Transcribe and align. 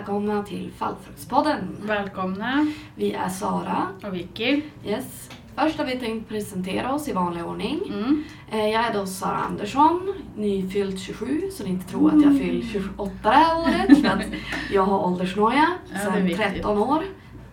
Välkomna 0.00 0.42
till 0.42 0.70
Fallfruktspodden. 0.78 1.76
Välkomna. 1.82 2.66
Vi 2.94 3.12
är 3.12 3.28
Sara. 3.28 3.86
Och 4.04 4.14
Vicky. 4.14 4.62
Yes. 4.84 5.30
Först 5.56 5.78
har 5.78 5.84
vi 5.86 5.96
tänkt 5.98 6.28
presentera 6.28 6.92
oss 6.94 7.08
i 7.08 7.12
vanlig 7.12 7.44
ordning. 7.46 7.80
Mm. 7.94 8.24
Eh, 8.50 8.68
Jag 8.68 8.86
är 8.86 8.94
då 8.94 9.06
Sara 9.06 9.36
Andersson, 9.36 10.14
nyfylld 10.36 11.00
27, 11.00 11.40
så 11.52 11.64
ni 11.64 11.70
inte 11.70 11.88
tror 11.90 12.08
att 12.16 12.22
jag 12.24 12.38
fyller 12.38 12.66
28 12.66 13.10
det 13.22 13.28
här 13.30 13.58
året. 13.58 14.00
För 14.00 14.08
att 14.08 14.22
jag 14.72 14.82
har 14.82 14.98
åldersnoja 15.06 15.66
Ja, 15.92 15.98
det 15.98 16.08
är 16.08 16.12
sedan 16.12 16.24
viktigt. 16.26 16.46
13 16.46 16.78
år. 16.78 17.02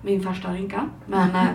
Min 0.02 0.24
första 0.24 0.54
rynka. 0.54 0.90
Men 1.06 1.30
eh, 1.36 1.48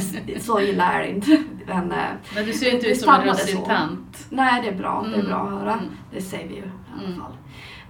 så 0.40 0.60
illa 0.60 0.92
är 0.92 0.98
det 1.02 1.10
inte. 1.10 1.42
Men, 1.66 1.92
eh, 1.92 1.98
Men 2.34 2.44
du 2.44 2.52
ser 2.52 2.74
inte 2.74 2.86
ut 2.86 3.00
som 3.00 3.14
en 3.14 3.22
russintant. 3.28 4.26
Nej, 4.30 4.62
det 4.62 4.68
är 4.68 4.74
bra. 4.76 5.02
Det 5.02 5.08
är 5.10 5.14
Mm. 5.14 5.26
bra 5.26 5.36
att 5.42 5.50
höra. 5.50 5.72
Mm. 5.72 5.84
Det 6.12 6.20
säger 6.22 6.48
vi 6.48 6.54
ju 6.54 6.60
i 6.60 6.64
alla 6.94 7.06
Mm. 7.06 7.20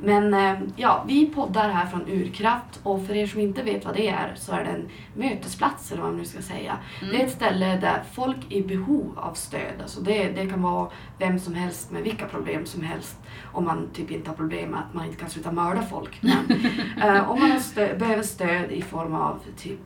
Men 0.01 0.35
eh, 0.35 0.55
ja, 0.77 1.05
vi 1.09 1.27
poddar 1.27 1.69
här 1.71 1.87
från 1.87 2.09
Urkraft 2.09 2.81
och 2.83 3.07
för 3.07 3.15
er 3.15 3.27
som 3.27 3.41
inte 3.41 3.63
vet 3.63 3.85
vad 3.85 3.95
det 3.95 4.09
är 4.09 4.33
så 4.37 4.53
är 4.53 4.65
det 4.65 4.71
en 4.71 4.89
mötesplats 5.15 5.93
eller 5.93 6.03
vad 6.03 6.11
man 6.11 6.19
nu 6.19 6.25
ska 6.25 6.43
säga. 6.43 6.77
Mm. 7.03 7.13
Det 7.15 7.23
är 7.23 7.27
ett 7.27 7.33
ställe 7.33 7.77
där 7.77 8.03
folk 8.13 8.37
är 8.51 8.57
i 8.57 8.63
behov 8.63 9.13
av 9.17 9.35
stöd. 9.35 9.81
Alltså 9.83 10.01
det, 10.01 10.29
det 10.29 10.47
kan 10.47 10.63
vara 10.63 10.89
vem 11.19 11.39
som 11.39 11.55
helst 11.55 11.91
med 11.91 12.03
vilka 12.03 12.27
problem 12.27 12.67
som 12.67 12.83
helst. 12.83 13.17
Om 13.53 13.65
man 13.65 13.89
typ 13.95 14.11
inte 14.11 14.31
har 14.31 14.37
problem 14.37 14.71
med 14.71 14.81
att 14.81 14.95
man 14.95 15.05
inte 15.07 15.19
kan 15.19 15.31
sluta 15.31 15.53
mörda 15.53 15.83
folk. 15.83 16.23
Men, 16.23 16.61
eh, 17.17 17.31
om 17.31 17.41
man 17.41 17.51
stö- 17.59 17.99
behöver 17.99 18.23
stöd 18.23 18.71
i 18.73 18.83
form 18.83 19.15
av 19.15 19.39
typ 19.57 19.81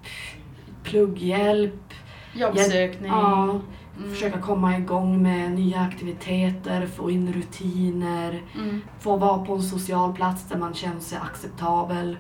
plugghjälp, 0.82 1.94
Jobbsökning. 2.34 3.10
ja, 3.10 3.60
Mm. 4.02 4.14
försöka 4.14 4.40
komma 4.40 4.76
igång 4.78 5.22
med 5.22 5.52
nya 5.52 5.80
aktiviteter, 5.80 6.86
få 6.86 7.10
in 7.10 7.32
rutiner, 7.32 8.42
Mm. 8.54 8.80
få 9.00 9.16
vara 9.16 9.44
på 9.44 9.54
en 9.54 9.62
social 9.62 10.12
plats 10.14 10.48
där 10.48 10.58
man 10.58 10.74
känner 10.74 11.00
sig 11.00 11.18
acceptabel. 11.18 12.18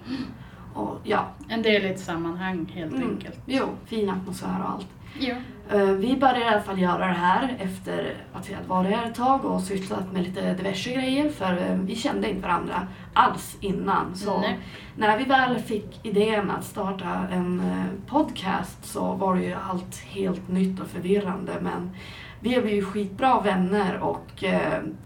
Och 0.74 0.98
ja, 1.04 1.26
En 1.48 1.62
del 1.62 1.82
i 1.84 1.88
ett 1.88 2.00
sammanhang 2.00 2.66
helt 2.74 2.92
Mm. 2.94 3.08
enkelt. 3.10 3.38
jo, 3.46 3.64
fin 3.86 4.10
atmosfär 4.10 4.60
och 4.64 4.70
allt. 4.70 4.86
Ja. 5.18 5.34
Eh, 5.70 5.84
Vi 5.84 6.16
började 6.16 6.40
i 6.40 6.48
alla 6.48 6.60
fall 6.60 6.78
göra 6.80 7.06
det 7.06 7.12
här 7.12 7.56
efter 7.58 8.14
att 8.32 8.50
vi 8.50 8.54
hade 8.54 8.68
varit 8.68 8.96
här 8.96 9.06
ett 9.06 9.14
tag 9.14 9.44
och 9.44 9.60
sysslat 9.60 10.12
med 10.12 10.22
lite 10.22 10.54
diverse 10.54 10.92
grejer 10.94 11.30
för 11.30 11.52
eh, 11.52 11.74
vi 11.76 11.96
kände 11.96 12.30
inte 12.30 12.42
varandra 12.42 12.86
alls 13.14 13.56
innan. 13.60 14.14
Så 14.16 14.40
Nej. 14.40 14.58
när 14.96 15.18
vi 15.18 15.24
väl 15.24 15.58
fick 15.58 16.00
idén 16.06 16.50
att 16.50 16.64
starta 16.64 17.08
en 17.30 17.60
eh, 17.60 18.10
podcast 18.10 18.84
så 18.84 19.12
var 19.12 19.34
det 19.36 19.42
ju 19.42 19.54
allt 19.70 19.96
helt 20.00 20.48
nytt 20.48 20.80
och 20.80 20.86
förvirrande 20.86 21.52
men 21.60 21.90
vi 22.40 22.54
har 22.54 22.62
blivit 22.62 22.86
skitbra 22.86 23.40
vänner 23.40 23.98
och 24.00 24.44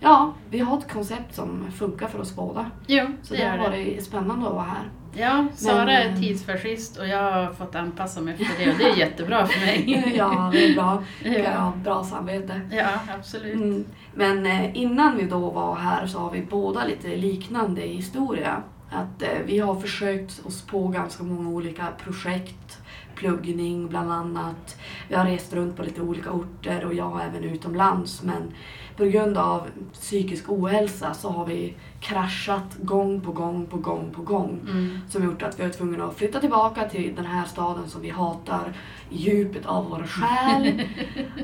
ja, 0.00 0.32
vi 0.50 0.58
har 0.58 0.78
ett 0.78 0.92
koncept 0.92 1.34
som 1.34 1.70
funkar 1.70 2.08
för 2.08 2.20
oss 2.20 2.36
båda. 2.36 2.70
Jo, 2.86 3.06
Så 3.22 3.34
det 3.34 3.44
har 3.48 3.58
varit 3.58 4.04
spännande 4.04 4.46
att 4.46 4.52
vara 4.54 4.64
här. 4.64 4.88
Ja, 5.18 5.46
Sara 5.54 5.84
Men, 5.84 5.88
är 5.88 6.08
eh, 6.08 6.16
tidsfascist 6.16 6.96
och 6.96 7.08
jag 7.08 7.32
har 7.32 7.52
fått 7.52 7.74
anpassa 7.74 8.20
mig 8.20 8.34
efter 8.34 8.64
det 8.64 8.72
och 8.72 8.78
det 8.78 8.84
är 8.84 8.96
jättebra 8.96 9.46
för 9.46 9.60
mig. 9.60 10.12
ja, 10.16 10.50
det 10.52 10.64
är 10.64 10.74
bra. 10.74 11.02
Jag 11.24 11.34
ja. 11.44 11.50
har 11.50 11.76
bra 11.76 12.04
samvete. 12.04 12.60
ja, 12.72 12.88
absolut. 13.18 13.54
Mm. 13.54 13.84
Men 14.14 14.46
eh, 14.46 14.76
innan 14.76 15.16
vi 15.16 15.26
då 15.26 15.50
var 15.50 15.74
här 15.74 16.06
så 16.06 16.18
har 16.18 16.30
vi 16.30 16.42
båda 16.42 16.84
lite 16.84 17.16
liknande 17.16 17.80
historia. 17.80 18.62
Att 18.90 19.22
eh, 19.22 19.28
vi 19.46 19.58
har 19.58 19.80
försökt 19.80 20.46
oss 20.46 20.62
på 20.62 20.88
ganska 20.88 21.22
många 21.22 21.48
olika 21.48 21.86
projekt, 22.04 22.78
pluggning 23.14 23.88
bland 23.88 24.12
annat. 24.12 24.76
Vi 25.08 25.14
har 25.14 25.24
rest 25.24 25.52
runt 25.52 25.76
på 25.76 25.82
lite 25.82 26.00
olika 26.00 26.30
orter 26.30 26.84
och 26.84 26.94
jag 26.94 27.20
även 27.24 27.44
utomlands. 27.44 28.22
Men 28.22 28.52
på 28.96 29.04
grund 29.04 29.38
av 29.38 29.66
psykisk 29.92 30.44
ohälsa 30.48 31.14
så 31.14 31.28
har 31.30 31.46
vi 31.46 31.74
kraschat 32.00 32.76
gång 32.82 33.20
på 33.20 33.32
gång 33.32 33.66
på 33.66 33.76
gång 33.76 34.10
på 34.14 34.22
gång. 34.22 34.60
Mm. 34.70 34.98
Som 35.08 35.24
gjort 35.24 35.42
att 35.42 35.60
vi 35.60 35.64
är 35.64 35.70
tvungna 35.70 36.04
att 36.04 36.16
flytta 36.16 36.40
tillbaka 36.40 36.88
till 36.88 37.14
den 37.16 37.26
här 37.26 37.44
staden 37.44 37.88
som 37.88 38.02
vi 38.02 38.10
hatar 38.10 38.72
i 39.10 39.16
djupet 39.16 39.66
av 39.66 39.90
vår 39.90 40.02
själ. 40.06 40.82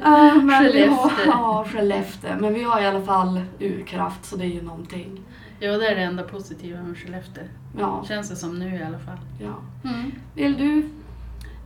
Eh, 0.04 0.34
men 0.36 0.50
har, 0.50 0.62
Skellefteå. 0.64 1.10
ja, 1.26 1.64
Skellefteå. 1.72 2.36
Men 2.40 2.54
vi 2.54 2.62
har 2.62 2.80
i 2.82 2.86
alla 2.86 3.02
fall 3.02 3.40
urkraft 3.60 4.24
så 4.24 4.36
det 4.36 4.44
är 4.44 4.48
ju 4.48 4.62
någonting. 4.62 5.20
Jo, 5.60 5.72
det 5.78 5.86
är 5.88 5.94
det 5.96 6.02
enda 6.02 6.22
positiva 6.22 6.82
med 6.82 6.98
Skellefteå. 6.98 7.44
Ja, 7.78 8.04
Känns 8.08 8.28
det 8.30 8.36
som 8.36 8.58
nu 8.58 8.76
i 8.76 8.82
alla 8.82 8.98
fall. 8.98 9.18
ja. 9.40 9.54
Mm. 9.90 10.12
Vill 10.34 10.56
du? 10.56 10.88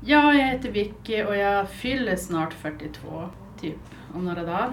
Ja, 0.04 0.34
jag 0.34 0.46
heter 0.46 0.70
Vicky 0.72 1.22
och 1.24 1.36
jag 1.36 1.68
fyller 1.70 2.16
snart 2.16 2.52
42, 2.52 3.28
typ 3.60 3.78
om 4.14 4.24
några 4.24 4.42
dagar. 4.44 4.70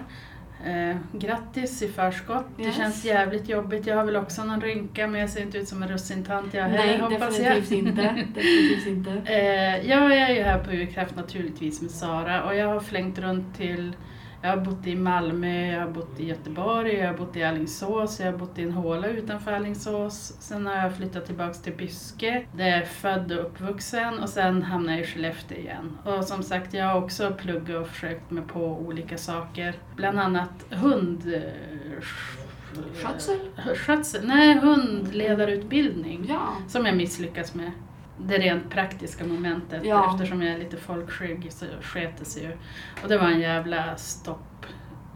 Eh, 0.65 0.95
grattis 1.13 1.81
i 1.81 1.87
förskott. 1.87 2.45
Det 2.57 2.63
Yes. 2.63 2.77
känns 2.77 3.05
jävligt 3.05 3.49
jobbigt. 3.49 3.87
Jag 3.87 3.95
har 3.95 4.03
väl 4.03 4.15
också 4.15 4.43
någon 4.43 4.61
rynka 4.61 5.07
men 5.07 5.21
jag 5.21 5.29
ser 5.29 5.41
inte 5.41 5.57
ut 5.57 5.67
som 5.67 5.83
en 5.83 5.89
russintant 5.89 6.53
jag 6.53 6.69
Nej, 6.69 6.77
heller 6.87 6.99
hoppas 6.99 7.39
jag. 7.39 7.55
definitivt 7.55 7.71
inte. 7.71 8.01
Definitivt 8.35 8.87
inte. 8.87 9.11
Eh, 9.33 9.89
jag 9.89 10.17
är 10.17 10.29
ju 10.35 10.41
här 10.43 10.59
på 10.59 10.71
Urkraft 10.71 11.15
naturligtvis 11.15 11.81
med 11.81 11.91
Sara 11.91 12.43
och 12.43 12.55
jag 12.55 12.67
har 12.67 12.79
flängt 12.79 13.19
runt 13.19 13.57
till 13.57 13.95
jag 14.43 14.49
har 14.49 14.57
bott 14.57 14.87
i 14.87 14.95
Malmö, 14.95 15.65
jag 15.71 15.79
har 15.81 15.91
bott 15.91 16.19
i 16.19 16.25
Göteborg, 16.27 16.93
jag 16.93 17.07
har 17.07 17.17
bott 17.17 17.35
i 17.35 17.43
Alingsås, 17.43 18.19
jag 18.19 18.31
har 18.31 18.37
bott 18.37 18.59
i 18.59 18.63
en 18.63 18.71
håla 18.71 19.07
utanför 19.07 19.51
Alingsås. 19.51 20.35
Sen 20.39 20.65
har 20.65 20.75
jag 20.75 20.95
flyttat 20.95 21.25
tillbaks 21.25 21.61
till 21.61 21.73
Byske, 21.73 22.45
där 22.57 22.67
jag 22.67 22.77
är 22.77 22.85
född 22.85 23.31
och 23.31 23.45
uppvuxen 23.45 24.19
och 24.19 24.29
sen 24.29 24.63
hamnade 24.63 24.97
jag 24.97 25.07
i 25.07 25.07
Skellefteå 25.11 25.57
igen. 25.57 25.97
Och 26.05 26.23
som 26.23 26.43
sagt, 26.43 26.73
jag 26.73 26.85
har 26.85 27.01
också 27.01 27.33
pluggat 27.37 27.81
och 27.81 27.87
försökt 27.87 28.31
mig 28.31 28.43
på 28.43 28.59
olika 28.65 29.17
saker. 29.17 29.75
Bland 29.95 30.19
annat 30.19 30.65
hund... 30.69 31.33
Skötsel? 33.03 33.39
Skötsel? 33.75 34.27
Nej, 34.27 34.59
hundledarutbildning 34.59 36.25
Ja. 36.29 36.47
som 36.67 36.85
jag 36.85 36.95
misslyckas 36.97 37.53
med. 37.53 37.71
Det 38.17 38.37
rent 38.37 38.69
praktiska 38.69 39.25
momentet. 39.25 39.85
Ja. 39.85 40.11
Eftersom 40.13 40.41
jag 40.41 40.53
är 40.53 40.59
lite 40.59 40.77
folkskygg 40.77 41.47
så 41.51 41.65
sket 41.81 42.17
det 42.19 42.25
sig 42.25 42.43
ju. 42.43 42.51
Och 43.03 43.09
det 43.09 43.17
var 43.17 43.27
en 43.27 43.39
jävla 43.39 43.95
stopp. 43.97 44.65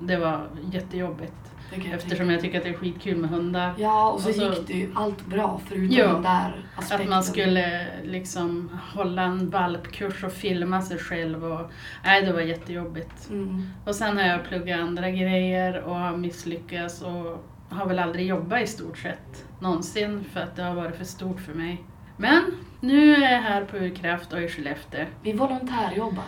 Det 0.02 0.18
var 0.18 0.48
jättejobbigt. 0.72 1.34
Det 1.76 1.92
Eftersom 1.92 2.30
jag 2.32 2.42
tycker 2.42 2.58
att 2.58 2.64
det 2.64 2.70
är 2.70 2.74
skitkul 2.74 3.18
med 3.18 3.30
hundar. 3.30 3.74
Ja, 3.78 4.12
och 4.12 4.20
så, 4.20 4.30
Och 4.30 4.36
så- 4.36 4.42
gick 4.44 4.68
det 4.68 4.74
ju 4.74 4.92
allt 4.96 5.26
bra 5.26 5.62
förutom 5.68 5.98
Ja, 5.98 6.08
den 6.14 6.22
där 6.24 6.66
aspekten. 6.76 7.02
Att 7.02 7.10
man 7.10 7.24
skulle 7.24 7.88
liksom 8.04 8.80
hålla 8.94 9.22
en 9.22 9.50
valpkurs 9.50 10.24
och 10.24 10.32
filma 10.32 10.82
sig 10.82 10.98
själv. 10.98 11.46
Och, 11.46 11.72
nej, 12.06 12.26
det 12.26 12.34
var 12.34 12.42
jättejobbigt. 12.42 13.30
Mm. 13.30 13.70
Och 13.86 13.96
sen 13.96 14.18
har 14.18 14.24
jag 14.24 14.44
pluggat 14.44 14.80
andra 14.80 15.10
grejer 15.12 15.82
och 15.84 15.96
har 15.96 16.18
misslyckats 16.18 17.02
och 17.02 17.44
har 17.70 17.86
väl 17.86 18.00
aldrig 18.00 18.28
jobbat 18.28 18.62
i 18.62 18.68
stort 18.68 18.98
sett 18.98 19.46
någonsin 19.60 20.24
för 20.34 20.40
att 20.40 20.56
det 20.56 20.64
har 20.64 20.76
varit 20.76 20.96
för 20.96 21.06
stort 21.06 21.40
för 21.40 21.54
mig. 21.54 21.84
Men 22.18 22.44
nu 22.82 23.16
är 23.16 23.32
jag 23.32 23.42
här 23.42 23.66
på 23.66 23.78
Urkraft 23.78 24.34
och 24.34 24.42
i 24.42 24.48
Skellefteå. 24.48 25.06
Vi 25.22 25.34
volontärjobbar. 25.34 26.24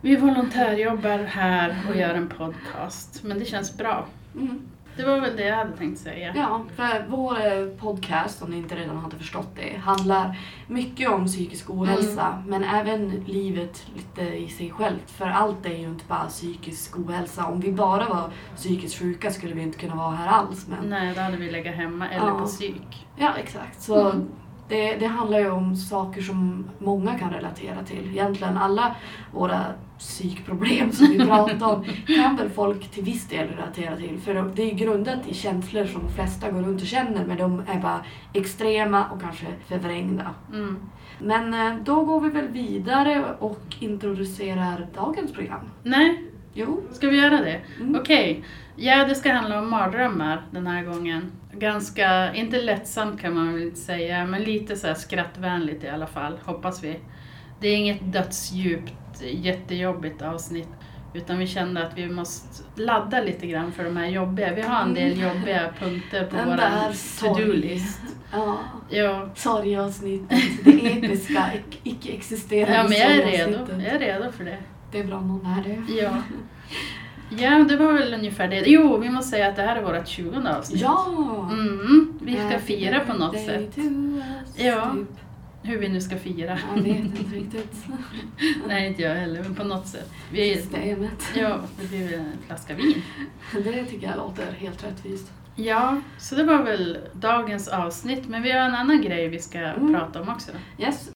Vi 0.00 0.16
volontärjobbar 0.16 1.18
här 1.18 1.76
och 1.90 1.96
gör 1.96 2.14
en 2.14 2.28
podcast, 2.28 3.20
men 3.24 3.38
det 3.38 3.44
känns 3.44 3.76
bra. 3.78 4.06
Mm. 4.34 4.60
Det 4.96 5.04
var 5.04 5.20
väl 5.20 5.36
det 5.36 5.44
jag 5.46 5.56
hade 5.56 5.76
tänkt 5.76 6.00
säga. 6.00 6.32
Ja, 6.36 6.64
för 6.76 7.06
vår 7.08 7.36
eh, 7.46 7.66
podcast, 7.80 8.42
om 8.42 8.50
ni 8.50 8.56
inte 8.56 8.74
redan 8.76 8.96
hade 8.96 9.16
förstått 9.16 9.48
det, 9.56 9.76
handlar 9.76 10.38
mycket 10.68 11.10
om 11.10 11.26
psykisk 11.26 11.70
ohälsa 11.70 12.26
Mm. 12.26 12.50
men 12.50 12.64
även 12.64 13.10
livet 13.26 13.86
lite 13.94 14.22
i 14.22 14.48
sig 14.48 14.70
självt. 14.70 15.10
För 15.10 15.26
allt 15.26 15.66
är 15.66 15.70
ju 15.78 15.86
inte 15.88 16.04
bara 16.08 16.24
psykisk 16.24 16.98
ohälsa. 16.98 17.46
Om 17.46 17.60
vi 17.60 17.72
bara 17.72 18.08
var 18.08 18.30
psykiskt 18.56 18.98
sjuka 18.98 19.30
skulle 19.30 19.54
vi 19.54 19.62
inte 19.62 19.78
kunna 19.78 19.94
vara 19.94 20.10
här 20.10 20.28
alls. 20.28 20.66
Men, 20.68 20.90
Nej, 20.90 21.12
då 21.14 21.20
hade 21.20 21.36
vi 21.36 21.50
legat 21.50 21.74
hemma 21.74 22.08
eller 22.08 22.26
Ja. 22.26 22.38
på 22.38 22.46
psyk. 22.46 23.06
Ja, 23.16 23.30
exakt. 23.38 23.82
Så 23.82 24.10
Mm. 24.10 24.28
Det, 24.72 24.96
det 24.96 25.06
handlar 25.06 25.38
ju 25.38 25.50
om 25.50 25.76
saker 25.76 26.22
som 26.22 26.64
många 26.78 27.18
kan 27.18 27.30
relatera 27.30 27.82
till. 27.82 28.08
Egentligen 28.12 28.56
alla 28.56 28.96
våra 29.32 29.60
psykproblem 29.98 30.92
som 30.92 31.06
vi 31.06 31.18
pratar 31.26 31.74
om 31.74 31.84
kan 32.06 32.36
väl 32.36 32.50
folk 32.50 32.90
till 32.90 33.04
viss 33.04 33.28
del 33.28 33.48
relatera 33.48 33.96
till. 33.96 34.18
För 34.24 34.52
det 34.54 34.62
är 34.62 34.74
grundat 34.74 35.28
i 35.28 35.34
känslor 35.34 35.86
som 35.86 36.02
de 36.02 36.12
flesta 36.12 36.50
går 36.50 36.62
runt 36.62 36.80
och 36.80 36.86
känner 36.86 37.24
men 37.24 37.36
de 37.36 37.62
är 37.68 37.80
bara 37.80 38.04
extrema 38.32 39.10
och 39.10 39.20
kanske 39.20 39.46
förvrängda. 39.68 40.30
Mm. 40.52 40.76
Men 41.18 41.54
eh, 41.54 41.76
då 41.84 42.04
går 42.04 42.20
vi 42.20 42.28
väl 42.28 42.48
vidare 42.48 43.24
och 43.38 43.62
introducerar 43.80 44.86
dagens 44.94 45.32
program. 45.32 45.70
Nej, 45.82 46.24
Jo. 46.54 46.82
ska 46.92 47.08
vi 47.08 47.20
göra 47.20 47.36
det? 47.40 47.60
Mm. 47.80 48.00
Okej. 48.00 48.44
Ja, 48.76 49.04
det 49.04 49.14
ska 49.14 49.32
handla 49.32 49.58
om 49.58 49.70
mardrömmar 49.70 50.42
den 50.50 50.66
här 50.66 50.82
gången. 50.84 51.32
Ganska, 51.52 52.34
inte 52.34 52.62
lättsamt 52.62 53.20
kan 53.20 53.34
man 53.34 53.52
väl 53.54 53.62
inte 53.62 53.80
säga, 53.80 54.26
men 54.26 54.42
lite 54.42 54.76
så 54.76 54.86
här 54.86 54.94
skrattvänligt 54.94 55.84
i 55.84 55.88
alla 55.88 56.06
fall, 56.06 56.38
hoppas 56.44 56.84
vi. 56.84 56.96
Det 57.60 57.68
är 57.68 57.76
inget 57.76 58.12
dödsdjupt, 58.12 59.22
jättejobbigt 59.22 60.22
avsnitt. 60.22 60.68
Utan 61.14 61.38
vi 61.38 61.46
kände 61.46 61.86
att 61.86 61.98
vi 61.98 62.08
måste 62.08 62.62
ladda 62.82 63.20
lite 63.22 63.46
grann 63.46 63.72
för 63.72 63.84
de 63.84 63.96
här 63.96 64.06
jobbiga. 64.06 64.54
Vi 64.54 64.62
har 64.62 64.82
en 64.82 64.94
del 64.94 65.20
jobbiga 65.20 65.72
punkter 65.78 66.26
på 66.26 66.36
vår 66.36 66.54
to-do-list. 67.20 68.00
Ja. 68.32 68.58
Ja. 68.90 69.28
Sorgeavsnittet, 69.34 70.38
det 70.64 70.70
episka, 70.92 71.34
ic- 71.54 71.78
icke-existerande 71.82 72.74
ja, 72.76 72.82
men 72.88 72.98
jag 72.98 73.10
är 73.12 73.46
redo. 73.46 73.58
Jag 73.82 73.94
är 73.94 73.98
redo 73.98 74.32
för 74.32 74.44
det. 74.44 74.58
Det 74.92 74.98
är 74.98 75.04
bra 75.04 75.20
någon 75.20 75.46
är 75.46 75.62
det. 75.64 75.92
Ja. 76.02 76.10
Ja, 77.38 77.64
det 77.68 77.76
var 77.76 77.92
väl 77.92 78.14
ungefär 78.14 78.48
det. 78.48 78.62
Jo, 78.66 78.96
vi 78.96 79.10
måste 79.10 79.30
säga 79.30 79.48
att 79.48 79.56
det 79.56 79.62
här 79.62 79.76
är 79.76 79.82
vårt 79.82 80.08
20 80.08 80.48
avsnitt. 80.48 80.80
Ja! 80.80 81.06
Mm, 81.52 82.18
vi 82.22 82.34
ska 82.48 82.58
fira 82.58 83.00
på 83.00 83.12
något 83.14 83.38
sätt. 83.40 83.76
Ja. 84.56 84.90
Typ. 84.94 85.08
Hur 85.64 85.78
vi 85.78 85.88
nu 85.88 86.00
ska 86.00 86.16
fira. 86.16 86.58
Jag 86.76 86.82
vet 86.82 86.96
inte 86.96 87.22
riktigt. 87.36 87.84
Nej, 88.68 88.86
inte 88.88 89.02
jag 89.02 89.14
heller, 89.14 89.42
men 89.42 89.54
på 89.54 89.64
något 89.64 89.86
sätt. 89.86 90.10
Vi, 90.32 90.56
Systemet. 90.56 91.30
ja, 91.36 91.58
det 91.80 91.88
blir 91.88 92.04
väl 92.04 92.14
en 92.20 92.32
flaska 92.46 92.74
vin. 92.74 93.02
Det 93.64 93.84
tycker 93.84 94.06
jag 94.06 94.16
låter 94.16 94.52
helt 94.58 94.84
rättvist. 94.84 95.32
Ja, 95.56 96.00
så 96.18 96.34
det 96.34 96.44
var 96.44 96.62
väl 96.62 96.98
dagens 97.12 97.68
avsnitt. 97.68 98.28
Men 98.28 98.42
vi 98.42 98.52
har 98.52 98.60
en 98.60 98.74
annan 98.74 99.02
grej 99.02 99.28
vi 99.28 99.38
ska 99.38 99.58
Mm. 99.58 99.94
prata 99.94 100.20
om 100.22 100.28
också. 100.28 100.50
Yes. 100.78 101.10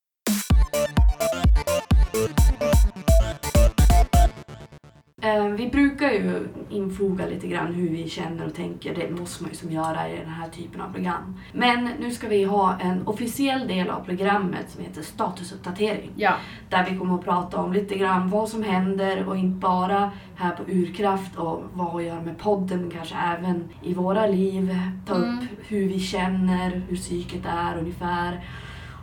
Vi 5.56 5.68
brukar 5.72 6.10
ju 6.10 6.48
infoga 6.70 7.26
lite 7.26 7.46
grann 7.46 7.74
hur 7.74 7.88
vi 7.90 8.08
känner 8.08 8.46
och 8.46 8.54
tänker. 8.54 8.94
Det 8.94 9.10
måste 9.20 9.42
man 9.42 9.50
ju 9.52 9.56
som 9.56 9.70
göra 9.70 10.08
i 10.08 10.16
den 10.18 10.28
här 10.30 10.48
typen 10.48 10.80
av 10.80 10.92
program. 10.92 11.40
Men 11.52 11.88
nu 12.00 12.10
ska 12.10 12.28
vi 12.28 12.44
ha 12.44 12.78
en 12.80 13.06
officiell 13.06 13.68
del 13.68 13.90
av 13.90 14.04
programmet 14.04 14.70
som 14.70 14.82
heter 14.84 15.02
statusuppdatering. 15.02 16.10
Ja, 16.16 16.34
Där 16.68 16.86
vi 16.90 16.98
kommer 16.98 17.14
att 17.14 17.24
prata 17.24 17.56
om 17.60 17.72
lite 17.72 17.94
grann 17.98 18.30
vad 18.30 18.48
som 18.48 18.62
händer 18.62 19.28
och 19.28 19.36
inte 19.36 19.58
bara 19.60 20.10
här 20.36 20.50
på 20.56 20.62
Urkraft 20.70 21.36
och 21.36 21.62
vad 21.72 21.96
vi 21.96 22.04
gör 22.04 22.20
med 22.20 22.38
podden 22.38 22.80
men 22.80 22.90
kanske 22.90 23.14
även 23.16 23.68
i 23.82 23.94
våra 23.94 24.26
liv. 24.26 24.78
Ta 25.06 25.14
Mm. 25.14 25.38
upp 25.38 25.44
hur 25.66 25.88
vi 25.88 26.00
känner, 26.00 26.82
hur 26.88 26.96
psyket 26.96 27.42
är 27.46 27.78
ungefär. 27.78 28.44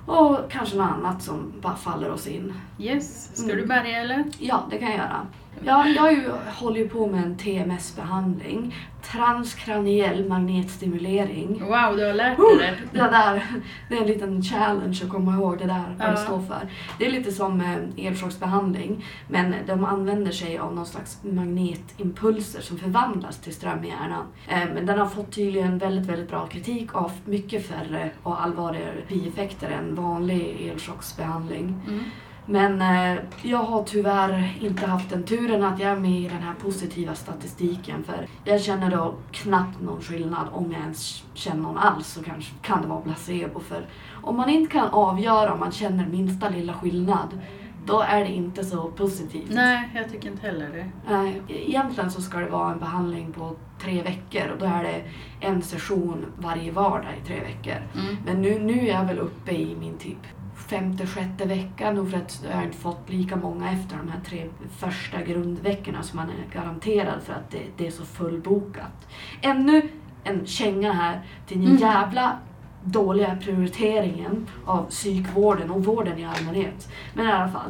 Och 0.06 0.38
kanske 0.52 0.78
något 0.78 0.92
annat 0.92 1.22
som 1.24 1.54
bara 1.62 1.76
faller 1.76 2.12
oss 2.12 2.28
in. 2.28 2.54
yes. 2.80 3.30
Ska 3.36 3.46
Mm. 3.52 3.58
du 3.58 3.68
börja 3.68 3.98
eller? 4.02 4.24
Ja, 4.40 4.64
det 4.70 4.78
kan 4.78 4.88
jag 4.88 4.98
göra. 4.98 5.28
Ja, 5.66 5.88
jag 5.88 6.14
ju, 6.14 6.30
håller 6.56 6.78
ju 6.80 6.90
på 6.90 7.08
med 7.08 7.24
en 7.24 7.38
TMS-behandling. 7.38 8.76
Transkraniell 9.12 10.28
magnetstimulering. 10.30 11.48
Wow, 11.60 11.98
du 11.98 12.06
har 12.06 12.14
lärt 12.14 12.38
dig 12.38 12.46
det. 12.92 13.00
Det 13.00 13.10
där, 13.10 13.44
det 13.90 13.96
är 13.98 14.02
en 14.02 14.08
liten 14.08 14.42
challenge 14.44 15.00
att 15.04 15.10
komma 15.10 15.34
ihåg 15.34 15.58
det 15.58 15.66
där, 15.66 15.96
vad 16.00 16.08
Ja. 16.08 16.12
det 16.12 16.18
står 16.18 16.40
för. 16.42 16.68
Det 17.00 17.06
är 17.06 17.12
lite 17.12 17.32
som 17.32 17.62
eh, 17.62 18.06
elchocksbehandling, 18.08 19.06
men 19.28 19.56
de 19.68 19.86
använder 19.86 20.32
sig 20.32 20.58
av 20.58 20.76
någon 20.76 20.86
slags 20.86 21.18
magnetimpulser 21.24 22.62
som 22.62 22.78
förvandlas 22.78 23.38
till 23.42 23.54
ström 23.54 23.84
i 23.84 23.88
hjärnan. 23.88 24.26
Eh, 24.48 24.74
Men 24.76 24.86
den 24.86 25.00
har 25.00 25.08
fått 25.08 25.32
tydligen 25.32 25.78
väldigt, 25.78 26.10
väldigt 26.10 26.30
bra 26.30 26.48
kritik 26.48 26.96
av 26.96 27.12
mycket 27.26 27.68
färre 27.68 28.10
och 28.24 28.44
allvarligare 28.44 28.94
bieffekter 29.08 29.70
än 29.72 29.96
vanlig 29.96 30.70
elchocksbehandling. 30.72 31.82
Mm. 31.88 32.04
Men 32.46 32.82
eh, 32.82 33.22
jag 33.42 33.58
har 33.58 33.84
tyvärr 33.84 34.58
inte 34.62 34.86
haft 34.86 35.10
den 35.10 35.24
turen 35.24 35.64
att 35.64 35.80
jag 35.80 35.92
är 35.92 35.96
med 35.96 36.22
i 36.22 36.28
den 36.28 36.42
här 36.42 36.54
positiva 36.54 37.16
statistiken 37.16 38.04
för 38.04 38.28
jag 38.44 38.62
känner 38.62 38.92
då 38.92 39.14
knappt 39.32 39.82
någon 39.82 40.02
skillnad 40.02 40.48
om 40.52 40.72
jag 40.72 40.82
ens 40.82 41.24
känner 41.34 41.62
någon 41.62 41.78
alls 41.78 42.08
så 42.08 42.24
kanske 42.24 42.54
kan 42.62 42.82
det 42.82 42.88
vara 42.88 43.02
placebo 43.02 43.60
för 43.60 43.86
om 44.24 44.38
man 44.38 44.50
inte 44.50 44.72
kan 44.72 44.88
avgöra 44.90 45.54
om 45.54 45.60
man 45.60 45.72
känner 45.72 46.08
minsta 46.08 46.50
lilla 46.50 46.74
skillnad 46.74 47.40
då 47.86 48.02
är 48.02 48.20
det 48.20 48.32
inte 48.32 48.64
så 48.64 48.92
positivt. 48.92 49.50
Nej, 49.50 49.90
jag 49.96 50.12
tycker 50.12 50.30
inte 50.30 50.48
heller 50.48 50.70
det. 50.70 50.90
Nej, 51.10 51.42
egentligen 51.48 52.12
så 52.12 52.22
ska 52.22 52.38
det 52.38 52.50
vara 52.50 52.72
en 52.72 52.80
behandling 52.80 53.32
på 53.32 53.56
tre 53.82 54.02
veckor 54.02 54.52
och 54.52 54.58
då 54.60 54.66
är 54.66 54.84
det 54.84 55.04
en 55.40 55.62
session 55.62 56.26
varje 56.38 56.72
vardag 56.72 57.12
i 57.24 57.28
tre 57.28 57.40
veckor. 57.40 57.76
Mm. 57.96 58.18
Men 58.26 58.42
nu, 58.42 58.60
nu 58.60 58.80
är 58.80 58.94
jag 58.94 59.06
väl 59.06 59.20
uppe 59.20 59.52
i 59.52 59.76
min 59.80 59.98
typ 59.98 60.28
femte, 60.68 61.08
sjätte 61.08 61.46
vecka 61.46 61.92
nog 61.92 62.12
för 62.12 62.18
att 62.18 62.44
jag 62.50 62.56
har 62.58 62.64
inte 62.64 62.78
fått 62.78 63.10
lika 63.10 63.36
många 63.36 63.72
efter 63.72 63.98
de 63.98 64.10
här 64.12 64.20
tre 64.26 64.46
första 64.78 65.22
grundveckorna 65.22 66.04
som 66.04 66.18
man 66.18 66.30
är 66.30 66.54
garanterad 66.60 67.22
för 67.24 67.34
att 67.34 67.52
det, 67.52 67.62
det 67.78 67.88
är 67.88 67.92
så 67.92 68.06
fullbokat. 68.06 69.08
Ännu 69.42 69.82
en 70.24 70.46
känga 70.46 70.94
här 70.94 71.22
till 71.48 71.58
den 71.58 71.68
Mm. 71.68 71.82
jävla 71.82 72.38
dåliga 72.84 73.36
prioriteringen 73.42 74.48
av 74.66 74.84
psykvården 74.90 75.72
och 75.72 75.86
vården 75.86 76.18
i 76.20 76.26
allmänhet. 76.26 76.90
Men 77.14 77.28
i 77.28 77.32
alla 77.32 77.50
fall. 77.50 77.70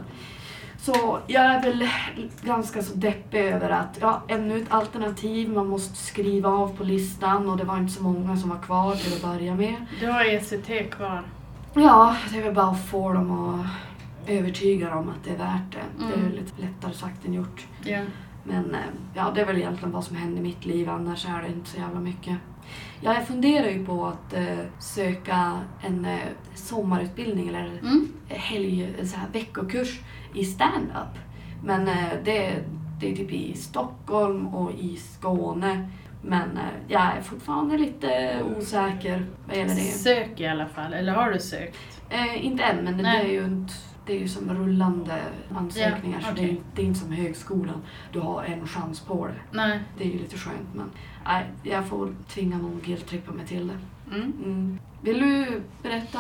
Så 0.78 1.20
jag 1.28 1.44
är 1.46 1.62
väl 1.64 1.88
ganska 2.42 2.82
så 2.84 2.96
deppig 2.96 3.40
över 3.40 3.70
att 3.70 3.98
ja, 4.02 4.22
ännu 4.28 4.58
ett 4.58 4.72
alternativ 4.74 5.50
man 5.50 5.68
måste 5.68 5.96
skriva 5.96 6.50
av 6.50 6.78
på 6.78 6.84
listan 6.84 7.50
och 7.50 7.58
det 7.58 7.64
var 7.64 7.78
inte 7.78 7.94
så 7.94 8.04
många 8.04 8.38
som 8.38 8.50
var 8.50 8.58
kvar 8.62 8.96
till 8.96 9.14
att 9.14 9.22
börja 9.22 9.56
med. 9.56 9.76
Du 10.00 10.08
har 10.12 10.26
ECT 10.26 10.92
kvar. 10.92 11.24
Ja, 11.76 12.16
det 12.32 12.38
är 12.38 12.44
väl 12.44 12.54
bara 12.54 12.66
att 12.70 12.86
få 12.86 13.14
dem 13.14 13.32
att 13.32 13.66
övertyga 14.30 14.90
dem 14.90 15.10
att 15.10 15.24
det 15.24 15.30
är 15.32 15.38
värt 15.38 15.72
det. 15.72 16.06
Det 16.06 16.14
är 16.14 16.18
Mm. 16.18 16.32
lite 16.32 16.62
lättare 16.62 16.94
sagt 16.94 17.26
än 17.26 17.34
gjort. 17.34 17.68
Ja. 17.86 18.02
Men 18.44 18.76
eh, 18.76 18.80
ja, 19.14 19.32
det 19.36 19.42
är 19.42 19.46
väl 19.46 19.58
egentligen 19.58 19.92
vad 19.92 20.04
som 20.04 20.16
händer 20.16 20.40
i 20.40 20.44
mitt 20.44 20.66
liv, 20.66 20.90
annars 20.90 21.26
är 21.26 21.42
det 21.42 21.48
inte 21.48 21.70
så 21.70 21.78
jävla 21.78 22.00
mycket. 22.00 22.38
Ja, 23.02 23.14
jag 23.14 23.28
funderar 23.28 23.70
ju 23.70 23.86
på 23.86 24.06
att 24.08 24.34
eh, 24.34 24.58
söka 24.80 25.60
en 25.82 26.06
eh, 26.06 26.20
sommarutbildning 26.56 27.48
eller 27.48 27.66
Mm. 27.82 28.08
helg, 28.28 28.94
så 29.08 29.18
här 29.18 29.28
veckokurs 29.34 30.00
i 30.34 30.46
stand-up. 30.46 31.20
Men 31.64 31.88
eh, 31.88 32.08
det, 32.26 32.64
det 33.00 33.12
är 33.12 33.16
typ 33.16 33.32
i 33.32 33.54
Stockholm 33.58 34.48
och 34.48 34.72
i 34.80 34.98
Skåne. 34.98 35.90
Men 36.26 36.58
eh, 36.58 36.64
jag 36.88 37.02
är 37.02 37.22
fortfarande 37.22 37.78
lite 37.78 38.40
osäker 38.58 39.26
vad 39.48 39.58
gäller 39.58 39.76
det. 39.76 39.82
Sök 39.82 40.40
i 40.40 40.48
alla 40.48 40.66
fall, 40.66 40.94
eller 40.94 41.14
har 41.14 41.32
du 41.32 41.40
sökt? 41.40 41.78
Eh, 42.10 42.46
inte 42.46 42.64
än, 42.64 42.84
men 42.84 42.98
det, 42.98 43.10
är 43.10 43.28
ju 43.28 43.46
inte, 43.46 43.74
det 44.06 44.14
är 44.14 44.20
ju 44.20 44.28
som 44.28 44.54
rullande 44.54 45.22
ansökningar 45.56 46.20
Ja, 46.22 46.28
så 46.30 46.36
det, 46.36 46.58
det 46.76 46.82
är 46.82 46.86
inte 46.86 47.00
som 47.00 47.12
högskolan. 47.12 47.82
Du 48.12 48.20
har 48.20 48.44
en 48.44 48.68
chans 48.68 49.00
på 49.00 49.28
det. 49.28 49.34
Nej. 49.52 49.80
Det 49.98 50.04
är 50.04 50.08
ju 50.08 50.20
lite 50.20 50.38
skönt 50.38 50.74
men 50.74 50.92
nej, 51.26 51.46
jag 51.64 51.86
får 51.86 52.16
tvinga 52.28 52.58
nog 52.58 52.82
guilt-trippa 52.82 53.32
mig 53.32 53.46
till 53.46 53.68
det. 53.68 53.78
Mm. 54.12 54.22
Mm. 54.44 54.80
Vill 55.02 55.20
du 55.20 55.62
berätta 55.84 56.20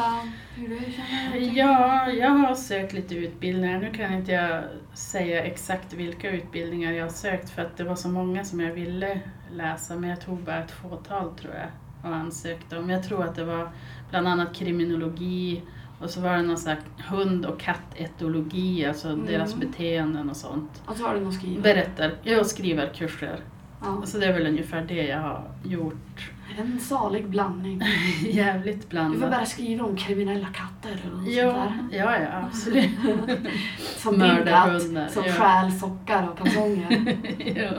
hur 0.55 0.67
du 0.67 0.79
känner? 0.91 1.57
Ja, 1.57 2.09
jag 2.11 2.29
har 2.29 2.55
sökt 2.55 2.93
lite 2.93 3.15
utbildningar. 3.15 3.79
Nu 3.79 3.91
kan 3.91 4.13
inte 4.13 4.31
jag 4.31 4.63
säga 4.93 5.43
exakt 5.43 5.93
vilka 5.93 6.31
utbildningar 6.31 6.91
jag 6.91 7.03
har 7.05 7.09
sökt 7.09 7.49
för 7.49 7.61
att 7.61 7.77
det 7.77 7.83
var 7.83 7.95
så 7.95 8.07
många 8.09 8.45
som 8.45 8.59
jag 8.59 8.73
ville 8.73 9.19
läsa 9.51 9.95
men 9.95 10.09
jag 10.09 10.21
tog 10.21 10.37
bara 10.43 10.63
ett 10.63 10.71
fåtal 10.71 11.33
tror 11.35 11.53
jag 11.53 11.67
och 12.11 12.15
ansökte 12.17 12.77
om. 12.77 12.89
Jag 12.89 13.03
tror 13.03 13.23
att 13.23 13.35
det 13.35 13.45
var 13.45 13.69
bland 14.09 14.27
annat 14.27 14.55
kriminologi 14.55 15.61
och 15.99 16.09
så 16.09 16.21
var 16.21 16.33
det 16.37 16.41
någon 16.41 16.57
slags 16.57 16.85
hund 17.09 17.45
och 17.45 17.59
kattetologi, 17.59 18.85
alltså 18.85 19.07
Mm. 19.09 19.25
deras 19.25 19.55
beteenden 19.55 20.29
och 20.29 20.35
sånt. 20.37 20.81
Och 20.85 20.95
så 20.95 21.07
har 21.07 21.15
du 21.15 21.19
något 21.21 21.33
skrivet? 21.33 21.63
Berättar, 21.63 22.11
jag 22.23 22.45
skriver 22.45 22.87
kurser. 22.93 23.39
Ja. 23.81 24.01
Så 24.05 24.17
det 24.17 24.25
är 24.25 24.33
väl 24.33 24.47
ungefär 24.47 24.81
det 24.87 25.07
jag 25.07 25.19
har 25.19 25.43
gjort. 25.63 26.31
En 26.59 26.79
salig 26.79 27.29
blandning. 27.29 27.81
Jävligt 28.31 28.89
Du 28.89 28.97
får 28.97 29.29
bara 29.29 29.45
skriva 29.45 29.85
om 29.85 29.95
kriminella 29.95 30.47
katter 30.47 30.97
eller 31.03 31.17
något 31.17 31.33
Ja, 31.33 31.51
sånt 31.53 31.91
där. 31.91 31.97
ja, 31.97 32.17
ja, 32.19 32.47
absolut. 32.47 32.89
Som 33.97 34.17
Mördarhundar, 34.17 35.07
som 35.07 35.23
ja. 35.25 35.33
stjäl 35.33 35.71
sockar 35.71 36.29
och 36.29 36.37
kalsonger. 36.37 37.17
ja. 37.55 37.71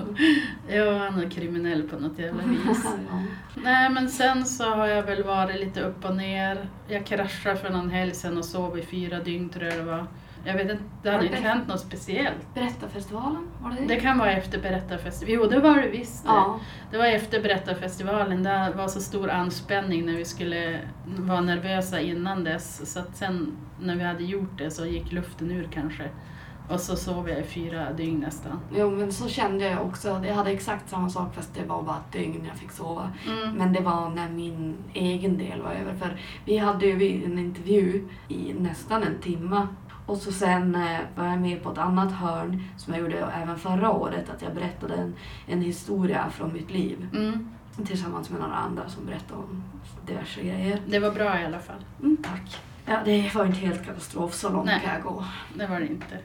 ja, 0.77 0.99
han 0.99 1.21
är 1.25 1.31
kriminell 1.31 1.83
på 1.83 1.97
något 1.97 2.19
jävla 2.19 2.43
vis. 2.43 2.85
ja. 2.85 3.23
Nej, 3.63 3.91
men 3.91 4.09
sen 4.09 4.45
så 4.45 4.65
har 4.65 4.87
jag 4.87 5.03
väl 5.03 5.23
varit 5.23 5.61
lite 5.61 5.81
upp 5.81 6.05
och 6.05 6.17
ner. 6.17 6.69
Jag 6.89 7.07
kraschade 7.07 7.57
för 7.57 7.71
någon 7.71 7.91
helg 7.91 8.15
sedan 8.15 8.39
och 8.39 8.45
sov 8.45 8.79
i 8.79 8.83
fyra 8.83 9.19
dygn 9.21 9.49
tror 9.49 9.65
jag 9.65 9.77
det 9.79 9.83
var. 9.85 10.07
Jag 10.45 10.55
vet 10.55 10.71
inte, 10.71 10.85
det 11.03 11.11
hade 11.11 11.27
inte 11.27 11.39
hänt 11.39 11.69
något 11.69 11.81
speciellt. 11.81 12.55
Berättarfestivalen, 12.55 13.49
var 13.63 13.71
det 13.71 13.77
det? 13.77 13.95
Det 13.95 14.01
kan 14.01 14.19
vara 14.19 14.33
efter 14.33 14.61
berättarfestivalen. 14.61 15.43
Jo, 15.43 15.51
det 15.51 15.61
var 15.61 15.83
det 15.83 15.89
visst. 15.89 16.25
det. 16.25 16.29
Ja. 16.31 16.61
Det 16.91 16.99
var 16.99 17.07
efter 17.07 17.43
berättarfestivalen. 17.43 18.43
Det 18.43 18.73
var 18.77 18.89
så 18.89 19.01
stor 19.01 19.31
anspänning 19.31 20.07
när 20.07 20.17
vi 20.17 20.25
skulle 20.25 20.81
vara 21.05 21.41
nervösa 21.41 22.01
innan 22.01 22.45
dess. 22.45 22.93
Så 22.93 23.01
att 23.01 23.17
sen 23.17 23.57
när 23.81 23.97
vi 23.97 24.03
hade 24.05 24.25
gjort 24.25 24.59
det 24.59 24.71
så 24.71 24.87
gick 24.87 25.13
luften 25.13 25.51
ur 25.51 25.69
kanske. 25.73 26.09
Och 26.69 26.81
så 26.81 26.97
sov 26.97 27.29
jag 27.29 27.39
i 27.39 27.43
fyra 27.43 27.93
dygn 27.93 28.21
nästan. 28.21 28.61
Jo 28.77 28.91
men 28.91 29.13
så 29.13 29.29
kände 29.29 29.65
jag 29.65 29.87
också. 29.87 30.23
Jag 30.27 30.35
hade 30.35 30.51
exakt 30.51 30.89
samma 30.89 31.11
sak 31.11 31.35
fast 31.35 31.55
det 31.55 31.65
var 31.65 31.83
bara 31.83 31.97
ett 31.97 32.13
dygn 32.13 32.45
jag 32.49 32.57
fick 32.57 32.71
sova. 32.71 33.11
Mm. 33.27 33.55
Men 33.55 33.73
det 33.73 33.81
var 33.81 34.11
när 34.11 34.29
min 34.29 34.77
egen 34.95 35.39
del 35.39 35.63
var 35.63 35.71
över. 35.73 35.95
För 35.95 36.17
vi 36.45 36.59
hade 36.59 36.87
ju 36.87 37.25
en 37.25 37.39
intervju 37.39 38.09
i 38.29 38.55
nästan 38.59 39.03
en 39.03 39.21
timme. 39.21 39.67
Och 40.07 40.17
så 40.17 40.33
sen 40.33 40.75
eh, 40.75 40.99
var 41.17 41.27
jag 41.27 41.39
med 41.41 41.63
på 41.63 41.73
ett 41.73 41.79
annat 41.79 42.13
hörn 42.13 42.63
som 42.77 42.95
jag 42.95 43.03
gjorde 43.03 43.19
även 43.43 43.59
förra 43.59 43.91
året. 43.91 44.31
Att 44.31 44.43
jag 44.43 44.55
berättade 44.55 44.95
en, 44.95 45.15
en 45.47 45.63
historia 45.63 46.31
från 46.31 46.53
mitt 46.53 46.71
liv. 46.71 47.09
Mm. 47.13 47.49
Tillsammans 47.87 48.31
med 48.31 48.41
några 48.41 48.55
andra 48.55 48.89
som 48.89 49.07
berättade 49.07 49.41
om 49.41 49.63
diverse 50.07 50.41
grejer. 50.43 50.81
Det 50.87 50.99
var 50.99 51.11
bra 51.11 51.41
i 51.41 51.45
alla 51.45 51.59
fall. 51.59 51.85
Mm, 52.03 52.17
tack. 52.17 52.61
Ja, 52.87 52.99
det 53.05 53.35
var 53.35 53.47
inte 53.47 53.59
helt 53.59 53.85
katastrof. 53.87 54.35
Så 54.35 54.51
långt 54.51 54.67
Nej. 54.67 54.81
kan 54.85 54.95
jag 54.95 55.03
gå. 55.03 55.25
Det 55.55 55.67
var 55.67 55.81
det 55.81 55.87
inte. 55.87 56.19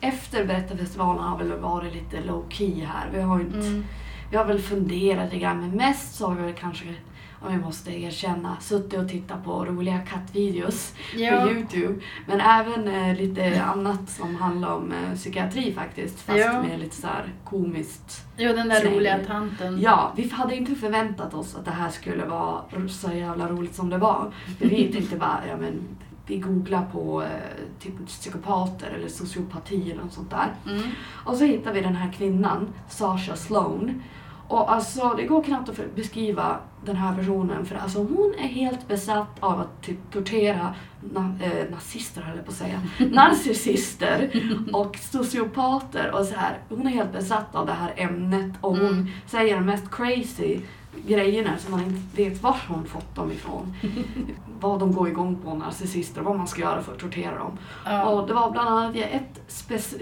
Efter 0.00 0.44
berättarfestivalen 0.46 1.22
har 1.24 1.38
väl 1.38 1.52
varit 1.58 1.94
lite 1.94 2.20
low 2.20 2.44
key 2.48 2.84
här. 2.84 3.08
Vi 3.12 3.20
har, 3.20 3.40
inte, 3.40 3.58
Mm. 3.58 3.84
vi 4.30 4.36
har 4.36 4.44
väl 4.44 4.58
funderat 4.60 5.24
lite 5.24 5.38
grann 5.38 5.60
men 5.60 5.70
mest 5.70 6.14
så 6.14 6.26
har 6.28 6.34
vi 6.34 6.42
väl 6.42 6.52
kanske 6.54 6.94
om 7.42 7.52
jag 7.52 7.60
måste 7.62 7.90
erkänna, 8.02 8.56
suttit 8.60 8.98
och 8.98 9.08
tittat 9.08 9.44
på 9.44 9.64
roliga 9.64 9.98
kattvideos 9.98 10.94
Ja. 11.16 11.40
på 11.40 11.50
Youtube. 11.50 12.00
Men 12.26 12.40
även 12.40 12.88
eh, 12.88 13.16
lite 13.16 13.62
annat 13.62 14.10
som 14.10 14.34
handlar 14.36 14.74
om 14.74 14.92
eh, 14.92 15.14
psykiatri 15.14 15.72
faktiskt. 15.72 16.20
Fast 16.20 16.38
Ja. 16.38 16.62
med 16.62 16.80
lite 16.80 16.96
så 16.96 17.06
här 17.06 17.32
komiskt. 17.44 18.24
Jo, 18.36 18.52
den 18.52 18.68
där 18.68 18.84
roliga 18.90 19.18
tanten. 19.26 19.80
Ja, 19.80 20.12
vi 20.16 20.28
hade 20.28 20.56
inte 20.56 20.74
förväntat 20.74 21.34
oss 21.34 21.54
att 21.56 21.64
det 21.64 21.70
här 21.70 21.90
skulle 21.90 22.24
vara 22.24 22.62
så 22.88 23.12
jävla 23.12 23.48
roligt 23.48 23.74
som 23.74 23.90
det 23.90 23.98
var. 23.98 24.32
För 24.58 24.66
vi 24.68 24.92
tänkte 24.92 25.16
bara, 25.16 25.40
ja 25.48 25.56
men 25.56 25.80
vi 26.26 26.38
googlar 26.38 26.86
på 26.92 27.22
eh, 27.22 27.28
typ 27.80 28.06
psykopater 28.06 28.90
eller 28.98 29.08
sociopati 29.08 29.90
eller 29.92 30.02
något 30.02 30.12
sånt 30.12 30.30
där. 30.30 30.54
Mm. 30.66 30.82
Och 31.24 31.36
så 31.36 31.44
hittar 31.44 31.72
vi 31.72 31.80
den 31.80 31.94
här 31.96 32.12
kvinnan, 32.12 32.68
Sasha 32.88 33.36
Sloan. 33.36 34.02
Och 34.50 34.72
alltså 34.72 35.14
det 35.16 35.24
går 35.24 35.42
knappt 35.42 35.68
att 35.68 35.94
beskriva 35.96 36.56
den 36.84 36.96
här 36.96 37.14
personen 37.16 37.66
för 37.66 37.76
alltså 37.76 37.98
hon 37.98 38.34
är 38.38 38.48
helt 38.48 38.88
besatt 38.88 39.36
av 39.40 39.60
att 39.60 39.82
typ 39.82 39.98
tortera 40.12 40.74
na, 41.12 41.34
eh, 41.42 41.70
nazister 41.70 42.22
höll 42.22 42.36
jag 42.36 42.44
på 42.46 42.50
att 42.50 42.56
säga, 42.56 42.80
narcissister 43.10 44.30
och 44.72 44.96
sociopater 44.96 46.10
och 46.14 46.24
så 46.26 46.34
här. 46.34 46.58
Hon 46.68 46.86
är 46.86 46.90
helt 46.90 47.12
besatt 47.12 47.54
av 47.54 47.66
det 47.66 47.72
här 47.72 47.92
ämnet 47.96 48.52
och 48.60 48.76
hon 48.76 48.86
Mm. 48.88 49.06
säger 49.26 49.54
de 49.54 49.66
mest 49.66 49.90
crazy 49.90 50.60
grejerna 51.06 51.58
som 51.58 51.70
man 51.70 51.80
inte 51.80 52.22
vet 52.22 52.42
var 52.42 52.56
hon 52.68 52.86
fått 52.86 53.14
dem 53.14 53.32
ifrån. 53.32 53.74
vad 54.60 54.80
de 54.80 54.92
går 54.92 55.08
igång 55.08 55.36
på, 55.44 55.54
narcissister, 55.54 56.20
vad 56.20 56.36
man 56.36 56.48
ska 56.48 56.60
göra 56.60 56.82
för 56.82 56.92
att 56.92 56.98
tortera 56.98 57.38
dem. 57.38 57.58
Ja. 57.84 58.04
Och 58.04 58.28
det 58.28 58.34
var 58.34 58.50
bland 58.50 58.68
annat 58.68 58.96
ett 58.96 59.42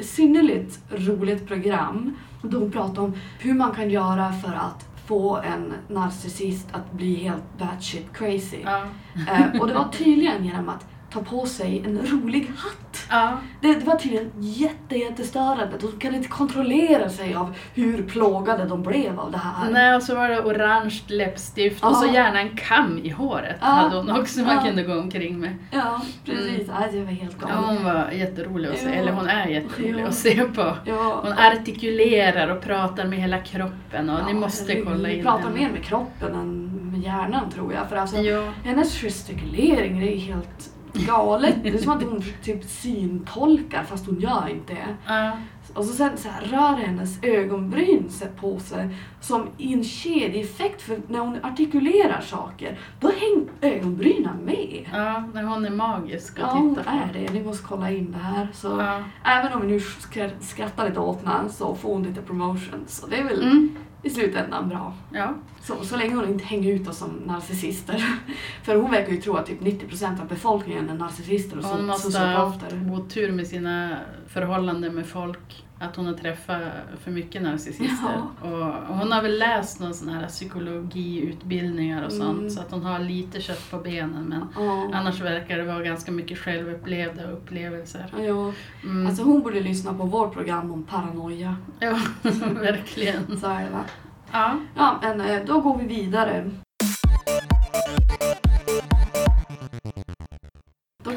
synnerligt 0.06 0.80
roligt 0.90 1.48
program 1.48 2.16
då 2.42 2.58
hon 2.58 2.70
pratade 2.70 3.00
om 3.00 3.14
hur 3.38 3.54
man 3.54 3.74
kan 3.74 3.90
göra 3.90 4.32
för 4.32 4.52
att 4.52 4.88
få 5.06 5.36
en 5.36 5.74
narcissist 5.88 6.66
att 6.72 6.92
bli 6.92 7.14
helt 7.14 7.58
batshit 7.58 8.12
crazy. 8.12 8.62
Eh, 8.62 9.60
och 9.60 9.66
det 9.66 9.74
var 9.74 9.88
tydligen 9.92 10.44
genom 10.44 10.68
att 10.68 10.86
ta 11.12 11.20
på 11.22 11.46
sig 11.46 11.82
en 11.86 11.98
rolig 12.06 12.50
hatt. 12.56 13.06
Ja. 13.10 13.38
Det, 13.60 13.74
det 13.74 13.84
var 13.86 13.96
tydligen 13.96 14.30
jätte, 14.36 14.96
jättestörande. 14.96 15.68
De 15.80 15.92
kunde 16.00 16.16
inte 16.16 16.28
kontrollera 16.28 17.08
sig 17.08 17.34
av 17.34 17.54
hur 17.74 18.02
plågade 18.02 18.64
de 18.64 18.82
blev 18.82 19.20
av 19.20 19.32
det 19.32 19.38
här. 19.38 19.70
Nej, 19.70 19.96
och 19.96 20.02
så 20.02 20.14
var 20.14 20.28
det 20.28 20.40
orange 20.40 21.00
läppstift 21.06 21.84
och 21.84 21.96
så 21.96 22.06
Ja. 22.06 22.12
gärna 22.12 22.40
en 22.40 22.56
kam 22.56 22.98
i 23.02 23.08
håret 23.08 23.56
Ja. 23.60 23.66
hade 23.66 23.96
hon 23.96 24.10
också 24.20 24.40
man 24.40 24.54
Ja. 24.56 24.62
kunde 24.62 24.82
gå 24.82 24.98
omkring 24.98 25.40
med. 25.40 25.54
Ja, 25.70 26.00
precis. 26.24 26.68
Nej, 26.68 26.88
det 26.92 27.00
var 27.00 27.12
helt 27.12 27.36
Ja, 27.40 27.46
galet. 27.46 27.64
hon 27.66 27.84
var 27.84 28.10
jätterolig 28.10 28.68
att 28.68 28.78
se, 28.78 28.86
Ja. 28.86 28.92
eller 28.94 29.12
hon 29.12 29.28
är 29.28 29.46
jätterolig 29.46 30.02
Ja. 30.02 30.06
att 30.08 30.14
se 30.14 30.44
på. 30.44 30.76
Ja. 30.84 31.20
Hon 31.24 31.32
artikulerar 31.32 32.48
och 32.56 32.62
pratar 32.62 33.04
med 33.06 33.18
hela 33.18 33.38
kroppen 33.38 34.10
och 34.10 34.20
Ja, 34.20 34.26
ni 34.26 34.34
måste 34.34 34.64
herregud, 34.72 34.86
kolla 34.88 35.08
Vi 35.08 35.14
in 35.16 35.22
pratar 35.22 35.42
henne. 35.42 35.54
mer 35.60 35.70
med 35.70 35.84
kroppen 35.84 36.34
än 36.34 36.64
med 36.92 37.00
hjärnan 37.00 37.50
tror 37.50 37.72
jag. 37.72 37.88
För 37.88 37.96
alltså, 37.96 38.16
Ja. 38.16 38.42
hennes 38.64 39.00
gestikulering 39.00 40.00
det 40.00 40.14
är 40.16 40.18
helt 40.18 40.70
galet. 40.92 41.54
Det 41.62 41.68
är 41.68 41.78
som 41.78 41.92
att 41.92 42.02
hon 42.02 42.22
typ 42.42 42.64
syntolkar 42.64 43.84
fast 43.84 44.06
hon 44.06 44.20
gör 44.20 44.48
inte 44.50 44.72
det. 44.74 44.96
Ja. 45.06 45.32
Och 45.74 45.84
så 45.84 45.92
sen 45.92 46.16
så 46.16 46.28
här, 46.28 46.42
rör 46.42 46.76
hennes 46.76 47.22
ögonbryn 47.24 48.10
sig 48.10 48.28
på 48.40 48.58
sig 48.60 48.88
som 49.20 49.46
i 49.58 49.72
en 49.72 49.84
kedjeeffekt 49.84 50.82
för 50.82 51.00
när 51.08 51.18
hon 51.18 51.38
artikulerar 51.44 52.20
saker 52.20 52.78
då 53.00 53.08
hänger 53.10 53.76
ögonbrynen 53.76 54.36
med. 54.44 54.84
Ja, 54.92 55.24
när 55.34 55.42
hon 55.42 55.64
är 55.66 55.70
magisk 55.70 56.38
att 56.38 56.44
Ja, 56.46 56.52
hon 56.52 56.74
titta 56.74 56.90
på. 56.90 56.96
är 56.96 57.10
det. 57.12 57.32
Ni 57.32 57.44
måste 57.44 57.64
kolla 57.66 57.90
in 57.90 58.12
det 58.12 58.18
här. 58.18 58.48
Så 58.52 58.68
Ja. 58.68 59.02
Även 59.24 59.52
om 59.52 59.60
vi 59.60 59.66
nu 59.66 59.78
skra- 59.78 60.40
skrattar 60.40 60.88
lite 60.88 61.00
åt 61.00 61.24
henne 61.24 61.48
så 61.48 61.74
får 61.74 61.88
hon 61.92 62.02
lite 62.02 62.22
promotion. 62.22 62.84
Så 62.86 63.06
det 63.06 63.16
är 63.16 63.24
väl 63.24 63.42
Mm. 63.42 63.76
I 64.02 64.10
slutändan 64.10 64.68
bra. 64.68 64.94
Ja. 65.12 65.34
Så, 65.62 65.84
så 65.84 65.96
länge 65.96 66.14
hon 66.14 66.28
inte 66.28 66.44
hänger 66.44 66.72
ut 66.72 66.88
oss 66.88 66.98
som 66.98 67.10
narcissister. 67.10 68.04
För 68.62 68.76
hon 68.76 68.90
verkar 68.90 69.12
ju 69.12 69.20
tro 69.20 69.36
att 69.36 69.46
typ 69.46 69.60
90% 69.60 70.20
av 70.20 70.28
befolkningen 70.28 70.88
är 70.88 70.94
narcissister 70.94 71.58
och 71.58 71.64
Hon 71.64 71.78
so- 71.80 71.86
måste 71.86 72.18
ha 72.18 72.50
sociopater. 72.52 72.92
otur 72.92 73.32
med 73.32 73.46
sina 73.46 73.96
förhållanden 74.28 74.94
med 74.94 75.06
folk. 75.06 75.64
Att 75.80 75.96
hon 75.96 76.06
har 76.06 76.14
träffat 76.14 76.62
för 77.04 77.10
mycket 77.10 77.42
narcissister. 77.42 78.22
Och 78.42 78.94
hon 78.96 79.12
har 79.12 79.22
väl 79.22 79.38
läst 79.38 79.80
någon 79.80 79.94
sån 79.94 80.08
här 80.08 80.26
psykologiutbildningar 80.28 82.04
och 82.06 82.12
sånt. 82.12 82.38
Mm. 82.38 82.50
Så 82.50 82.60
att 82.60 82.70
hon 82.70 82.82
har 82.82 82.98
lite 82.98 83.40
kött 83.40 83.70
på 83.70 83.76
benen. 83.78 84.24
Men 84.24 84.44
Ja. 84.66 84.90
annars 84.94 85.20
verkar 85.20 85.58
det 85.58 85.64
vara 85.64 85.82
ganska 85.82 86.12
mycket 86.12 86.38
självupplevda 86.38 87.30
upplevelser. 87.30 88.04
Ja. 88.18 88.52
Mm. 88.84 89.06
Alltså 89.06 89.22
hon 89.22 89.40
borde 89.42 89.60
lyssna 89.60 89.94
på 89.94 90.04
vårt 90.04 90.32
program 90.34 90.72
om 90.72 90.82
paranoia. 90.84 91.56
ja, 91.80 91.98
verkligen. 92.54 93.40
Så 93.40 93.46
är 93.46 93.64
det 93.64 93.70
va? 93.70 93.84
Ja. 94.32 94.56
Ja, 94.76 94.98
men 95.02 95.20
eh, 95.20 95.40
då 95.46 95.60
går 95.60 95.78
vi 95.78 95.84
vidare. 95.86 96.50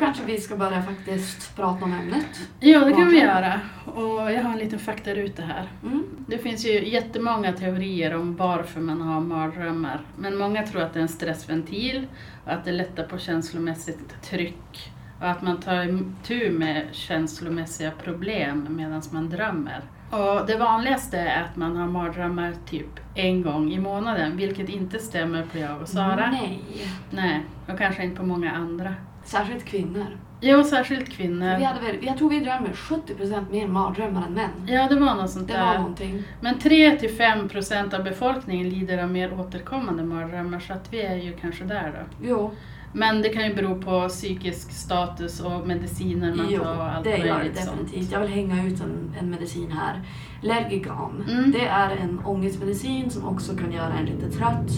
Kanske 0.01 0.23
vi 0.23 0.37
ska 0.37 0.55
börja 0.55 0.81
faktiskt 0.81 1.55
prata 1.55 1.85
om 1.85 1.93
ämnet. 1.93 2.49
ja, 2.59 2.79
det 2.79 2.93
kan 2.93 3.07
vi 3.07 3.19
göra. 3.19 3.59
Och 3.85 4.31
jag 4.31 4.43
har 4.43 4.51
en 4.51 4.57
liten 4.57 4.79
faktaruta 4.79 5.43
här. 5.43 5.67
Mm. 5.83 6.03
Det 6.27 6.37
finns 6.37 6.65
ju 6.65 6.89
jättemånga 6.89 7.53
teorier 7.53 8.15
om 8.15 8.35
varför 8.35 8.79
man 8.79 9.01
har 9.01 9.21
mardrömmar. 9.21 10.01
Men 10.17 10.37
många 10.37 10.63
tror 10.67 10.81
att 10.81 10.93
det 10.93 10.99
är 10.99 11.01
en 11.01 11.07
stressventil 11.07 12.07
och 12.45 12.51
att 12.51 12.65
det 12.65 12.71
lättar 12.71 13.03
på 13.03 13.17
känslomässigt 13.17 14.21
tryck. 14.21 14.91
Och 15.19 15.29
att 15.29 15.41
man 15.41 15.59
tar 15.59 15.99
tur 16.23 16.51
med 16.51 16.87
känslomässiga 16.91 17.91
problem 18.03 18.67
medan 18.69 19.01
man 19.11 19.29
drömmer. 19.29 19.81
Och 20.11 20.47
det 20.47 20.57
vanligaste 20.57 21.17
är 21.17 21.43
att 21.43 21.55
man 21.55 21.75
har 21.75 21.87
mardrömmar 21.87 22.53
typ 22.65 22.99
en 23.15 23.41
gång 23.41 23.73
i 23.73 23.79
månaden, 23.79 24.37
vilket 24.37 24.69
inte 24.69 24.99
stämmer 24.99 25.43
på 25.43 25.57
jag 25.57 25.81
och 25.81 25.87
Sara. 25.87 26.31
Nej. 26.31 26.63
Nej, 27.09 27.45
och 27.67 27.77
kanske 27.77 28.03
inte 28.03 28.17
på 28.17 28.25
många 28.25 28.51
andra. 28.51 28.95
Särskilt 29.23 29.65
kvinnor. 29.65 30.05
Jo, 30.43 30.63
särskilt 30.63 31.09
Vi 31.09 31.13
kvinnor. 31.13 31.45
hade 31.47 31.79
väl, 31.85 31.95
jag 32.01 32.17
tror 32.17 32.29
vi 32.29 32.39
drömmer 32.39 32.69
70% 32.73 33.51
mer 33.51 33.67
mardrömmar 33.67 34.25
än 34.27 34.33
män. 34.33 34.49
Ja, 34.67 34.87
det 34.89 34.95
var 34.99 35.15
något 35.15 35.29
sånt 35.29 35.47
Det 35.47 35.53
var 35.53 35.65
där. 35.73 35.77
någonting. 35.79 36.23
Men 36.41 36.55
3-5% 36.55 37.93
av 37.97 38.03
befolkningen 38.03 38.69
lider 38.69 39.03
av 39.03 39.09
mer 39.11 39.39
återkommande 39.39 40.03
mardrömmar 40.03 40.59
så 40.59 40.73
att 40.73 40.93
vi 40.93 41.01
är 41.01 41.15
ju 41.15 41.33
kanske 41.33 41.63
där 41.63 41.91
då. 41.95 42.27
Jo, 42.27 42.51
Men 42.93 43.21
det 43.21 43.29
kan 43.29 43.43
ju 43.47 43.53
bero 43.55 43.81
på 43.81 44.09
psykisk 44.09 44.71
status 44.71 45.39
och 45.39 45.67
mediciner 45.67 46.35
man 46.35 46.45
jo 46.49 46.63
tar 46.63 46.75
och 46.77 46.83
allt 46.83 47.03
det 47.03 47.17
gör 47.17 47.25
det 47.27 47.33
möjligt 47.33 47.57
sånt. 47.57 47.77
definitivt. 47.81 48.11
Jag 48.11 48.19
vill 48.19 48.29
hänga 48.29 48.65
ut 48.67 48.81
en, 48.81 49.15
en 49.19 49.29
medicin 49.29 49.71
här. 49.71 50.01
Lergigan. 50.41 51.23
Mm. 51.29 51.51
Det 51.51 51.65
är 51.67 51.89
en 51.95 52.19
ångestmedicin 52.25 53.09
som 53.09 53.25
också 53.27 53.55
kan 53.57 53.71
göra 53.71 53.93
en 53.93 54.05
lite 54.05 54.29
trött. 54.31 54.71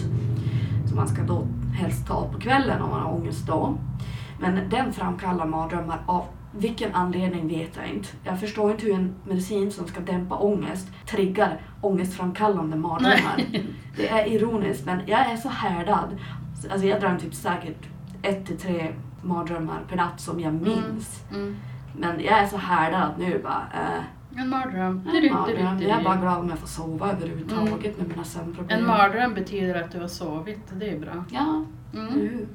Som 0.86 0.96
man 0.96 1.08
ska 1.08 1.22
då 1.22 1.46
helst 1.78 2.06
ta 2.06 2.28
på 2.32 2.40
kvällen 2.40 2.82
om 2.82 2.90
man 2.90 3.00
har 3.02 3.12
ångest 3.14 3.46
då. 3.46 3.78
Men 4.40 4.68
den 4.70 4.92
framkallar 4.92 5.46
mardrömmar 5.46 5.98
av 6.06 6.24
vilken 6.56 6.94
anledning 6.94 7.48
vet 7.48 7.76
jag 7.76 7.86
inte. 7.88 8.08
Jag 8.24 8.40
förstår 8.40 8.70
inte 8.70 8.86
hur 8.86 8.94
en 8.94 9.14
medicin 9.24 9.72
som 9.72 9.86
ska 9.86 10.00
dämpa 10.00 10.36
ångest 10.36 10.88
triggar 11.06 11.60
ångestframkallande 11.80 12.76
mardrömmar. 12.76 13.44
Det 13.96 14.08
är 14.08 14.26
ironiskt 14.32 14.86
men 14.86 15.00
jag 15.06 15.20
är 15.32 15.36
så 15.36 15.48
härdad. 15.48 16.18
Alltså 16.70 16.86
jag 16.86 17.00
drömmer 17.00 17.18
typ 17.18 17.34
säkert 17.34 17.86
ett 18.22 18.46
till 18.46 18.58
tre 18.58 18.92
mardrömmar 19.22 19.80
per 19.88 19.96
natt 19.96 20.20
som 20.20 20.40
jag 20.40 20.54
minns. 20.54 21.22
Mm. 21.30 21.56
Men 21.98 22.20
jag 22.20 22.38
är 22.38 22.46
så 22.46 22.56
härdad 22.56 23.02
att 23.02 23.18
nu 23.18 23.40
bara... 23.42 23.62
Eh, 23.74 24.40
En 24.42 24.48
mardröm. 24.48 25.08
en 25.14 25.32
mardröm. 25.32 25.80
Jag 25.82 26.00
är 26.00 26.04
bara 26.04 26.16
glad 26.16 26.38
om 26.38 26.48
jag 26.50 26.58
får 26.58 26.66
sova 26.66 27.12
överhuvudtaget 27.12 27.98
med 27.98 28.08
mina 28.08 28.24
sömnproblem. 28.24 28.78
En 28.78 28.86
mardröm 28.86 29.34
betyder 29.34 29.82
att 29.82 29.90
du 29.92 30.00
har 30.00 30.08
sovit, 30.08 30.72
det 30.72 30.90
är 30.90 30.98
bra. 31.00 31.24
Ja. 31.30 31.64
Mm. 31.94 32.08
Mm. 32.20 32.46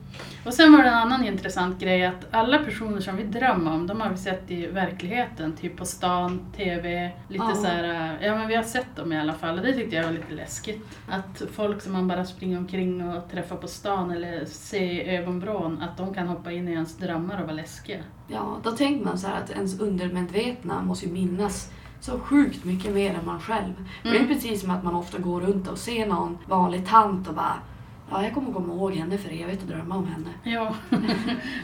Och 0.45 0.53
sen 0.53 0.71
var 0.71 0.83
det 0.83 0.89
en 0.89 0.93
annan 0.97 1.23
intressant 1.25 1.79
grej 1.79 2.05
att 2.05 2.27
alla 2.31 2.57
personer 2.57 3.01
som 3.01 3.15
vi 3.15 3.23
drömmer 3.23 3.71
om, 3.73 3.87
de 3.87 4.01
har 4.01 4.09
vi 4.09 4.17
sett 4.17 4.51
i 4.51 4.67
verkligheten. 4.67 5.55
Typ 5.55 5.77
på 5.77 5.85
stan, 5.85 6.39
TV, 6.57 7.11
lite 7.27 7.45
Ja. 7.49 7.55
så 7.55 7.67
här, 7.67 8.17
ja 8.21 8.35
men 8.35 8.47
vi 8.47 8.55
har 8.55 8.63
sett 8.63 8.95
dem 8.95 9.13
i 9.13 9.19
alla 9.19 9.33
fall 9.33 9.57
och 9.59 9.65
det 9.65 9.73
tyckte 9.73 9.95
jag 9.95 10.03
var 10.03 10.11
lite 10.11 10.33
läskigt. 10.33 10.85
Att 11.09 11.41
folk 11.51 11.81
som 11.81 11.93
man 11.93 12.07
bara 12.07 12.25
springer 12.25 12.57
omkring 12.57 13.09
och 13.09 13.29
träffar 13.31 13.55
på 13.55 13.67
stan 13.67 14.11
eller 14.11 14.45
ser 14.45 14.81
i 14.83 15.17
ögonvrån, 15.17 15.81
att 15.81 15.97
de 15.97 16.13
kan 16.13 16.27
hoppa 16.27 16.51
in 16.51 16.67
i 16.67 16.71
ens 16.71 16.97
drömmar 16.97 17.35
och 17.39 17.43
vara 17.45 17.55
läskiga. 17.55 17.97
Ja, 18.27 18.57
då 18.63 18.71
tänker 18.71 19.05
man 19.05 19.17
så 19.17 19.27
här 19.27 19.37
att 19.43 19.49
ens 19.51 19.79
undermedvetna 19.79 20.81
måste 20.81 21.05
ju 21.05 21.11
minnas 21.11 21.71
så 22.01 22.19
sjukt 22.19 22.63
mycket 22.65 22.93
mer 22.93 23.09
än 23.13 23.25
man 23.25 23.39
själv. 23.39 23.73
För 24.01 24.09
Det 24.09 24.15
är 24.17 24.21
Mm. 24.23 24.27
precis 24.35 24.61
som 24.61 24.69
att 24.71 24.83
man 24.83 24.95
ofta 24.95 25.17
går 25.17 25.41
runt 25.41 25.67
och 25.67 25.77
ser 25.77 26.05
någon 26.07 26.37
vanlig 26.47 26.87
tant 26.87 27.27
och 27.27 27.35
bara 27.35 27.53
Ja, 28.11 28.23
jag 28.23 28.33
kommer 28.33 28.53
komma 28.53 28.73
ihåg 28.73 28.93
henne 28.93 29.17
för 29.17 29.41
evigt 29.41 29.61
och 29.61 29.67
drömma 29.67 29.95
om 29.95 30.07
henne. 30.07 30.29
Ja, 30.43 30.75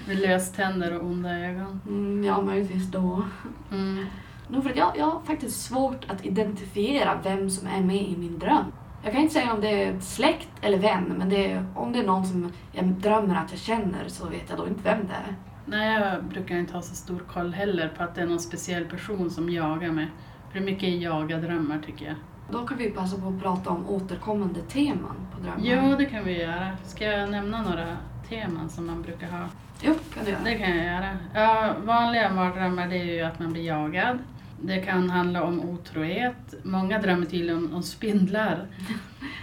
med 0.08 0.20
löständer 0.20 1.00
och 1.00 1.06
onda 1.06 1.40
ögon. 1.40 1.82
Mm, 1.88 2.24
ja, 2.24 2.42
möjligtvis 2.42 2.92
då. 2.92 3.24
Mm. 3.72 4.06
Nog 4.48 4.64
för 4.64 4.70
att 4.70 4.78
jag, 4.78 4.98
jag 4.98 5.06
har 5.06 5.22
faktiskt 5.22 5.66
svårt 5.66 6.06
att 6.12 6.26
identifiera 6.26 7.20
vem 7.24 7.50
som 7.50 7.68
är 7.68 7.82
med 7.82 8.02
i 8.10 8.18
min 8.18 8.40
dröm. 8.40 8.66
Jag 9.04 9.14
kan 9.14 9.22
inte 9.22 9.34
säga 9.34 9.54
om 9.54 9.62
det 9.62 9.84
är 9.84 10.00
släkt 10.00 10.50
eller 10.62 10.78
vän, 10.78 11.16
men 11.18 11.30
det 11.30 11.52
är, 11.52 11.66
om 11.76 11.92
det 11.92 12.00
är 12.00 12.04
någon 12.04 12.26
som 12.26 12.52
jag 12.72 12.86
drömmer 12.86 13.36
att 13.36 13.52
jag 13.52 13.60
känner 13.60 14.08
så 14.08 14.30
vet 14.30 14.50
jag 14.50 14.58
då 14.58 14.68
inte 14.68 14.84
vem 14.84 15.08
det 15.08 15.14
är. 15.14 15.36
Nej, 15.66 16.02
jag 16.02 16.24
brukar 16.24 16.56
inte 16.56 16.74
ha 16.74 16.82
så 16.82 16.96
stor 16.96 17.20
koll 17.20 17.54
heller 17.54 17.94
på 17.98 18.04
att 18.04 18.16
det 18.16 18.22
är 18.22 18.26
någon 18.26 18.40
speciell 18.40 18.86
person 18.86 19.30
som 19.30 19.50
jagar 19.50 19.92
mig. 19.92 20.08
För 20.48 20.60
det 20.60 20.66
är 20.66 20.72
mycket 20.72 21.02
jaga-drömmar 21.02 21.80
tycker 21.86 22.06
jag. 22.06 22.16
Då 22.52 22.68
kan 22.68 22.78
vi 22.78 22.90
passa 22.90 23.18
på 23.18 23.28
att 23.28 23.42
prata 23.42 23.70
om 23.70 23.90
återkommande 23.90 24.62
teman 24.62 25.16
på 25.34 25.42
drömmar. 25.42 25.60
Jo, 25.62 25.96
det 25.98 26.06
kan 26.06 26.26
vi 26.26 26.42
göra. 26.42 26.78
Ska 26.84 27.06
jag 27.06 27.30
nämna 27.32 27.62
några 27.62 27.98
teman 28.30 28.70
som 28.70 28.88
man 28.88 29.02
brukar 29.02 29.28
ha? 29.28 29.46
Jo, 29.82 29.94
kan 30.14 30.26
du 30.26 30.32
göra. 30.32 30.42
Det 30.44 30.56
kan 30.56 30.78
jag 30.78 30.86
göra. 30.86 31.18
Ja, 31.34 31.76
vanliga 31.84 32.34
mardrömmar 32.34 32.88
det 32.88 32.98
är 32.98 33.04
ju 33.04 33.22
att 33.22 33.40
man 33.40 33.54
blir 33.54 33.64
jagad. 33.64 34.20
Det 34.62 34.82
kan 34.82 35.10
handla 35.10 35.44
om 35.44 35.62
otrohet. 35.70 36.54
Många 36.64 37.00
drömmer 37.00 37.26
till 37.26 37.52
om, 37.52 37.74
om 37.74 37.84
spindlar. 37.84 38.68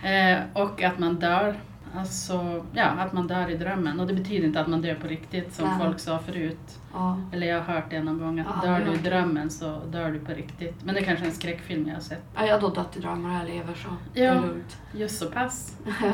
Eh, 0.05 0.39
och 0.53 0.83
att 0.83 0.99
man 0.99 1.15
dör. 1.15 1.57
Alltså, 1.97 2.65
ja, 2.73 2.85
att 2.85 3.13
man 3.13 3.27
dör 3.27 3.51
i 3.51 3.57
drömmen. 3.57 4.01
Och 4.01 4.07
det 4.07 4.15
betyder 4.15 4.47
inte 4.47 4.61
att 4.61 4.67
man 4.67 4.83
dör 4.83 4.95
på 4.95 5.07
riktigt 5.07 5.55
som 5.55 5.69
Nej. 5.69 5.79
folk 5.81 6.01
sa 6.01 6.19
förut. 6.19 6.79
Ja. 6.95 7.21
Eller 7.33 7.47
jag 7.47 7.61
har 7.63 7.75
hört 7.75 7.91
det 7.91 8.03
någon 8.03 8.19
gång 8.19 8.41
att 8.41 8.47
Ja, 8.63 8.69
dör 8.71 8.85
du 8.87 8.93
i 8.93 8.97
drömmen 8.97 9.51
så 9.51 9.79
dör 9.91 10.11
du 10.11 10.19
på 10.19 10.33
riktigt. 10.33 10.75
Men 10.85 10.95
det 10.95 11.01
är 11.01 11.05
kanske 11.05 11.25
är 11.25 11.29
en 11.29 11.35
skräckfilm 11.35 11.89
jag 11.89 11.95
har 11.95 12.01
sett. 12.01 12.23
Ja, 12.37 12.47
jag 12.47 12.55
har 12.55 12.61
då 12.61 12.69
dött 12.69 12.97
i 12.97 13.01
drömmar 13.01 13.31
och 13.45 13.49
jag 13.51 13.55
lever 13.57 13.75
så 13.75 13.89
det 14.15 14.21
Ja. 14.21 14.33
är 14.33 14.41
lugnt. 14.41 14.79
Just 14.95 15.19
så 15.19 15.27
pass. 15.31 15.77
Ja. 16.03 16.13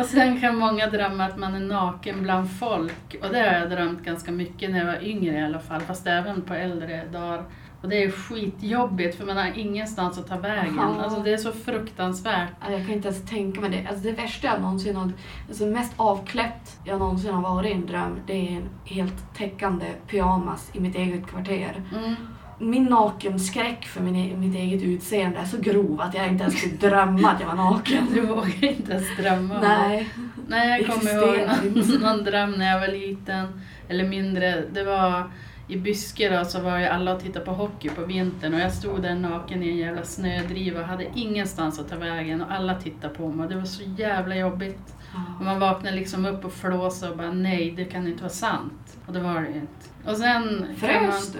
Och 0.00 0.04
sen 0.06 0.40
kan 0.40 0.56
många 0.56 0.86
drömma 0.86 1.24
att 1.24 1.38
man 1.38 1.54
är 1.54 1.60
naken 1.60 2.22
bland 2.22 2.50
folk. 2.50 3.16
Och 3.22 3.28
det 3.32 3.38
har 3.38 3.58
jag 3.58 3.70
drömt 3.70 4.02
ganska 4.04 4.32
mycket 4.32 4.70
när 4.70 4.78
jag 4.78 4.86
var 4.86 5.02
yngre 5.04 5.38
i 5.38 5.44
alla 5.44 5.58
fall. 5.60 5.80
Fast 5.80 6.06
även 6.06 6.42
på 6.42 6.54
äldre 6.54 7.04
dagar. 7.12 7.44
Och 7.84 7.90
det 7.90 8.02
är 8.04 8.10
skitjobbigt 8.10 9.16
för 9.16 9.26
man 9.26 9.36
har 9.36 9.52
ingenstans 9.58 10.18
att 10.18 10.26
ta 10.28 10.36
vägen. 10.38 10.74
Ja. 10.76 11.02
Alltså 11.04 11.20
det 11.20 11.32
är 11.32 11.36
så 11.36 11.52
fruktansvärt. 11.52 12.48
Ja, 12.60 12.72
Jag 12.72 12.80
kan 12.86 12.94
inte 12.94 13.08
ens 13.08 13.24
tänka 13.30 13.60
mig 13.60 13.70
det. 13.70 13.86
Alltså 13.88 14.04
det 14.04 14.12
värsta 14.12 14.46
jag 14.46 14.60
någonsin 14.60 14.96
har, 14.96 15.12
alltså 15.48 15.66
mest 15.66 15.92
avkläppt 15.96 16.78
jag 16.84 16.98
någonsin 16.98 17.34
har 17.34 17.42
varit 17.42 17.70
i 17.70 17.74
en 17.74 17.86
dröm, 17.86 18.20
det 18.26 18.32
är 18.48 18.52
en 18.56 18.68
helt 18.84 19.34
täckande 19.36 19.86
pyjamas 20.10 20.70
i 20.72 20.80
mitt 20.80 20.96
eget 20.96 21.26
kvarter. 21.26 21.82
Mm. 21.98 22.14
Min 22.58 22.84
nakenskräck 22.84 23.84
för 23.86 24.00
min, 24.02 24.16
e- 24.16 24.36
mitt 24.36 24.54
eget 24.56 24.82
utseende 24.82 25.38
är 25.38 25.44
så 25.44 25.56
grov 25.60 26.00
att 26.00 26.14
jag 26.14 26.28
inte 26.28 26.42
ens 26.42 26.58
skulle 26.58 26.76
drömma 26.76 27.30
att 27.30 27.40
jag 27.40 27.46
var 27.46 27.54
naken. 27.54 28.06
Du 28.14 28.20
vågar 28.20 28.64
inte 28.64 28.92
ens 28.92 29.16
drömma 29.16 29.54
om. 29.54 29.60
Nej. 29.60 30.08
Nej, 30.48 30.82
jag 30.82 30.94
kommer 30.94 31.12
ihåg 31.14 31.48
någon, 31.74 32.00
någon 32.00 32.24
dröm 32.24 32.52
när 32.52 32.70
jag 32.70 32.80
var 32.80 32.88
liten, 32.88 33.60
eller 33.88 34.04
mindre. 34.08 34.64
Det 34.72 34.84
var 34.84 35.30
i 35.68 35.76
Byske 35.76 36.38
då, 36.38 36.44
så 36.44 36.60
var 36.60 36.78
ju 36.78 36.84
alla 36.84 37.14
och 37.14 37.20
tittade 37.20 37.44
på 37.44 37.52
hockey 37.52 37.88
på 37.88 38.04
vintern 38.04 38.54
och 38.54 38.60
jag 38.60 38.72
stod 38.72 39.02
där 39.02 39.14
naken 39.14 39.62
i 39.62 39.68
en 39.68 39.76
jävla 39.76 40.02
snödriva 40.02 40.80
och 40.80 40.86
hade 40.86 41.06
ingenstans 41.14 41.78
att 41.78 41.88
ta 41.88 41.96
vägen 41.96 42.42
och 42.42 42.52
alla 42.52 42.74
tittade 42.74 43.14
på 43.14 43.28
mig. 43.28 43.48
Det 43.48 43.56
var 43.56 43.64
så 43.64 43.82
jävla 43.96 44.36
jobbigt. 44.36 44.94
Och 45.38 45.44
man 45.44 45.60
vaknade 45.60 45.96
liksom 45.96 46.26
upp 46.26 46.44
och 46.44 46.52
flåsade 46.52 47.12
och 47.12 47.18
bara 47.18 47.32
nej, 47.32 47.74
det 47.76 47.84
kan 47.84 48.06
inte 48.06 48.22
vara 48.22 48.32
sant. 48.32 48.98
Och 49.06 49.12
det 49.12 49.20
var 49.20 49.40
det 49.40 49.48
ju 49.48 49.54
inte. 49.54 50.10
Och 50.10 50.16
sen 50.16 50.66
kan 50.80 51.02
man... 51.02 51.12
Frös 51.12 51.32
du? 51.32 51.38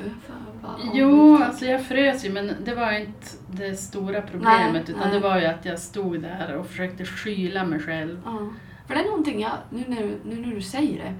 Jo, 0.93 1.43
alltså 1.43 1.65
jag 1.65 1.87
frös 1.87 2.25
ju 2.25 2.33
men 2.33 2.53
det 2.65 2.75
var 2.75 2.93
inte 2.93 3.27
det 3.51 3.77
stora 3.77 4.23
problemet 4.23 4.73
Nej, 4.73 4.83
utan 4.89 5.01
nej. 5.01 5.11
det 5.11 5.21
var 5.21 5.41
ju 5.41 5.47
att 5.47 5.65
jag 5.65 5.79
stod 5.79 6.23
där 6.23 6.57
och 6.57 6.67
försökte 6.67 7.05
skyla 7.05 7.65
mig 7.65 7.81
själv. 7.81 8.21
Ja. 8.25 8.49
För 8.87 8.95
det 8.95 9.01
är 9.01 9.05
någonting 9.05 9.41
jag, 9.41 9.53
nu 9.71 9.85
när, 9.89 10.17
nu 10.25 10.47
när 10.47 10.55
du 10.55 10.63
säger 10.63 11.05
det, 11.05 11.15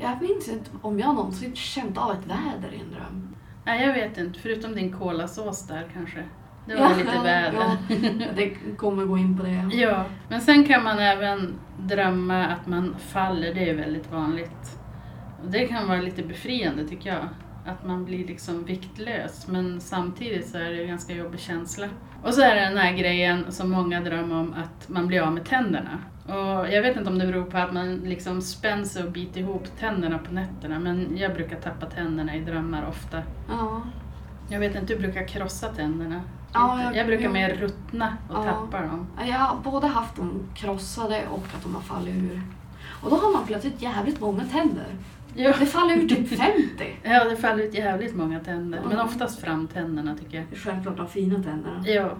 jag 0.00 0.22
minns 0.22 0.48
inte 0.48 0.70
om 0.82 0.98
jag 0.98 1.14
någonsin 1.14 1.56
känt 1.56 1.98
av 1.98 2.10
ett 2.12 2.26
väder 2.26 2.74
i 2.74 2.80
en 2.80 2.90
dröm. 2.90 3.34
Nej, 3.64 3.86
jag 3.86 3.94
vet 3.94 4.18
inte. 4.18 4.40
Förutom 4.40 4.74
din 4.74 4.92
kolasås 4.92 5.66
där 5.66 5.88
kanske. 5.92 6.24
Det 6.66 6.74
var 6.74 6.96
lite 6.96 7.18
väder. 7.18 7.52
Ja, 7.52 7.76
det 8.36 8.76
kommer 8.76 9.04
gå 9.04 9.18
in 9.18 9.38
på 9.38 9.42
det. 9.42 9.70
Ja, 9.72 10.04
men 10.28 10.40
sen 10.40 10.64
kan 10.64 10.82
man 10.82 10.98
även 10.98 11.54
drömma 11.78 12.46
att 12.46 12.66
man 12.66 12.96
faller. 12.98 13.54
Det 13.54 13.70
är 13.70 13.74
väldigt 13.74 14.12
vanligt. 14.12 14.78
Och 15.44 15.50
det 15.50 15.66
kan 15.66 15.88
vara 15.88 16.00
lite 16.00 16.22
befriande 16.22 16.88
tycker 16.88 17.10
jag. 17.10 17.28
Att 17.66 17.86
man 17.86 18.04
blir 18.04 18.26
liksom 18.26 18.64
viktlös. 18.64 19.46
Men 19.48 19.80
samtidigt 19.80 20.48
så 20.48 20.58
är 20.58 20.70
det 20.70 20.82
en 20.82 20.88
ganska 20.88 21.14
jobbig 21.14 21.40
känsla. 21.40 21.86
Och 22.22 22.34
så 22.34 22.42
är 22.42 22.54
det 22.54 22.60
den 22.60 22.78
här 22.78 22.92
grejen 22.92 23.52
som 23.52 23.70
många 23.70 24.00
drömmer 24.00 24.40
om 24.40 24.54
att 24.54 24.88
man 24.88 25.06
blir 25.06 25.20
av 25.20 25.32
med 25.32 25.44
tänderna. 25.44 25.98
Och 26.26 26.68
jag 26.72 26.82
vet 26.82 26.96
inte 26.96 27.10
om 27.10 27.18
det 27.18 27.26
beror 27.26 27.44
på 27.44 27.58
att 27.58 27.72
man 27.72 27.94
liksom 27.96 28.42
spänner 28.42 28.84
sig 28.84 29.04
och 29.04 29.10
biter 29.10 29.40
ihop 29.40 29.64
tänderna 29.78 30.18
på 30.18 30.32
nätterna. 30.34 30.78
Men 30.78 31.16
jag 31.16 31.34
brukar 31.34 31.56
tappa 31.56 31.86
tänderna 31.86 32.36
i 32.36 32.40
drömmar 32.40 32.86
ofta. 32.88 33.22
Ja. 33.48 33.82
Jag 34.48 34.60
vet 34.60 34.74
inte, 34.76 34.94
du 34.94 35.00
brukar 35.00 35.26
krossa 35.28 35.68
tänderna. 35.68 36.20
Ja, 36.52 36.82
jag, 36.82 36.96
jag- 36.96 37.06
brukar 37.06 37.24
jag- 37.24 37.32
mer 37.32 37.54
ruttna 37.56 38.16
och 38.30 38.36
Ja. 38.36 38.44
tappa 38.44 38.80
dem. 38.86 39.06
Jag 39.26 39.34
har 39.38 39.56
både 39.64 39.86
haft 39.86 40.16
dem 40.16 40.42
krossade 40.54 41.22
och 41.30 41.44
att 41.56 41.62
de 41.62 41.74
har 41.74 41.82
fallit 41.82 42.14
ur. 42.16 42.40
Och 43.02 43.10
då 43.10 43.16
har 43.16 43.32
man 43.32 43.46
plötsligt 43.46 43.82
jävligt 43.82 44.20
många 44.20 44.44
tänder. 44.44 44.86
Ja. 45.36 45.52
Det 45.58 45.66
faller 45.66 45.94
ur 45.96 46.08
typ 46.08 46.28
50. 46.28 46.96
ja, 47.02 47.24
det 47.24 47.36
faller 47.36 47.64
ut 47.64 47.74
jävligt 47.74 48.14
många 48.16 48.40
tänder. 48.40 48.80
Men 48.88 48.96
Ja. 48.98 49.04
oftast 49.04 49.40
framtänderna 49.40 50.16
tycker 50.16 50.36
jag. 50.38 50.46
Självklart 50.58 50.96
de 50.96 51.08
fina 51.08 51.34
tänderna. 51.34 51.82
Ja. 51.86 52.10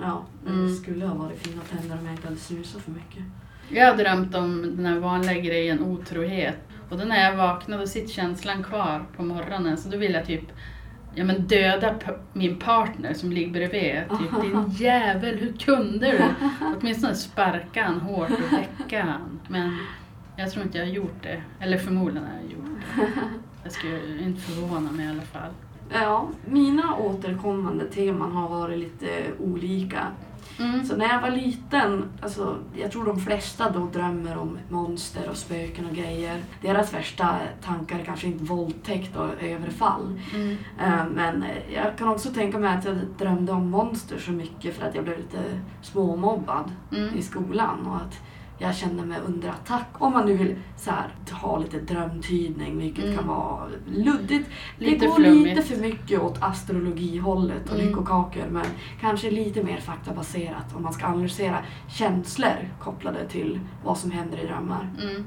Ja, 0.00 0.24
men 0.44 0.52
Mm. 0.54 0.66
det 0.66 0.74
skulle 0.74 1.06
ha 1.06 1.14
varit 1.14 1.46
fina 1.46 1.62
tänder 1.62 1.98
om 1.98 2.04
jag 2.06 2.14
inte 2.14 2.26
hade 2.26 2.38
snusat 2.40 2.82
för 2.82 2.90
mycket. 2.90 3.22
Jag 3.68 3.86
har 3.90 3.96
drömt 3.96 4.34
om 4.34 4.62
den 4.76 4.86
här 4.86 4.98
vanliga 4.98 5.40
grejen 5.40 5.80
otrohet. 5.84 6.56
Och 6.90 6.98
då 6.98 7.04
när 7.04 7.24
jag 7.30 7.36
vaknar 7.36 7.78
då 7.78 7.86
sitter 7.86 8.08
känslan 8.12 8.62
kvar 8.62 9.04
på 9.16 9.22
morgonen. 9.22 9.76
Så 9.76 9.88
då 9.88 9.96
vill 9.96 10.12
jag 10.14 10.26
typ 10.26 10.44
ja, 11.14 11.24
men 11.24 11.46
döda 11.46 11.94
min 12.32 12.56
partner 12.58 13.14
som 13.14 13.32
ligger 13.32 13.52
bredvid. 13.52 14.02
Typ, 14.18 14.42
din 14.42 14.70
jävel, 14.70 15.36
hur 15.38 15.52
kunde 15.52 16.10
du? 16.10 16.20
Åtminstone 16.80 17.14
sparka 17.14 17.84
han 17.84 18.00
hårt 18.00 18.30
och 18.30 18.52
väcka 18.58 19.02
han. 19.02 19.40
Men 19.48 19.78
jag 20.36 20.50
tror 20.50 20.64
inte 20.64 20.78
jag 20.78 20.84
har 20.86 20.92
gjort 20.92 21.22
det. 21.22 21.42
Eller 21.60 21.78
förmodligen 21.78 22.28
har 22.28 22.34
jag 22.42 22.52
gjort 22.52 22.80
det. 22.96 23.22
Jag 23.62 23.72
skulle 23.72 24.22
inte 24.22 24.40
förvåna 24.40 24.92
mig 24.92 25.06
i 25.06 25.10
alla 25.10 25.22
fall. 25.22 25.50
Ja, 25.92 26.28
mina 26.46 26.96
återkommande 26.96 27.84
teman 27.84 28.32
har 28.32 28.48
varit 28.48 28.78
lite 28.78 29.08
olika. 29.40 30.06
Mm. 30.58 30.84
Så 30.84 30.96
när 30.96 31.08
jag 31.08 31.20
var 31.20 31.30
liten, 31.30 32.04
alltså, 32.22 32.56
jag 32.76 32.92
tror 32.92 33.04
de 33.04 33.20
flesta 33.20 33.70
då 33.70 33.86
drömmer 33.92 34.38
om 34.38 34.58
monster 34.68 35.30
och 35.30 35.36
spöken 35.36 35.86
och 35.86 35.96
grejer. 35.96 36.40
Deras 36.62 36.94
värsta 36.94 37.36
tankar 37.64 37.98
är 37.98 38.04
kanske 38.04 38.26
inte 38.26 38.44
våldtäkt 38.44 39.16
och 39.16 39.42
överfall. 39.42 40.20
Mm. 40.34 40.56
Eh, 40.80 41.06
Men 41.14 41.44
jag 41.74 41.98
kan 41.98 42.08
också 42.08 42.28
tänka 42.32 42.58
mig 42.58 42.76
att 42.76 42.84
jag 42.84 42.96
drömde 43.18 43.52
om 43.52 43.70
monster 43.70 44.18
så 44.18 44.30
mycket 44.30 44.76
för 44.76 44.86
att 44.86 44.94
jag 44.94 45.04
blev 45.04 45.16
lite 45.18 45.38
småmobbad 45.82 46.72
Mm. 46.96 47.14
i 47.14 47.22
skolan 47.22 47.86
och 47.86 47.96
att 47.96 48.20
jag 48.58 48.74
kände 48.76 49.04
mig 49.04 49.18
under 49.26 49.48
attack. 49.48 49.86
Om 49.98 50.12
man 50.12 50.26
nu 50.26 50.36
vill 50.36 50.56
så 50.76 50.90
här, 50.90 51.08
ha 51.32 51.58
lite 51.58 51.80
drömtydning, 51.80 52.78
vilket 52.78 53.04
Mm. 53.04 53.16
kan 53.16 53.26
vara 53.28 53.66
luddigt. 53.86 54.50
Lite 54.78 54.98
det 54.98 55.06
går 55.06 55.14
flummigt. 55.14 55.56
lite 55.56 55.62
för 55.68 55.76
mycket 55.82 56.20
åt 56.20 56.42
astrologihållet 56.42 57.68
och 57.68 57.74
Mm. 57.74 57.86
lyckokakor 57.86 58.44
men 58.50 58.64
kanske 59.00 59.30
lite 59.30 59.62
mer 59.62 59.80
faktabaserat 59.80 60.76
om 60.76 60.82
man 60.82 60.92
ska 60.92 61.06
analysera 61.06 61.58
känslor 61.88 62.70
kopplade 62.80 63.28
till 63.28 63.60
vad 63.84 63.98
som 63.98 64.10
händer 64.10 64.38
i 64.38 64.46
drömmar. 64.46 64.90
Mm. 65.02 65.26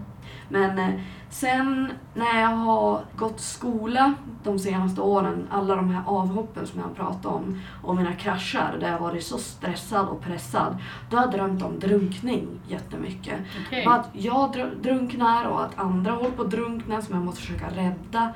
Men 0.50 0.80
eh, 0.80 1.00
sen 1.30 1.92
när 2.14 2.42
jag 2.42 2.48
har 2.50 3.02
gått 3.16 3.40
skola 3.40 4.14
de 4.44 4.60
senaste 4.60 5.02
åren, 5.02 5.48
alla 5.52 5.76
de 5.76 5.90
här 5.90 6.04
avhoppen 6.06 6.68
som 6.68 6.80
jag 6.80 6.88
har 6.88 6.94
pratat 6.96 7.26
om 7.26 7.60
och 7.84 7.96
mina 7.96 8.14
kraschar 8.14 8.78
där 8.80 8.92
jag 8.92 9.00
varit 9.00 9.24
så 9.24 9.38
stressad 9.38 10.08
och 10.08 10.22
pressad, 10.22 10.78
då 11.10 11.18
har 11.18 11.24
jag 11.24 11.32
drömt 11.34 11.64
om 11.64 11.80
drunkning 11.80 12.48
jättemycket. 12.68 13.40
Och 13.88 13.94
Att 13.94 14.10
jag 14.14 14.56
dr- 14.56 14.82
drunknar 14.82 15.46
och 15.46 15.64
att 15.66 15.80
andra 15.80 16.12
håller 16.12 16.32
på 16.32 16.42
att 16.42 16.52
drunkna 16.52 17.02
som 17.02 17.16
jag 17.16 17.24
måste 17.26 17.42
försöka 17.42 17.70
rädda. 17.70 18.34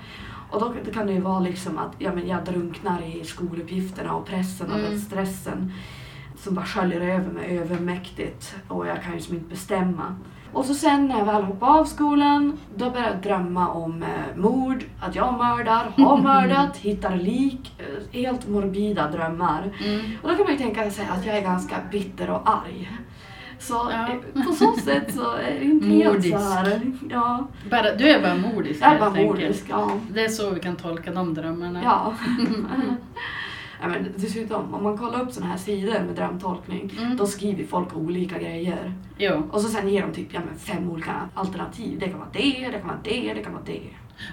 Och 0.52 0.60
då 0.60 0.92
kan 0.94 1.08
det 1.08 1.14
ju 1.14 1.22
vara 1.22 1.40
liksom 1.40 1.78
att 1.78 1.92
ja, 1.98 2.12
men 2.16 2.28
jag 2.28 2.46
drunknar 2.46 3.02
i 3.02 3.24
skoluppgifterna 3.26 4.14
och 4.16 4.26
pressen 4.26 4.72
och 4.72 4.80
Mm. 4.80 5.00
stressen 5.00 5.72
som 6.44 6.56
bara 6.56 6.66
sköljer 6.66 7.02
över 7.02 7.32
mig 7.32 7.60
övermäktigt 7.60 8.56
och 8.68 8.88
jag 8.88 9.02
kan 9.02 9.12
ju 9.12 9.16
liksom 9.18 9.36
inte 9.36 9.50
bestämma. 9.50 10.16
Och 10.54 10.66
så 10.66 10.74
sen 10.74 11.08
när 11.08 11.18
jag 11.18 11.26
väl 11.26 11.44
hoppade 11.44 11.72
av 11.80 11.86
skolan, 11.86 12.58
då 12.76 12.90
började 12.90 13.12
jag 13.14 13.22
drömma 13.22 13.68
om 13.70 14.04
eh, 14.04 14.10
mord, 14.38 14.84
att 15.02 15.16
jag 15.16 15.34
mördar, 15.38 15.92
har 15.98 16.18
mördat, 16.22 16.78
hittar 16.78 17.16
lik. 17.16 17.72
Eh, 17.80 18.20
helt 18.22 18.48
morbida 18.50 19.12
drömmar. 19.12 19.72
Mm. 19.86 20.02
Och 20.22 20.30
då 20.30 20.36
kan 20.36 20.44
man 20.44 20.52
ju 20.54 20.58
tänka 20.60 20.92
sig 20.92 21.08
att 21.12 21.26
jag 21.26 21.38
är 21.38 21.42
ganska 21.42 21.76
bitter 21.92 22.30
och 22.30 22.42
arg. 22.50 22.92
Så 23.60 23.74
Ja. 23.92 24.08
eh, 24.36 24.44
på 24.46 24.52
så 24.54 24.74
sätt 24.74 25.14
så 25.16 25.36
är 25.36 25.60
det 25.60 25.66
inte 25.66 25.88
helt 25.88 26.14
Mordisk. 26.14 26.38
så 26.40 26.50
här. 26.50 26.82
Ja, 27.10 27.48
Bara, 27.70 27.96
du 27.96 28.10
är 28.10 28.22
bara 28.22 28.36
mordisk 28.36 28.82
jag 28.84 28.94
är 28.94 29.00
bara 29.00 29.10
helt 29.10 29.28
mordisk. 29.28 29.66
Ja. 29.70 29.92
Det 30.12 30.26
är 30.26 30.30
så 30.30 30.50
vi 30.50 30.60
kan 30.60 30.76
tolka 30.76 31.12
de 31.12 31.34
drömmarna. 31.34 31.82
ja. 31.84 32.14
ja 33.84 33.90
men 33.90 34.08
dessutom, 34.16 34.74
om 34.74 34.84
man 34.84 34.98
kollar 34.98 35.22
upp 35.22 35.32
sådana 35.32 35.52
här 35.52 35.58
sidor 35.60 35.92
med 36.06 36.16
drömtolkning, 36.16 36.92
Mm. 37.02 37.18
då 37.18 37.26
skriver 37.28 37.64
folk 37.66 37.96
olika 37.98 38.40
grejer. 38.40 38.94
Jo. 39.18 39.50
Och 39.52 39.62
så 39.62 39.68
sen 39.70 39.90
ger 39.90 40.02
de 40.02 40.14
typ 40.14 40.34
ja, 40.34 40.40
men 40.50 40.60
fem 40.60 40.90
olika 40.92 41.30
alternativ. 41.34 42.00
Det 42.00 42.10
kan 42.10 42.20
vara 42.20 42.30
det, 42.34 42.70
det 42.72 42.80
kan 42.80 42.88
vara 42.88 43.00
det, 43.04 43.34
det 43.34 43.44
kan 43.44 43.54
vara 43.54 43.64
det. 43.66 43.82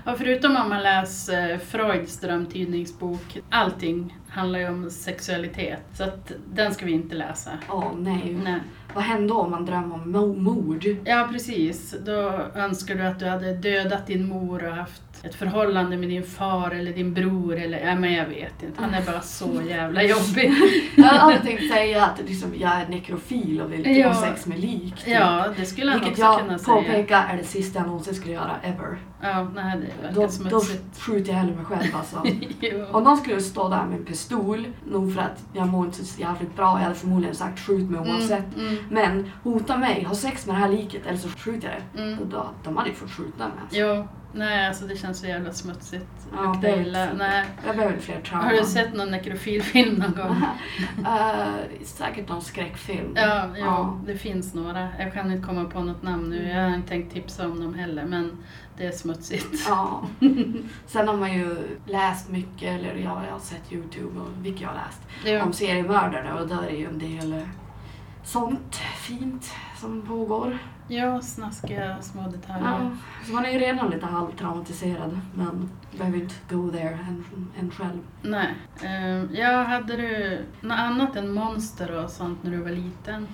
Ja, 0.05 0.15
förutom 0.19 0.57
om 0.57 0.69
man 0.69 0.83
läser 0.83 1.59
Freuds 1.59 2.21
drömtydningsbok, 2.21 3.39
allting 3.51 4.19
handlar 4.29 4.59
ju 4.59 4.69
om 4.69 4.91
sexualitet. 4.91 5.83
Så 5.95 6.05
att 6.05 6.33
den 6.53 6.75
ska 6.75 6.87
vi 6.87 6.93
inte 6.93 7.15
läsa. 7.15 7.51
Åh 7.71 7.93
nej. 7.99 8.39
Nej. 8.45 8.61
Vad 8.95 9.05
händer 9.05 9.37
om 9.39 9.51
man 9.51 9.65
drömmer 9.67 9.95
om 9.95 10.17
mo- 10.17 10.41
mord? 10.41 10.87
Ja, 11.05 11.29
precis. 11.33 11.95
Då 12.07 12.41
önskar 12.55 12.95
du 12.95 13.03
att 13.07 13.19
du 13.19 13.27
hade 13.29 13.53
dödat 13.55 14.07
din 14.07 14.29
mor 14.29 14.65
och 14.69 14.75
haft 14.77 15.03
ett 15.23 15.35
förhållande 15.35 15.97
med 15.97 16.09
din 16.09 16.23
far 16.23 16.71
eller 16.71 16.93
din 16.93 17.15
bror 17.15 17.57
eller, 17.57 17.87
ja 17.87 17.95
men 17.95 18.13
jag 18.13 18.27
vet 18.27 18.63
inte. 18.63 18.83
Han 18.83 18.95
är 18.95 19.03
bara 19.03 19.21
så 19.21 19.49
jävla 19.69 20.03
jobbig. 20.03 20.53
Jag 20.97 21.05
hade 21.05 21.39
tänkt 21.39 21.73
säga 21.73 22.05
att 22.05 22.21
liksom, 22.29 22.53
jag 22.59 22.73
är 22.73 22.89
nekrofil 22.89 23.61
och 23.61 23.73
vill 23.73 23.97
Ja. 23.99 24.09
ha 24.09 24.15
sex 24.23 24.47
med 24.47 24.61
lik. 24.61 24.95
typ. 25.05 25.09
Ja, 25.15 25.45
det 25.57 25.67
skulle 25.67 25.91
han 25.91 26.01
Vilket 26.01 26.19
också 26.19 26.23
jag 26.33 26.41
kunna 26.41 26.59
säga. 26.59 26.77
påpekar 26.77 27.27
är 27.33 27.37
det 27.37 27.45
sista 27.45 27.79
jag 27.79 27.87
någonsin 27.87 28.15
skulle 28.15 28.33
göra 28.35 28.57
ever. 28.63 28.99
Ja, 29.23 29.49
nej 29.55 29.77
det 29.81 30.03
verkar 30.03 30.15
Då, 30.15 30.23
då 30.23 30.29
smutsigt. 30.29 31.01
skjuter 31.01 31.31
jag 31.33 31.39
hellre 31.39 31.55
mig 31.57 31.65
själv 31.65 31.97
alltså. 31.97 32.17
Om 32.97 33.05
någon 33.05 33.17
skulle 33.17 33.41
stå 33.41 33.69
där 33.69 33.85
med 33.85 33.99
en 33.99 34.05
pistol, 34.05 34.67
nog 34.93 35.15
för 35.15 35.21
att 35.23 35.45
jag 35.53 35.69
mår 35.69 35.87
inte 35.87 36.05
så 36.05 36.21
jävligt 36.21 36.57
bra, 36.57 36.67
jag 36.79 36.83
hade 36.85 36.95
förmodligen 36.95 37.35
sagt 37.35 37.61
skjut 37.61 37.91
mig 37.91 38.01
oavsett. 38.01 38.55
Mm, 38.57 38.69
mm, 38.69 38.80
Men 38.89 39.31
hota 39.43 39.77
mig, 39.77 40.05
ha 40.05 40.15
sex 40.15 40.47
med 40.47 40.57
det 40.57 40.61
här 40.61 40.69
liket 40.69 41.07
eller 41.07 41.19
så 41.19 41.29
skjuter 41.29 41.69
jag 41.69 41.77
det. 42.07 42.13
mm. 42.13 42.31
Då, 42.31 42.51
de 42.65 42.77
hade 42.77 42.89
ju 42.89 42.95
fått 42.95 43.11
skjuta 43.11 43.49
mig. 43.49 43.57
Alltså. 43.63 43.79
Jo, 43.79 44.09
nej 44.33 44.67
alltså 44.69 44.85
det 44.85 44.97
känns 44.97 45.19
så 45.21 45.27
jävla 45.27 45.53
smutsigt. 45.53 46.07
Ja, 46.37 46.59
det 46.63 46.77
illa. 46.81 47.09
Nej. 47.19 47.45
Jag 47.67 47.77
behöver 47.77 47.99
fler 47.99 48.21
trauman. 48.21 48.47
Har 48.51 48.57
du 48.57 48.65
sett 48.65 48.95
någon 48.95 49.11
nekrofilfilm 49.11 49.95
någon 49.95 50.15
gång? 50.27 50.43
Eh, 51.07 51.85
säkert 51.85 52.29
någon 52.29 52.43
skräckfilm. 52.43 53.13
Ja, 53.17 53.47
jo, 53.57 53.65
Ja. 53.65 53.99
det 54.07 54.17
finns 54.17 54.55
några. 54.55 54.89
Jag 54.99 55.13
kan 55.13 55.33
inte 55.33 55.47
komma 55.47 55.65
på 55.65 55.81
något 55.81 56.03
namn 56.03 56.31
nu. 56.31 56.49
Jag 56.49 56.63
har 56.69 56.75
inte 56.75 56.89
tänkt 56.89 57.13
tipsa 57.13 57.47
om 57.49 57.61
dem 57.61 57.75
heller, 57.75 58.05
men 58.05 58.37
det 58.77 58.87
är 58.87 58.93
smutsigt. 58.93 59.67
Ja. 59.69 60.03
Sen 60.87 61.09
har 61.09 61.17
man 61.17 61.33
ju 61.33 61.57
läst 61.87 62.29
mycket, 62.31 62.69
eller 62.81 62.95
ja, 62.95 63.23
jag 63.27 63.33
har 63.33 63.39
sett 63.41 63.73
Youtube 63.73 64.21
och 64.21 64.29
vilket 64.43 64.61
jag 64.63 64.69
har 64.69 64.75
läst, 64.77 65.01
Jo. 65.25 65.41
om 65.47 65.53
seriemördare 65.53 66.41
och 66.41 66.49
där 66.49 66.63
är 66.67 66.77
ju 66.77 66.87
en 66.87 66.99
del 66.99 67.33
eh, 67.33 67.39
sånt 68.33 68.77
fint 68.77 69.51
som 69.77 70.03
pågår. 70.03 70.59
Ja, 70.89 71.21
snaskiga 71.21 72.03
små 72.03 72.23
detaljer. 72.23 72.69
Ja. 72.69 72.91
Så 73.27 73.33
man 73.33 73.45
är 73.45 73.51
ju 73.51 73.59
redan 73.59 73.91
lite 73.91 74.07
halvtraumatiserad 74.07 75.21
men 75.35 75.71
behöver 75.99 76.19
inte 76.19 76.35
go 76.51 76.71
there 76.71 76.99
än, 77.09 77.25
än 77.61 77.71
själv. 77.71 78.01
Nej. 78.23 78.55
Uh, 78.83 79.39
ja, 79.41 79.63
hade 79.63 79.97
du 79.97 80.39
något 80.61 80.79
annat 80.79 81.17
än 81.17 81.33
monster 81.35 82.05
och 82.05 82.11
sånt 82.11 82.43
när 82.43 82.51
du 82.51 82.57
var 82.57 82.71
liten? 82.71 83.27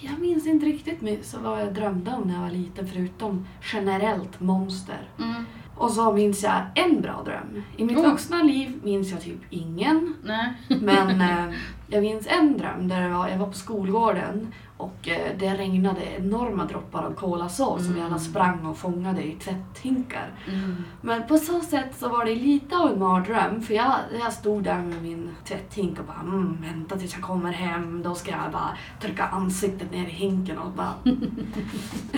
Jag 0.00 0.18
minns 0.18 0.46
inte 0.46 0.66
riktigt 0.66 1.26
så 1.26 1.38
vad 1.38 1.60
jag 1.60 1.74
drömde 1.74 2.10
om 2.10 2.22
när 2.22 2.34
jag 2.34 2.42
var 2.42 2.50
liten 2.50 2.88
förutom 2.88 3.46
generellt 3.72 4.40
monster. 4.40 5.08
Mm. 5.18 5.46
Och 5.82 5.90
så 5.90 6.12
minns 6.12 6.42
jag 6.42 6.62
en 6.74 7.00
bra 7.00 7.22
dröm. 7.24 7.62
I 7.76 7.84
mitt 7.84 7.98
Oh. 7.98 8.10
vuxna 8.10 8.42
liv 8.42 8.80
minns 8.82 9.10
jag 9.10 9.20
typ 9.20 9.40
ingen. 9.50 10.14
Nej. 10.24 10.52
Men 10.80 11.20
eh, 11.20 11.54
jag 11.88 12.02
minns 12.02 12.26
en 12.26 12.58
dröm 12.58 12.88
där 12.88 13.00
jag 13.02 13.10
var, 13.18 13.28
jag 13.28 13.38
var 13.38 13.46
på 13.46 13.52
skolgården 13.52 14.52
och 14.76 15.08
eh, 15.08 15.38
det 15.38 15.54
regnade 15.54 16.00
enorma 16.18 16.64
droppar 16.64 17.02
av 17.02 17.14
kolasås 17.14 17.84
som 17.84 17.92
vi 17.94 18.00
Mm. 18.00 18.12
alla 18.12 18.18
sprang 18.20 18.66
och 18.66 18.78
fångade 18.78 19.22
i 19.22 19.32
tvätthinkar. 19.32 20.30
Mm. 20.48 20.76
Men 21.00 21.26
på 21.26 21.36
så 21.38 21.60
sätt 21.60 21.96
så 21.98 22.08
var 22.08 22.24
det 22.24 22.34
lite 22.34 22.76
av 22.76 22.92
en 22.92 22.98
mardröm 22.98 23.62
för 23.62 23.74
jag, 23.74 23.94
jag 24.20 24.32
stod 24.32 24.62
där 24.64 24.78
med 24.82 25.02
min 25.02 25.30
tvätthink 25.44 25.98
och 25.98 26.04
bara 26.04 26.20
mm, 26.20 26.56
vänta 26.62 26.96
tills 26.96 27.12
jag 27.14 27.22
kommer 27.22 27.52
hem, 27.52 28.02
då 28.02 28.14
ska 28.14 28.30
jag 28.30 28.52
bara 28.52 28.70
trycka 29.00 29.24
ansiktet 29.26 29.92
ner 29.92 30.06
i 30.06 30.10
hinken 30.10 30.58
och 30.58 30.70
bara... 30.70 30.94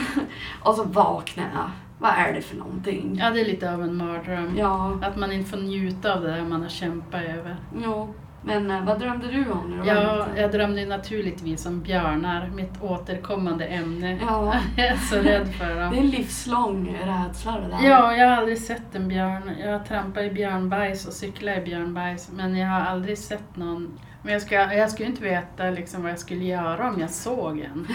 och 0.62 0.74
så 0.74 0.85
vaknade 0.85 1.48
jag. 1.55 1.70
Vad 1.98 2.11
är 2.11 2.33
det 2.33 2.40
för 2.42 2.57
någonting? 2.57 3.16
Ja, 3.22 3.30
det 3.30 3.40
är 3.40 3.44
lite 3.44 3.72
av 3.74 3.83
en 3.83 3.96
mardröm. 3.96 4.54
Ja, 4.59 4.98
Att 5.02 5.16
man 5.16 5.33
inte 5.33 5.50
får 5.50 5.57
njuta 5.57 6.14
av 6.14 6.22
det 6.22 6.30
där 6.30 6.42
man 6.42 6.62
har 6.62 6.68
kämpat 6.68 7.22
över. 7.22 7.57
jo. 7.85 8.14
Men 8.46 8.70
eh, 8.70 8.85
vad 8.85 9.00
drömde 9.00 9.26
du 9.26 9.50
om 9.50 9.70
när 9.70 9.76
du 9.76 9.83
var 9.94 10.02
Ja, 10.02 10.16
liten? 10.26 10.42
jag 10.42 10.52
drömde 10.52 10.87
naturligtvis 10.87 11.66
om 11.66 11.80
björnar, 11.80 12.50
mitt 12.54 12.83
återkommande 12.83 13.64
ämne. 13.64 14.18
Ja. 14.26 14.54
Jag 14.76 14.87
är 14.87 14.96
så 14.96 15.16
rädd 15.16 15.54
för 15.54 15.66
Det 15.66 15.72
är 15.72 15.85
dem. 15.85 15.94
en 15.94 16.07
livslång 16.11 16.98
rädsla 17.04 17.52
det 17.61 17.68
där. 17.68 17.88
Ja, 17.88 18.16
jag 18.16 18.28
har 18.28 18.37
aldrig 18.37 18.59
sett 18.59 18.94
en 18.94 19.09
björn. 19.09 19.50
Jag 19.64 19.72
har 19.72 19.78
trampat 19.85 20.22
i 20.22 20.30
björnbajs 20.30 21.07
och 21.07 21.12
cyklat 21.12 21.59
i 21.59 21.61
björnbajs, 21.61 22.30
men 22.33 22.57
jag 22.57 22.68
har 22.68 22.80
aldrig 22.80 23.18
sett 23.18 23.57
någon. 23.57 23.98
Men 24.24 24.32
jag, 24.32 24.42
ska, 24.42 24.54
jag 24.54 24.90
skulle 24.90 25.08
inte 25.08 25.22
veta 25.22 25.70
liksom 25.70 26.02
vad 26.02 26.10
jag 26.12 26.18
skulle 26.18 26.44
göra 26.44 26.88
om 26.90 27.00
jag 27.00 27.10
såg 27.10 27.58
en. 27.60 27.87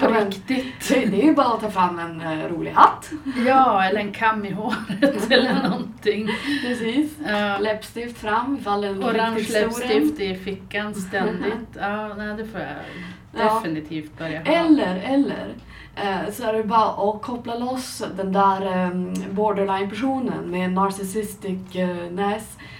På 0.00 0.06
Ja, 0.14 0.24
riktigt. 0.26 0.88
Det, 0.88 1.04
det 1.06 1.22
är 1.22 1.26
ju 1.26 1.34
bara 1.34 1.46
att 1.46 1.60
ta 1.60 1.70
fram 1.70 1.98
en 1.98 2.20
eh, 2.20 2.48
rolig 2.48 2.70
hatt. 2.70 3.10
Ja, 3.46 3.84
eller 3.84 4.00
en 4.00 4.12
kam 4.12 4.44
i 4.44 4.50
håret 4.50 5.30
eller 5.30 5.68
någonting. 5.68 6.28
Precis. 6.66 7.12
Ja. 7.26 7.58
Läppstift 7.58 8.18
fram 8.18 8.56
ifall 8.60 8.80
det 8.80 8.88
är 8.88 8.92
Orange 8.92 9.46
läppstift 9.52 10.20
i 10.20 10.34
fickan 10.34 10.94
ständigt. 10.94 11.68
Ja, 11.80 12.14
nej, 12.14 12.36
det 12.36 12.44
får 12.46 12.60
jag 12.60 12.70
Ja. 13.38 13.54
definitivt 13.54 14.18
börja 14.18 14.38
ha. 14.38 14.46
Eller, 14.46 14.96
eller 15.08 15.54
så 16.32 16.42
är 16.44 16.52
det 16.52 16.64
bara 16.64 17.10
att 17.10 17.22
koppla 17.22 17.54
loss 17.54 18.02
den 18.16 18.32
där 18.32 18.62
eh, 18.84 18.90
borderline-personen 19.30 20.50
med 20.50 20.72
narcissistic 20.72 21.76
eh, 21.76 22.12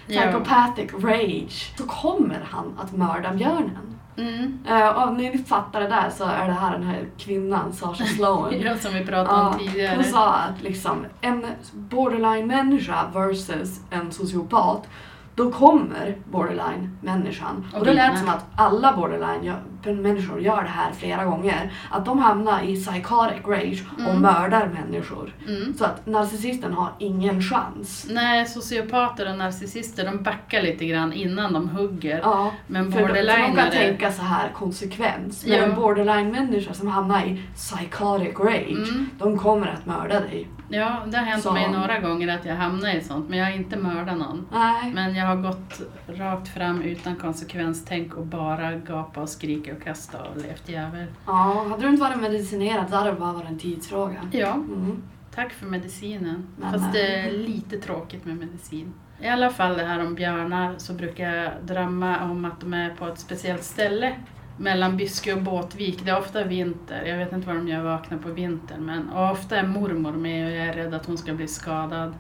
Ja. 0.09 0.21
psychopathic 0.23 0.93
rage. 1.05 1.75
Så 1.79 1.85
kommer 1.87 2.47
han 2.51 2.79
att 2.83 2.93
mörda 2.93 3.33
björnen. 3.33 3.97
Mm. 4.19 4.59
Eh, 4.69 4.89
och 4.89 5.09
om 5.09 5.17
ni 5.17 5.39
fattar 5.39 5.81
det 5.81 5.89
där 5.89 6.11
så 6.11 6.25
är 6.25 6.47
det 6.47 6.53
här 6.53 6.73
den 6.73 6.83
här 6.83 7.05
kvinnan, 7.19 7.73
Sasha 7.73 8.05
Sloan. 8.05 8.55
Ja, 8.61 8.77
som 8.77 8.95
vi 8.95 9.05
pratade 9.07 9.47
om 9.49 9.59
tidigare. 9.59 9.95
hon 9.97 10.05
sa 10.05 10.33
att 10.35 10.63
liksom, 10.63 11.07
en 11.21 11.47
borderline-människa 11.73 13.07
versus 13.15 13.81
en 13.91 14.13
sociopat, 14.13 14.83
då 15.35 15.53
kommer 15.53 16.17
borderline-människan. 16.31 17.67
Och 17.73 17.79
Och 17.79 17.85
det 17.87 17.93
lät 17.93 18.19
som 18.19 18.29
att 18.29 18.47
alla 18.57 18.93
borderline-människor 19.87 20.41
gör 20.41 20.63
det 20.63 20.69
här 20.69 20.93
flera 20.93 21.25
gånger. 21.25 21.73
Att 21.91 22.05
de 22.05 22.19
hamnar 22.19 22.63
i 22.63 22.75
psychotic 22.85 23.47
rage 23.47 23.85
och 23.95 24.01
Mm. 24.11 24.23
mördar 24.23 24.69
människor. 24.69 25.35
Mm. 25.49 25.75
Så 25.75 25.85
att 25.85 26.07
narcissisten 26.07 26.73
har 26.73 26.89
ingen 26.99 27.43
chans. 27.43 28.07
Nej, 28.11 28.47
sociopater 28.47 29.31
och 29.31 29.39
narcissister 29.39 30.05
de 30.05 30.23
backar 30.23 30.63
lite 30.63 30.87
grann 30.87 31.13
innan 31.13 31.53
de 31.53 31.69
hugger. 31.69 32.19
Ja, 32.23 32.51
Men 32.67 32.93
för 32.93 33.01
de, 33.01 33.09
för 33.09 33.15
de 33.15 33.57
kan 33.57 33.71
tänka 33.71 34.13
så 34.13 34.23
här 34.23 34.49
konsekvens. 34.55 35.47
Men 35.47 35.59
Ja. 35.59 35.65
en 35.65 35.75
borderline-människa 35.75 36.75
som 36.75 36.89
hamnar 36.89 37.23
i 37.27 37.43
psychotic 37.55 38.39
rage, 38.39 38.89
Mm. 38.91 39.11
de 39.19 39.39
kommer 39.39 39.67
att 39.67 39.87
mörda 39.87 40.21
dig. 40.21 40.49
Ja, 40.69 40.97
det 41.07 41.17
har 41.19 41.25
hänt 41.25 41.43
Så- 41.43 41.53
mig 41.53 41.71
några 41.71 41.99
gånger 41.99 42.35
att 42.39 42.45
jag 42.45 42.55
hamnar 42.57 42.95
i 42.95 43.01
sånt, 43.01 43.29
men 43.29 43.39
jag 43.39 43.47
har 43.47 43.53
inte 43.53 43.77
mördat 43.77 44.17
någon. 44.19 44.47
Nej. 44.53 44.93
Men 44.95 45.15
jag 45.15 45.27
har 45.27 45.37
gått 45.37 45.81
rakt 46.09 46.49
fram 46.49 46.83
utan 46.83 47.17
konsekvenstänk 47.17 48.15
och 48.15 48.27
bara 48.27 48.73
gapa 48.73 49.21
och 49.21 49.29
skrika 49.29 49.75
och 49.77 49.83
kasta 49.83 50.23
och 50.23 50.37
levt 50.37 50.69
jävel. 50.69 51.07
Ja, 51.27 51.67
hade 51.71 51.83
du 51.83 51.89
inte 51.89 52.03
varit 52.03 52.21
medicinerad 52.21 52.91
så 52.91 52.97
hade 52.97 53.11
det 53.11 53.17
bara 53.21 53.33
varit 53.33 53.49
en 53.49 53.59
tidsfråga. 53.59 54.21
Ja, 54.33 54.53
Mm. 54.55 55.03
tack 55.35 55.53
för 55.53 55.67
medicinen. 55.67 56.47
Men, 56.59 56.73
Fast 56.73 56.93
det 56.93 57.17
är 57.21 57.27
eh, 57.27 57.33
lite 57.33 57.79
tråkigt 57.79 58.25
med 58.25 58.37
medicin. 58.37 58.93
I 59.21 59.29
alla 59.29 59.51
fall 59.51 59.77
det 59.77 59.85
här 59.85 60.07
om 60.07 60.15
björnar 60.15 60.75
så 60.79 60.93
brukar 60.93 61.35
jag 61.35 61.51
drömma 61.63 62.25
om 62.31 62.45
att 62.45 62.61
de 62.61 62.75
är 62.75 62.91
på 62.91 63.07
ett 63.07 63.19
speciellt 63.19 63.63
ställe 63.65 64.15
mellan 64.59 64.97
Byske 64.97 65.35
och 65.35 65.43
Båtvik. 65.43 66.05
Det 66.05 66.11
är 66.11 66.19
ofta 66.19 66.45
vinter. 66.45 67.05
Jag 67.05 67.19
vet 67.19 67.33
inte 67.33 67.47
vad 67.47 67.57
de 67.57 67.69
gör 67.69 67.83
vakna 67.83 68.19
på 68.19 68.29
vintern. 68.31 68.85
Men, 68.87 69.11
ofta 69.11 69.57
är 69.57 69.67
mormor 69.67 70.13
med 70.13 70.47
och 70.47 70.53
jag 70.53 70.67
är 70.67 70.73
rädd 70.73 70.95
att 70.95 71.07
hon 71.07 71.19
ska 71.19 71.33
bli 71.35 71.49
skadad. 71.49 72.15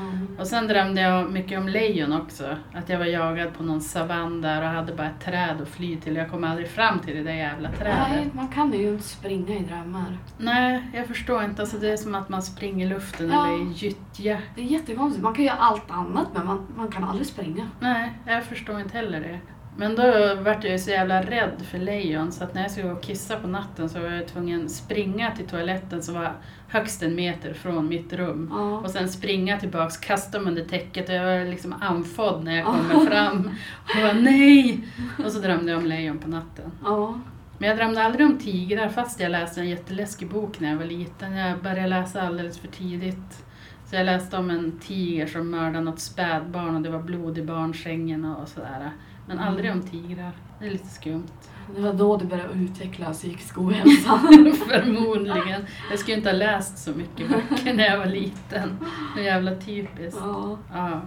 Mm. 0.00 0.36
Och 0.38 0.46
sen 0.46 0.66
drömde 0.68 1.00
jag 1.00 1.32
mycket 1.32 1.58
om 1.58 1.68
lejon 1.68 2.12
också. 2.12 2.56
Att 2.74 2.88
jag 2.88 2.98
var 2.98 3.06
jagad 3.06 3.54
på 3.54 3.62
någon 3.62 3.80
savann 3.80 4.40
där 4.40 4.62
och 4.62 4.68
hade 4.68 4.94
bara 4.94 5.06
ett 5.06 5.20
träd 5.24 5.60
att 5.62 5.68
fly 5.68 5.96
till. 5.96 6.16
Jag 6.16 6.30
kom 6.30 6.44
aldrig 6.44 6.68
fram 6.68 6.98
till 7.00 7.16
det 7.16 7.22
där 7.22 7.32
jävla 7.34 7.72
trädet. 7.72 8.08
Nej, 8.10 8.30
man 8.32 8.48
kan 8.48 8.72
ju 8.72 8.88
inte 8.88 9.04
springa 9.08 9.54
i 9.54 9.58
drömmar. 9.62 10.18
Nej, 10.38 10.82
jag 10.94 11.06
förstår 11.06 11.44
inte. 11.44 11.62
Alltså, 11.62 11.76
det 11.78 11.90
är 11.92 11.96
som 11.96 12.14
att 12.14 12.28
man 12.28 12.42
springer 12.42 12.86
i 12.86 12.88
luften 12.88 13.30
Ja. 13.30 13.46
eller 13.46 13.62
i 13.62 13.72
gyttja. 13.72 14.38
Det 14.54 14.60
är 14.60 14.64
jättekonstigt. 14.64 15.22
Man 15.24 15.34
kan 15.34 15.44
göra 15.44 15.56
allt 15.56 15.90
annat 15.90 16.26
men 16.34 16.46
man, 16.46 16.66
man 16.76 16.88
kan 16.88 17.04
aldrig 17.04 17.26
springa. 17.26 17.68
Nej, 17.80 18.12
jag 18.26 18.44
förstår 18.44 18.80
inte 18.80 18.96
heller 18.96 19.20
det. 19.20 19.38
Men 19.78 19.96
då 19.96 20.34
vart 20.34 20.64
jag 20.64 20.72
ju 20.72 20.78
så 20.78 20.90
jävla 20.90 21.22
rädd 21.22 21.62
för 21.70 21.78
lejon 21.78 22.32
så 22.32 22.44
att 22.44 22.54
när 22.54 22.62
jag 22.62 22.70
skulle 22.70 22.88
gå 22.88 22.94
och 22.94 23.02
kissa 23.02 23.36
på 23.36 23.48
natten 23.48 23.88
så 23.88 24.00
var 24.00 24.08
jag 24.08 24.28
tvungen 24.28 24.68
springa 24.68 25.30
till 25.30 25.46
toaletten 25.46 26.02
som 26.02 26.14
var 26.14 26.32
högst 26.68 27.02
en 27.02 27.14
meter 27.14 27.54
från 27.54 27.88
mitt 27.88 28.12
rum. 28.12 28.52
Ja. 28.54 28.78
Och 28.80 28.90
sen 28.90 29.08
springa 29.08 29.60
tillbaks, 29.60 29.96
kasta 29.96 30.40
mig 30.40 30.48
under 30.48 30.64
täcket 30.64 31.08
och 31.08 31.14
jag 31.14 31.24
var 31.24 31.50
liksom 31.50 31.74
andfådd 31.80 32.44
när 32.44 32.56
jag 32.56 32.64
kommer 32.64 33.06
fram. 33.06 33.50
Och 33.84 33.96
jag 33.96 34.14
bara 34.14 34.20
nej! 34.22 34.80
Och 35.24 35.32
så 35.32 35.38
drömde 35.38 35.72
jag 35.72 35.78
om 35.78 35.86
lejon 35.86 36.18
på 36.18 36.28
natten. 36.28 36.70
Ja. 36.84 37.20
Men 37.58 37.68
jag 37.68 37.78
drömde 37.78 38.02
aldrig 38.02 38.26
om 38.26 38.38
tigrar 38.38 38.88
fast 38.88 39.20
jag 39.20 39.30
läste 39.30 39.60
en 39.60 39.68
jätteläskig 39.68 40.28
bok 40.28 40.60
när 40.60 40.70
jag 40.70 40.76
var 40.76 40.84
liten. 40.84 41.36
Jag 41.36 41.62
började 41.62 41.86
läsa 41.86 42.22
alldeles 42.22 42.58
för 42.58 42.68
tidigt. 42.68 43.44
Så 43.90 43.96
jag 43.96 44.06
läste 44.06 44.36
om 44.36 44.50
en 44.50 44.78
tiger 44.78 45.26
som 45.26 45.50
mördade 45.50 45.84
något 45.84 46.00
spädbarn 46.00 46.76
och 46.76 46.82
det 46.82 46.90
var 46.90 47.02
blod 47.02 47.38
i 47.38 47.42
barnsängen 47.42 48.24
och 48.24 48.48
sådär. 48.48 48.90
Men 49.26 49.38
aldrig 49.38 49.72
om 49.72 49.82
tigrar. 49.82 50.32
Det 50.58 50.66
är 50.66 50.70
lite 50.70 50.88
skumt. 50.88 51.26
Det 51.74 51.80
var 51.80 51.92
då 51.92 52.16
du 52.16 52.24
började 52.24 52.54
utveckla 52.54 53.12
psykisk 53.12 53.58
ohälsa. 53.58 54.18
Förmodligen. 54.68 55.66
Jag 55.90 55.98
skulle 55.98 56.16
inte 56.16 56.28
ha 56.28 56.36
läst 56.36 56.78
så 56.78 56.90
mycket 56.90 57.28
böcker 57.28 57.74
när 57.74 57.84
jag 57.84 57.98
var 57.98 58.06
liten. 58.06 58.78
Det 59.14 59.20
är 59.20 59.24
jävla 59.24 59.54
typiskt. 59.56 60.20
ja. 60.20 60.58
Ja. 60.74 61.00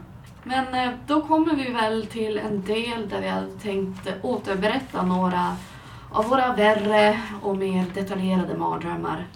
Men 0.43 0.73
eh, 0.73 0.95
då 1.07 1.21
kommer 1.21 1.55
vi 1.55 1.71
väl 1.71 2.05
till 2.05 2.37
en 2.37 2.61
del 2.61 3.09
där 3.09 3.21
vi 3.21 3.27
hade 3.27 3.51
tänkt 3.51 4.07
återberätta 4.21 5.05
några 5.05 5.55
av 6.11 6.25
våra 6.25 6.55
värre 6.55 7.21
och 7.41 7.57
mer 7.57 7.85
detaljerade 7.93 8.57
mardrömmar. 8.57 9.27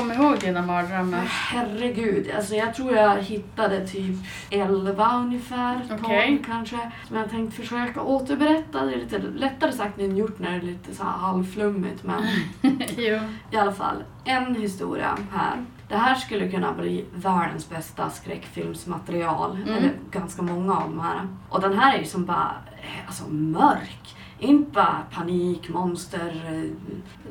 Kommer 0.00 0.14
ihåg 0.14 0.38
dina 0.38 0.62
mardrömmar? 0.62 1.24
Herregud, 1.24 2.30
alltså 2.36 2.54
jag 2.54 2.74
tror 2.74 2.96
jag 2.96 3.22
hittade 3.22 3.88
typ 3.88 4.16
11 4.50 5.16
ungefär, 5.16 5.80
12 5.88 6.00
Okej. 6.04 6.42
kanske. 6.46 6.92
Som 7.08 7.16
jag 7.16 7.30
tänkt 7.30 7.56
försöka 7.56 8.02
återberätta. 8.02 8.84
Det 8.84 8.94
är 8.94 8.98
lite 8.98 9.18
lättare 9.18 9.72
sagt 9.72 10.00
än 10.00 10.16
gjort 10.16 10.38
när 10.38 10.50
det 10.50 10.56
är 10.56 10.62
lite 10.62 10.94
så 10.94 11.02
här 11.04 11.10
halvflummigt. 11.10 12.04
Men 12.04 12.22
jo. 12.96 13.18
i 13.50 13.56
alla 13.56 13.72
fall, 13.72 14.04
en 14.24 14.54
historia 14.54 15.18
här. 15.32 15.64
Det 15.88 15.96
här 15.96 16.14
skulle 16.14 16.50
kunna 16.50 16.72
bli 16.72 17.04
världens 17.14 17.68
bästa 17.68 18.10
skräckfilmsmaterial. 18.10 19.56
Mm. 19.56 19.68
Eller 19.68 19.92
ganska 20.10 20.42
många 20.42 20.76
av 20.76 20.82
de 20.82 21.00
här. 21.00 21.28
Och 21.48 21.60
den 21.60 21.78
här 21.78 21.94
är 21.94 21.98
ju 21.98 22.04
som 22.04 22.24
bara 22.24 22.54
eh, 22.82 23.06
alltså, 23.06 23.28
mörk. 23.28 24.16
Inte 24.40 24.70
bara 24.70 25.02
panik, 25.12 25.68
monster, 25.68 26.42
eh, 26.46 26.70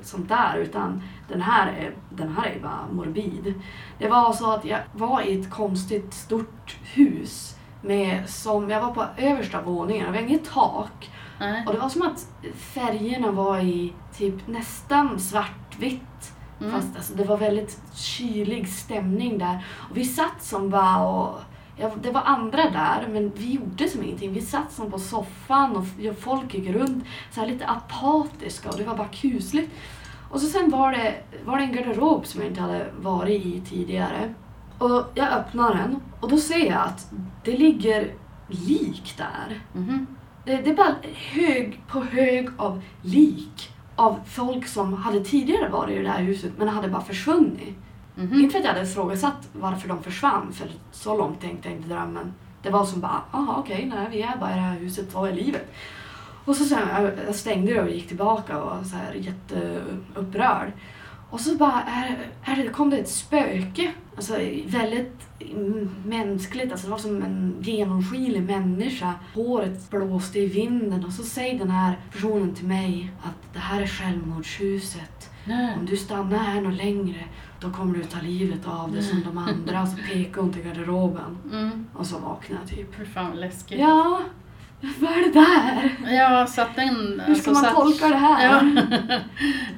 sånt 0.02 0.30
där. 0.30 0.58
Utan 0.58 1.04
den 1.28 1.42
här, 1.42 1.68
är, 1.68 1.94
den 2.10 2.30
här 2.30 2.46
är 2.46 2.60
bara 2.60 2.88
morbid. 2.92 3.54
Det 3.98 4.08
var 4.08 4.34
så 4.34 4.52
att 4.52 4.66
jag 4.66 4.80
var 4.94 5.22
i 5.22 5.40
ett 5.40 5.50
konstigt 5.50 6.14
stort 6.14 6.78
hus. 6.84 7.56
Med, 7.82 8.30
som, 8.30 8.70
jag 8.70 8.82
var 8.82 8.92
på 8.92 9.06
översta 9.18 9.62
våningen 9.62 10.08
och 10.08 10.14
vi 10.14 10.18
hade 10.18 10.30
inget 10.30 10.50
tak. 10.50 11.12
Nej. 11.40 11.64
Och 11.68 11.74
det 11.74 11.80
var 11.80 11.90
som 11.90 12.02
att 12.02 12.28
färgerna 12.56 13.32
var 13.32 13.60
i 13.60 13.94
typ 14.18 14.48
nästan 14.48 15.20
svartvitt. 15.20 16.34
Mm. 16.60 16.72
Fast 16.72 16.96
alltså, 16.96 17.14
det 17.14 17.24
var 17.24 17.38
väldigt 17.38 17.82
kylig 17.94 18.70
stämning 18.70 19.38
där. 19.38 19.66
Och 19.90 19.98
vi 19.98 20.06
satt 20.06 20.44
som 20.44 20.70
bara 20.70 21.08
och... 21.08 21.40
Ja, 21.82 21.92
det 22.02 22.12
var 22.12 22.22
andra 22.22 22.70
där, 22.70 23.08
men 23.12 23.32
vi 23.36 23.54
gjorde 23.54 23.90
som 23.90 24.04
ingenting. 24.04 24.34
Vi 24.34 24.42
satt 24.42 24.72
som 24.72 24.92
på 24.92 25.00
soffan 25.00 25.76
och 25.76 25.86
folk 26.20 26.54
gick 26.54 26.70
runt 26.70 27.04
så 27.32 27.40
här 27.40 27.48
lite 27.48 27.68
apatiska 27.68 28.70
och 28.70 28.78
det 28.78 28.84
var 28.84 28.98
bara 28.98 29.08
kusligt. 29.08 29.72
Och 30.30 30.42
så 30.42 30.48
sen 30.48 30.70
var 30.70 30.92
det, 30.92 31.16
var 31.46 31.58
det 31.58 31.64
en 31.64 31.74
garderob 31.74 32.26
som 32.26 32.42
jag 32.42 32.50
inte 32.50 32.62
hade 32.62 32.92
varit 33.02 33.46
i 33.46 33.62
tidigare. 33.62 34.34
Och 34.78 35.04
jag 35.16 35.32
öppnar 35.32 35.76
den 35.76 36.00
och 36.20 36.30
då 36.30 36.38
ser 36.38 36.66
jag 36.66 36.82
att 36.82 37.12
det 37.44 37.58
ligger 37.58 38.14
lik 38.48 39.14
där. 39.18 39.62
Mhm. 39.74 40.08
Det, 40.46 40.56
det 40.56 40.70
är 40.70 40.76
bara 40.76 40.96
hög 41.14 41.82
på 41.88 42.04
hög 42.04 42.50
av 42.58 42.82
lik 43.02 43.70
av 43.96 44.20
folk 44.26 44.68
som 44.68 44.94
hade 44.94 45.26
tidigare 45.26 45.70
varit 45.70 45.98
i 45.98 46.02
det 46.02 46.10
här 46.10 46.24
huset 46.24 46.52
men 46.58 46.68
hade 46.68 46.88
bara 46.88 47.02
försvunnit. 47.02 47.78
Mhm. 48.20 48.40
Inte 48.40 48.52
för 48.52 48.60
att 48.60 48.66
jag 48.66 48.74
hade 48.74 48.86
ifrågasatt 48.86 49.50
varför 49.54 49.88
de 49.88 50.04
försvann, 50.04 50.54
för 50.54 50.68
så 50.92 51.18
långt 51.18 51.42
tänkte 51.42 51.70
jag 51.70 51.78
inte 51.78 51.90
drömmen. 51.90 52.34
Det 52.64 52.70
var 52.70 52.86
som 52.86 53.02
bara, 53.02 53.22
jaha 53.34 53.56
okej, 53.58 53.92
nej 53.96 54.08
vi 54.12 54.22
är 54.22 54.38
bara 54.38 54.52
i 54.52 54.56
det 54.56 54.60
här 54.62 54.78
huset, 54.80 55.14
vad 55.14 55.30
är 55.30 55.34
livet? 55.34 55.72
Och 56.46 56.56
så 56.56 56.66
sen, 56.66 56.80
jag- 57.04 57.12
jag 57.28 57.36
stängde 57.36 57.74
det 57.74 57.82
och 57.82 57.90
gick 57.90 58.08
tillbaka 58.08 58.58
och 58.62 58.66
var 58.78 58.84
så 58.84 58.96
här 58.96 59.14
jätteupprörd. 59.14 60.72
Och 61.32 61.40
så 61.40 61.56
bara 61.56 61.82
är, 61.82 62.18
är 62.44 62.56
det, 62.56 62.70
kom 62.70 62.90
det 62.90 62.98
ett 62.98 63.10
spöke, 63.10 63.92
alltså 64.16 64.34
väldigt 64.66 65.28
mänskligt, 66.06 66.72
alltså 66.72 66.88
det 66.88 66.92
var 66.92 66.98
som 67.00 67.22
en 67.24 67.56
genomskinlig 67.62 68.44
människa. 68.44 69.14
Håret 69.36 69.90
blåste 69.90 70.40
i 70.40 70.46
vinden 70.46 71.06
och 71.06 71.14
så 71.14 71.24
säger 71.24 71.60
den 71.60 71.70
här 71.72 71.98
personen 72.12 72.56
till 72.56 72.68
mig 72.68 73.12
att 73.24 73.54
det 73.54 73.60
här 73.60 73.82
är 73.82 73.88
självmordshuset. 73.88 75.30
Nej. 75.46 75.76
Om 75.80 75.86
du 75.86 75.98
stannar 75.98 76.38
här 76.38 76.62
något 76.62 76.78
längre 76.78 77.24
då 77.60 77.70
kommer 77.70 77.98
du 77.98 78.04
ta 78.04 78.22
livet 78.22 78.68
av 78.68 78.92
dig 78.92 79.04
som 79.04 79.24
de 79.24 79.38
andra. 79.38 79.86
Så 79.86 79.98
pekade 79.98 80.42
hon 80.42 80.54
till 80.54 80.64
garderoben. 80.64 81.38
Mm. 81.52 81.88
Och 81.94 82.06
så 82.06 82.20
vaknade 82.20 82.62
jag 82.62 82.78
typ. 82.78 82.96
Fy 82.96 83.06
fan 83.06 83.36
läskigt. 83.36 83.80
Ja, 83.80 84.22
vad 84.82 85.12
är 85.12 85.24
det 85.24 85.40
där? 85.40 86.16
Ja, 86.16 86.48
satt 86.48 86.76
den... 86.76 87.22
Hur 87.26 87.36
ska 87.36 87.50
alltså, 87.52 87.66
man 87.66 87.76
tolka 87.76 88.08
det 88.08 88.16
här? 88.16 88.46
Ja. 88.46 88.84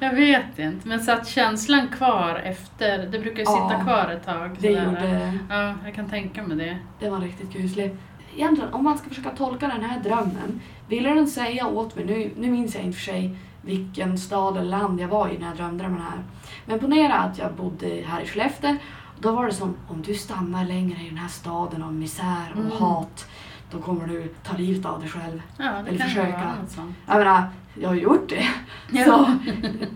jag 0.00 0.14
vet 0.14 0.58
inte, 0.58 0.88
men 0.88 1.00
satt 1.00 1.28
känslan 1.28 1.88
kvar 1.88 2.40
efter? 2.44 2.98
Det 2.98 3.18
brukar 3.18 3.38
ju 3.38 3.46
sitta 3.46 3.72
Ja, 3.72 3.80
kvar 3.84 4.10
ett 4.16 4.24
tag. 4.24 4.56
Det 4.60 4.68
sådär. 4.68 4.84
gjorde 4.84 5.38
Ja, 5.50 5.74
jag 5.84 5.94
kan 5.94 6.08
tänka 6.08 6.42
mig 6.42 6.56
det. 6.56 6.76
Det 7.00 7.10
var 7.10 7.18
riktigt 7.20 7.52
kusligt. 7.52 7.96
Egentligen, 8.36 8.72
om 8.72 8.84
man 8.84 8.98
ska 8.98 9.08
försöka 9.08 9.30
tolka 9.30 9.68
den 9.68 9.84
här 9.84 10.00
drömmen. 10.00 10.60
Ville 10.88 11.08
den 11.08 11.26
säga 11.26 11.66
åt 11.66 11.96
mig, 11.96 12.04
nu, 12.04 12.30
nu 12.36 12.50
minns 12.50 12.74
jag 12.74 12.84
inte 12.84 12.98
för 12.98 13.04
sig 13.04 13.36
vilken 13.62 14.18
stad 14.18 14.56
eller 14.56 14.70
land 14.70 15.00
jag 15.00 15.08
var 15.08 15.28
i 15.28 15.38
när 15.38 15.46
jag 15.46 15.56
drömde 15.56 15.84
om 15.84 15.92
den 15.92 16.02
här. 16.02 16.22
Men 16.66 16.78
ponera 16.78 17.14
att 17.18 17.38
jag 17.38 17.52
bodde 17.54 17.86
här 18.06 18.20
i 18.20 18.26
Skellefteå. 18.26 18.76
Då 19.20 19.32
var 19.32 19.46
det 19.46 19.52
som, 19.52 19.74
om 19.88 20.02
du 20.02 20.14
stannar 20.14 20.64
längre 20.64 21.02
i 21.02 21.08
den 21.08 21.18
här 21.18 21.28
staden 21.28 21.82
av 21.82 21.94
misär 21.94 22.52
och 22.54 22.58
Mm. 22.60 22.72
hat, 22.72 23.26
då 23.70 23.78
kommer 23.78 24.06
du 24.06 24.34
ta 24.42 24.56
livet 24.56 24.86
av 24.86 25.00
dig 25.00 25.08
själv. 25.08 25.42
Ja, 25.58 25.64
det 25.64 25.88
Eller 25.88 25.98
kan 25.98 26.08
försöka. 26.08 26.30
vara. 26.32 26.92
Jag 27.06 27.18
menar, 27.18 27.44
jag 27.74 27.88
har 27.88 27.96
gjort 27.96 28.28
det. 28.28 28.46
Ja. 28.92 29.04
Så, 29.04 29.34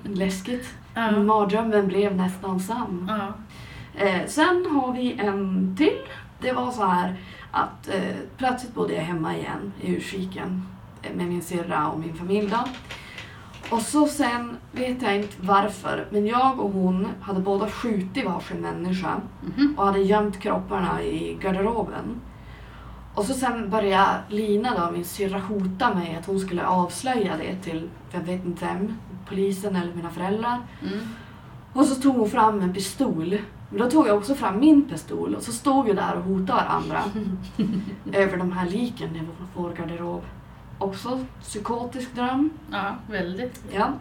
läskigt. 0.08 0.74
Ja. 0.94 1.10
Mardrömmen 1.10 1.88
blev 1.88 2.16
nästan 2.16 2.60
sann. 2.60 3.06
Ja. 3.18 3.32
Eh, 4.04 4.26
sen 4.26 4.66
har 4.70 4.92
vi 4.92 5.12
en 5.20 5.74
till. 5.78 5.98
Det 6.40 6.52
var 6.52 6.70
så 6.70 6.84
här 6.86 7.16
att 7.50 7.88
eh, 7.88 8.14
plötsligt 8.36 8.74
bodde 8.74 8.94
jag 8.94 9.02
hemma 9.02 9.36
igen 9.36 9.72
i 9.80 9.90
Ursviken 9.92 10.66
eh, 11.02 11.14
med 11.16 11.26
min 11.26 11.42
syrra 11.42 11.88
och 11.88 12.00
min 12.00 12.14
familj 12.14 12.48
då. 12.50 12.58
Och 13.70 13.82
så 13.82 14.06
sen 14.06 14.56
vet 14.72 15.02
jag 15.02 15.16
inte 15.16 15.34
varför, 15.40 16.06
men 16.10 16.26
jag 16.26 16.60
och 16.60 16.70
hon 16.70 17.06
hade 17.20 17.40
båda 17.40 17.68
skjutit 17.68 18.24
varsin 18.24 18.60
människa 18.60 19.20
Mhm. 19.56 19.74
och 19.78 19.86
hade 19.86 19.98
gömt 20.00 20.40
kropparna 20.40 21.02
i 21.02 21.38
garderoben. 21.40 22.20
Och 23.14 23.24
så 23.24 23.34
sen 23.34 23.70
började 23.70 24.18
Lina, 24.28 24.70
då, 24.86 24.90
min 24.92 25.04
syrra, 25.04 25.38
hota 25.38 25.94
mig 25.94 26.16
att 26.20 26.26
hon 26.26 26.40
skulle 26.40 26.66
avslöja 26.66 27.36
det 27.36 27.56
till, 27.62 27.88
jag 28.12 28.20
vet 28.20 28.44
inte 28.44 28.64
vem, 28.66 28.92
polisen 29.28 29.76
eller 29.76 29.94
mina 29.94 30.10
föräldrar. 30.10 30.58
Mm. 30.82 30.98
Och 31.72 31.84
så 31.84 31.94
tog 31.94 32.16
hon 32.16 32.30
fram 32.30 32.60
en 32.60 32.72
pistol. 32.74 33.38
Men 33.70 33.78
då 33.78 33.90
tog 33.90 34.08
jag 34.08 34.16
också 34.16 34.34
fram 34.34 34.58
min 34.60 34.82
pistol 34.88 35.34
och 35.34 35.42
så 35.42 35.52
stod 35.52 35.84
vi 35.86 35.92
där 35.92 36.16
och 36.16 36.22
hotade 36.22 36.62
varandra 36.64 37.02
över 38.12 38.36
de 38.36 38.52
här 38.52 38.66
liken 38.70 39.16
i 39.16 39.22
vår 39.54 39.70
garderob. 39.78 40.22
Också 40.78 41.20
psykotisk 41.42 42.14
dröm. 42.14 42.50
Ja, 42.72 42.96
väldigt. 43.10 43.64
Ja. 43.72 43.92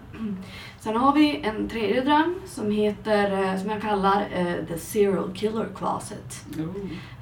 Sen 0.79 0.95
har 0.95 1.13
vi 1.13 1.41
en 1.43 1.69
tredje 1.69 2.01
dröm 2.01 2.35
som 2.45 2.71
heter, 2.71 3.43
eh, 3.43 3.61
som 3.61 3.69
jag 3.69 3.81
kallar 3.81 4.27
eh, 4.33 4.65
The 4.67 4.77
Serial 4.77 5.33
Killer 5.33 5.67
Closet. 5.75 6.45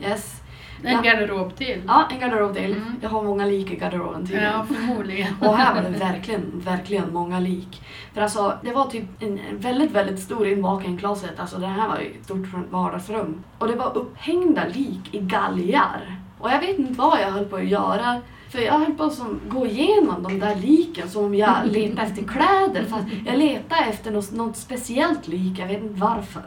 Yes. 0.02 0.44
En 0.84 1.04
garderob 1.04 1.56
till. 1.56 1.82
Ja, 1.88 2.08
en 2.12 2.20
garderob 2.20 2.56
till. 2.56 2.72
Mm. 2.72 2.96
Jag 3.02 3.10
har 3.10 3.24
många 3.24 3.46
lik 3.46 3.72
i 3.72 3.76
garderoben 3.76 4.28
tydligen. 4.28 4.54
Ja, 4.54 4.66
förmodligen. 4.66 5.36
Och 5.42 5.58
här 5.58 5.76
var 5.76 5.90
det 5.90 5.98
verkligen, 5.98 6.62
verkligen 6.66 7.14
många 7.14 7.40
lik. 7.40 7.82
För 8.14 8.22
alltså, 8.22 8.58
det 8.64 8.72
var 8.72 8.86
typ 8.86 9.04
en 9.20 9.40
väldigt, 9.52 9.92
väldigt 9.92 10.20
stor 10.20 10.48
invaken 10.48 10.98
closet. 10.98 11.40
Alltså 11.40 11.58
den 11.58 11.70
här 11.70 11.88
var 11.88 12.00
ju 12.00 12.12
ett 12.12 12.26
stort 12.26 12.48
vardagsrum. 12.70 13.44
Och 13.58 13.68
det 13.68 13.76
var 13.76 13.98
upphängda 13.98 14.66
lik 14.68 15.14
i 15.14 15.20
galgar. 15.20 16.20
Och 16.40 16.50
jag 16.50 16.60
vet 16.60 16.80
inte 16.80 16.94
vad 16.94 17.22
jag 17.22 17.32
höll 17.32 17.46
på 17.46 17.56
att 17.56 17.66
göra. 17.66 18.22
För 18.54 18.60
jag 18.60 18.80
höll 18.80 18.94
på 18.94 19.04
att 19.04 19.20
gå 19.50 19.68
igenom 19.68 20.24
de 20.24 20.40
där 20.40 20.56
liken 20.56 21.10
som 21.10 21.24
om 21.26 21.36
jag 21.36 21.56
letade 21.66 22.02
efter 22.08 22.24
kläder. 22.24 22.86
Fast 22.90 23.08
jag 23.26 23.38
letade 23.38 23.82
efter 23.82 24.12
något, 24.12 24.32
något 24.32 24.58
speciellt 24.58 25.28
lik, 25.28 25.60
jag 25.60 25.68
vet 25.68 25.84
inte 25.84 26.02
varför. 26.02 26.44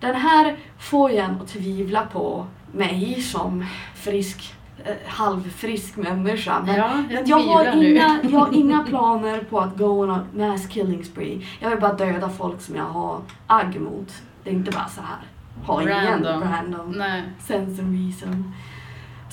Den 0.00 0.14
här 0.14 0.56
får 0.78 1.10
jag 1.10 1.24
en 1.24 1.40
att 1.40 1.48
tvivla 1.48 2.06
på 2.06 2.46
mig 2.72 3.22
som 3.22 3.64
frisk, 3.94 4.54
eh, 4.84 4.94
halvfrisk 5.06 5.96
människa. 5.96 6.62
Men 6.66 6.76
Ja, 6.76 7.02
jag 7.10 7.28
jag 7.28 7.38
har, 7.38 7.82
inga, 7.84 8.18
jag 8.22 8.30
har 8.30 8.54
inga 8.54 8.82
planer 8.88 9.40
på 9.40 9.60
att 9.60 9.76
gå 9.76 9.86
on 9.86 10.10
a 10.10 10.26
mass 10.34 10.66
killing 10.66 11.04
spree. 11.04 11.46
Jag 11.60 11.70
vill 11.70 11.80
bara 11.80 11.92
döda 11.92 12.28
folk 12.28 12.60
som 12.60 12.76
jag 12.76 12.84
har 12.84 13.20
agg 13.46 13.80
mot. 13.80 14.12
Det 14.44 14.50
är 14.50 14.54
inte 14.54 14.70
bara 14.70 14.88
så 14.88 15.00
här. 15.00 15.18
Ha 15.66 15.82
ingen 15.82 16.04
Random. 16.04 16.42
random 16.42 16.92
Nej. 16.92 17.22
sense 17.40 17.82
and 17.82 18.06
reason. 18.06 18.54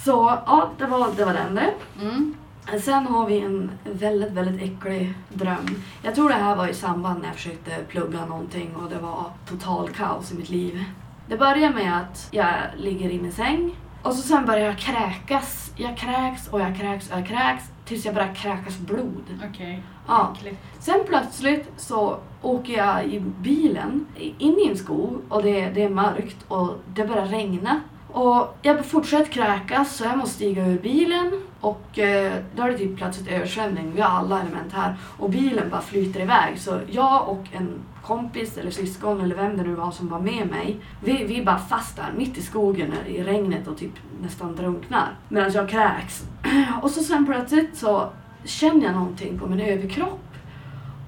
Så 0.05 0.39
ja, 0.45 0.69
det 0.77 0.85
var, 0.85 1.11
det 1.17 1.25
var 1.25 1.33
den 1.33 1.55
det. 1.55 1.73
Mm. 2.01 2.35
Sen 2.81 3.07
har 3.07 3.27
vi 3.27 3.39
en 3.39 3.71
väldigt, 3.83 4.31
väldigt 4.31 4.61
äcklig 4.61 5.13
dröm. 5.29 5.83
Jag 6.01 6.15
tror 6.15 6.29
det 6.29 6.35
här 6.35 6.55
var 6.55 6.67
i 6.67 6.73
samband 6.73 7.19
när 7.19 7.27
jag 7.27 7.35
försökte 7.35 7.71
plugga 7.87 8.25
någonting 8.25 8.75
och 8.75 8.89
det 8.89 8.99
var 8.99 9.23
total 9.49 9.89
kaos 9.89 10.31
i 10.31 10.35
mitt 10.35 10.49
liv. 10.49 10.83
Det 11.29 11.37
börjar 11.37 11.73
med 11.73 11.97
att 11.97 12.27
jag 12.31 12.53
ligger 12.77 13.09
i 13.09 13.21
min 13.21 13.31
säng 13.31 13.75
och 14.03 14.13
så 14.13 14.21
sen 14.21 14.45
börjar 14.45 14.65
jag 14.65 14.77
kräkas. 14.77 15.71
Jag 15.75 15.97
kräks 15.97 16.47
och 16.47 16.61
jag 16.61 16.77
kräks 16.77 17.11
och 17.11 17.17
jag 17.19 17.27
kräks 17.27 17.63
tills 17.85 18.05
jag 18.05 18.15
börjar 18.15 18.33
kräkas 18.33 18.77
blod. 18.77 19.23
Okej. 19.49 19.83
Ja. 20.07 20.33
Äckligt. 20.37 20.61
Sen 20.79 20.99
plötsligt 21.07 21.71
så 21.77 22.17
åker 22.41 22.77
jag 22.77 23.05
i 23.05 23.19
bilen 23.19 24.05
in 24.17 24.59
i 24.59 24.69
en 24.69 24.77
skog 24.77 25.21
och 25.29 25.43
det, 25.43 25.69
det 25.69 25.83
är 25.83 25.89
mörkt 25.89 26.45
och 26.47 26.79
det 26.93 27.05
börjar 27.05 27.25
regna. 27.25 27.81
Och 28.15 28.57
jag 28.61 28.85
fortsätter 28.85 29.31
kräkas 29.31 29.95
så 29.95 30.03
jag 30.03 30.17
måste 30.17 30.35
stiga 30.35 30.67
ur 30.67 30.79
bilen 30.79 31.31
och 31.61 31.99
eh, 31.99 32.33
då 32.55 32.63
är 32.63 32.71
det 32.71 32.77
typ 32.77 32.97
plötsligt 32.97 33.27
översvämning. 33.27 33.91
Vi 33.95 34.01
har 34.01 34.09
alla 34.09 34.41
element 34.41 34.73
här 34.73 34.95
och 35.17 35.29
bilen 35.29 35.69
bara 35.69 35.81
flyter 35.81 36.19
iväg. 36.19 36.59
Så 36.59 36.79
jag 36.91 37.29
och 37.29 37.43
en 37.51 37.81
kompis 38.03 38.57
eller 38.57 38.71
syskon 38.71 39.21
eller 39.21 39.35
vem 39.35 39.57
det 39.57 39.63
nu 39.63 39.75
var 39.75 39.91
som 39.91 40.09
var 40.09 40.19
med 40.19 40.47
mig. 40.47 40.77
Vi, 41.03 41.23
vi 41.23 41.45
bara 41.45 41.59
fast 41.59 41.95
där 41.95 42.13
mitt 42.17 42.37
i 42.37 42.41
skogen 42.41 42.93
i 43.07 43.23
regnet 43.23 43.67
och 43.67 43.77
typ 43.77 43.93
nästan 44.21 44.55
drunknar. 44.55 45.17
Medan 45.29 45.51
jag 45.51 45.69
kräks. 45.69 46.23
Och 46.81 46.91
så 46.91 47.03
sen 47.03 47.25
plötsligt 47.25 47.77
så 47.77 48.09
känner 48.43 48.85
jag 48.85 48.93
någonting 48.93 49.39
på 49.39 49.47
min 49.47 49.59
överkropp. 49.59 50.24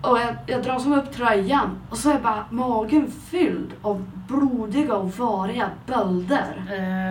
Och 0.01 0.17
jag, 0.19 0.35
jag 0.45 0.63
drar 0.63 0.79
som 0.79 0.93
upp 0.93 1.11
tröjan 1.11 1.77
och 1.89 1.97
så 1.97 2.09
är 2.11 2.19
bara 2.19 2.45
magen 2.49 3.11
fylld 3.11 3.73
av 3.81 4.05
blodiga 4.27 4.95
och 4.95 5.09
variga 5.17 5.69
bölder. 5.85 6.63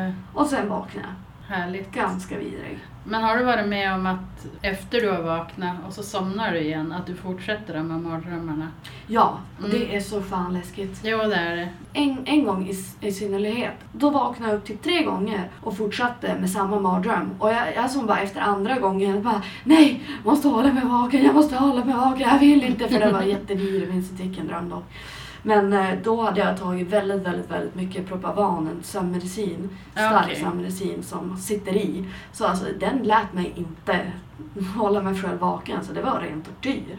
Eh, 0.09 0.15
Och 0.35 0.47
sen 0.47 0.69
vaknar 0.69 1.03
jag. 1.03 1.57
härligt. 1.57 1.93
Ganska 1.93 2.39
vidrig. 2.39 2.79
Men 3.09 3.23
har 3.25 3.37
du 3.37 3.45
varit 3.45 3.69
med 3.69 3.95
om 3.95 4.07
att 4.07 4.47
efter 4.63 5.01
du 5.01 5.11
har 5.11 5.23
vaknat 5.23 5.77
och 5.87 5.93
så 5.93 6.03
somnar 6.03 6.53
du 6.53 6.59
igen, 6.59 6.93
att 6.93 7.07
du 7.07 7.15
fortsätter 7.15 7.75
de 7.75 7.91
här 7.91 7.99
mardrömmarna? 7.99 8.69
Ja, 9.07 9.39
Mm. 9.59 9.71
det 9.71 9.97
är 9.97 10.01
så 10.01 10.23
fan 10.23 10.55
läskigt. 10.55 11.01
Jo, 11.05 11.19
det 11.19 11.35
är 11.35 11.57
det. 11.57 11.69
En, 11.93 12.17
en 12.25 12.45
gång 12.45 12.69
i, 12.69 12.75
i 13.09 13.13
synnerhet, 13.13 13.75
då 13.93 14.11
vaknade 14.11 14.53
jag 14.53 14.59
upp 14.59 14.65
till 14.65 14.79
tre 14.79 15.03
gånger 15.03 15.51
och 15.63 15.77
fortsatte 15.77 16.35
med 16.41 16.51
samma 16.51 16.81
mardröm. 16.81 17.31
Och 17.39 17.49
jag, 17.53 17.75
jag 17.77 17.91
som 17.91 18.07
bara 18.07 18.21
efter 18.21 18.41
andra 18.41 18.79
gången 18.79 19.23
bara 19.23 19.43
nej, 19.65 20.03
måste 20.25 20.49
hålla 20.49 20.73
mig 20.73 20.85
vaken, 20.85 21.25
jag 21.25 21.35
måste 21.35 21.57
hålla 21.57 21.85
mig 21.85 21.95
vaken, 21.95 22.29
jag 22.33 22.39
vill 22.39 22.65
inte 22.65 22.89
för 22.89 23.01
det 23.01 23.13
var 23.13 23.23
jättedyr, 23.23 23.87
minns 23.91 24.11
inte 24.11 24.23
vilken 24.23 24.47
dröm 24.47 24.69
då. 24.69 24.83
Men 25.47 25.73
eh, 25.73 25.95
då 26.05 26.23
hade 26.23 26.41
jag 26.41 26.57
tagit 26.57 26.89
väldigt, 26.89 27.23
väldigt, 27.23 27.51
väldigt 27.51 27.75
mycket 27.75 28.07
Propavan, 28.09 28.67
en 28.67 28.83
sömnmedicin, 28.83 29.69
Ja, 29.95 30.01
stark 30.11 30.25
okej. 30.25 30.37
sömnmedicin 30.43 31.03
som 31.03 31.37
sitter 31.37 31.73
i. 31.73 32.05
Så 32.33 32.47
alltså 32.47 32.65
den 32.81 32.99
lät 33.03 33.33
mig 33.33 33.53
inte 33.57 34.13
hålla 34.77 35.03
mig 35.03 35.15
själv 35.23 35.39
vaken, 35.39 35.85
så 35.85 35.93
det 35.93 36.03
var 36.03 36.21
ren 36.21 36.43
tortyr. 36.43 36.97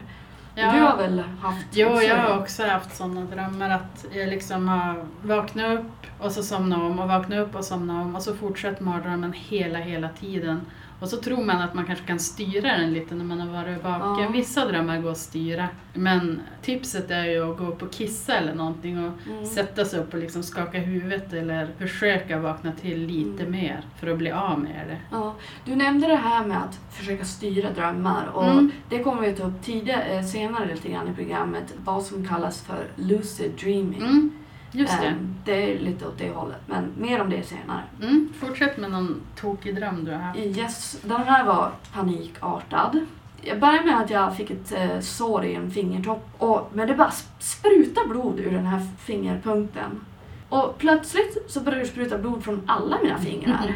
Du 0.54 0.62
har 0.62 0.96
väl 0.96 1.22
haft 1.40 1.66
Jo, 1.72 1.88
också 1.88 2.02
jag 2.02 2.16
har 2.16 2.38
också 2.38 2.66
haft 2.66 2.96
sådana 2.96 3.20
drömmar 3.20 3.70
att 3.70 4.06
jag 4.12 4.28
liksom 4.28 4.68
har 4.68 5.04
vaknat 5.22 5.78
upp 5.78 6.06
och 6.18 6.32
så 6.32 6.42
somnat 6.42 6.78
om 6.78 6.98
och 6.98 7.08
vaknat 7.08 7.38
upp 7.38 7.54
och 7.54 7.64
somnat 7.64 8.04
om 8.06 8.16
och 8.16 8.22
så 8.22 8.34
fortsätter 8.34 8.84
mardrömmen 8.84 9.32
hela, 9.32 9.78
hela 9.78 10.08
tiden. 10.08 10.60
Och 11.00 11.08
så 11.08 11.16
tror 11.16 11.44
man 11.44 11.62
att 11.62 11.74
man 11.74 11.84
kanske 11.86 12.04
kan 12.06 12.18
styra 12.18 12.76
den 12.76 12.92
lite 12.92 13.14
när 13.14 13.24
man 13.24 13.40
har 13.40 13.62
varit 13.62 13.84
vaken. 13.84 14.24
Ja. 14.24 14.30
Vissa 14.32 14.66
drömmar 14.66 14.98
går 15.00 15.10
att 15.10 15.18
styra. 15.18 15.68
Men 15.94 16.40
tipset 16.62 17.10
är 17.10 17.24
ju 17.24 17.50
att 17.52 17.58
gå 17.58 17.64
upp 17.66 17.82
och 17.82 17.92
kissa 17.92 18.34
eller 18.34 18.54
någonting 18.54 19.04
och 19.04 19.12
Mm. 19.30 19.46
sätta 19.46 19.84
sig 19.84 20.00
upp 20.00 20.12
och 20.14 20.18
liksom 20.20 20.42
skaka 20.42 20.78
huvudet 20.78 21.32
eller 21.32 21.68
försöka 21.78 22.38
vakna 22.38 22.72
till 22.72 23.06
lite 23.06 23.42
Mm. 23.42 23.50
mer 23.60 23.80
för 24.00 24.06
att 24.10 24.18
bli 24.18 24.30
av 24.30 24.60
med 24.60 24.86
det. 24.88 24.96
Ja, 25.10 25.34
du 25.64 25.76
nämnde 25.76 26.06
det 26.06 26.16
här 26.16 26.46
med 26.46 26.56
att 26.58 26.78
försöka 26.94 27.24
styra 27.24 27.70
drömmar 27.70 28.26
och 28.34 28.44
Mm. 28.50 28.70
det 28.88 28.98
kommer 28.98 29.22
vi 29.22 29.32
ta 29.32 29.44
upp 29.44 29.62
tidigare, 29.62 30.02
eh, 30.02 30.24
senare 30.24 30.66
lite 30.74 30.88
grann 30.88 31.08
i 31.08 31.14
programmet, 31.14 31.74
vad 31.84 32.02
som 32.02 32.28
kallas 32.28 32.62
för 32.62 32.84
lucid 32.96 33.52
dreaming. 33.60 34.30
Mm, 34.72 34.80
just 34.86 35.00
det. 35.00 35.06
Ehm, 35.06 35.34
det 35.44 35.72
är 35.72 35.78
lite 35.78 36.06
åt 36.06 36.18
det 36.18 36.30
hållet, 36.30 36.60
men 36.66 36.92
mer 36.98 37.20
om 37.20 37.30
det 37.30 37.42
senare. 37.42 37.82
Mm, 38.02 38.32
fortsätt 38.40 38.76
med 38.76 38.90
någon 38.90 39.20
tokig 39.40 39.76
dröm 39.76 40.04
du 40.04 40.10
har 40.12 40.18
haft. 40.18 40.38
Yes, 40.38 40.98
den 41.02 41.20
här 41.22 41.44
var 41.44 41.72
panikartad. 41.94 43.00
Jag 43.42 43.60
började 43.60 43.84
med 43.84 44.00
att 44.00 44.10
jag 44.10 44.36
fick 44.36 44.50
ett 44.50 44.72
eh, 44.72 45.00
sår 45.00 45.44
i 45.44 45.54
en 45.54 45.70
fingertopp, 45.70 46.28
och, 46.38 46.70
men 46.74 46.88
det 46.88 46.94
bara 46.94 47.08
sp- 47.08 47.38
sprutar 47.38 48.08
blod 48.08 48.40
ur 48.40 48.50
den 48.50 48.66
här 48.66 48.86
fingerpunkten. 48.98 50.00
Och 50.48 50.78
plötsligt 50.78 51.44
så 51.48 51.60
började 51.60 51.84
det 51.84 51.88
spruta 51.88 52.18
blod 52.18 52.44
från 52.44 52.62
alla 52.66 52.98
mina 53.02 53.18
fingrar. 53.18 53.74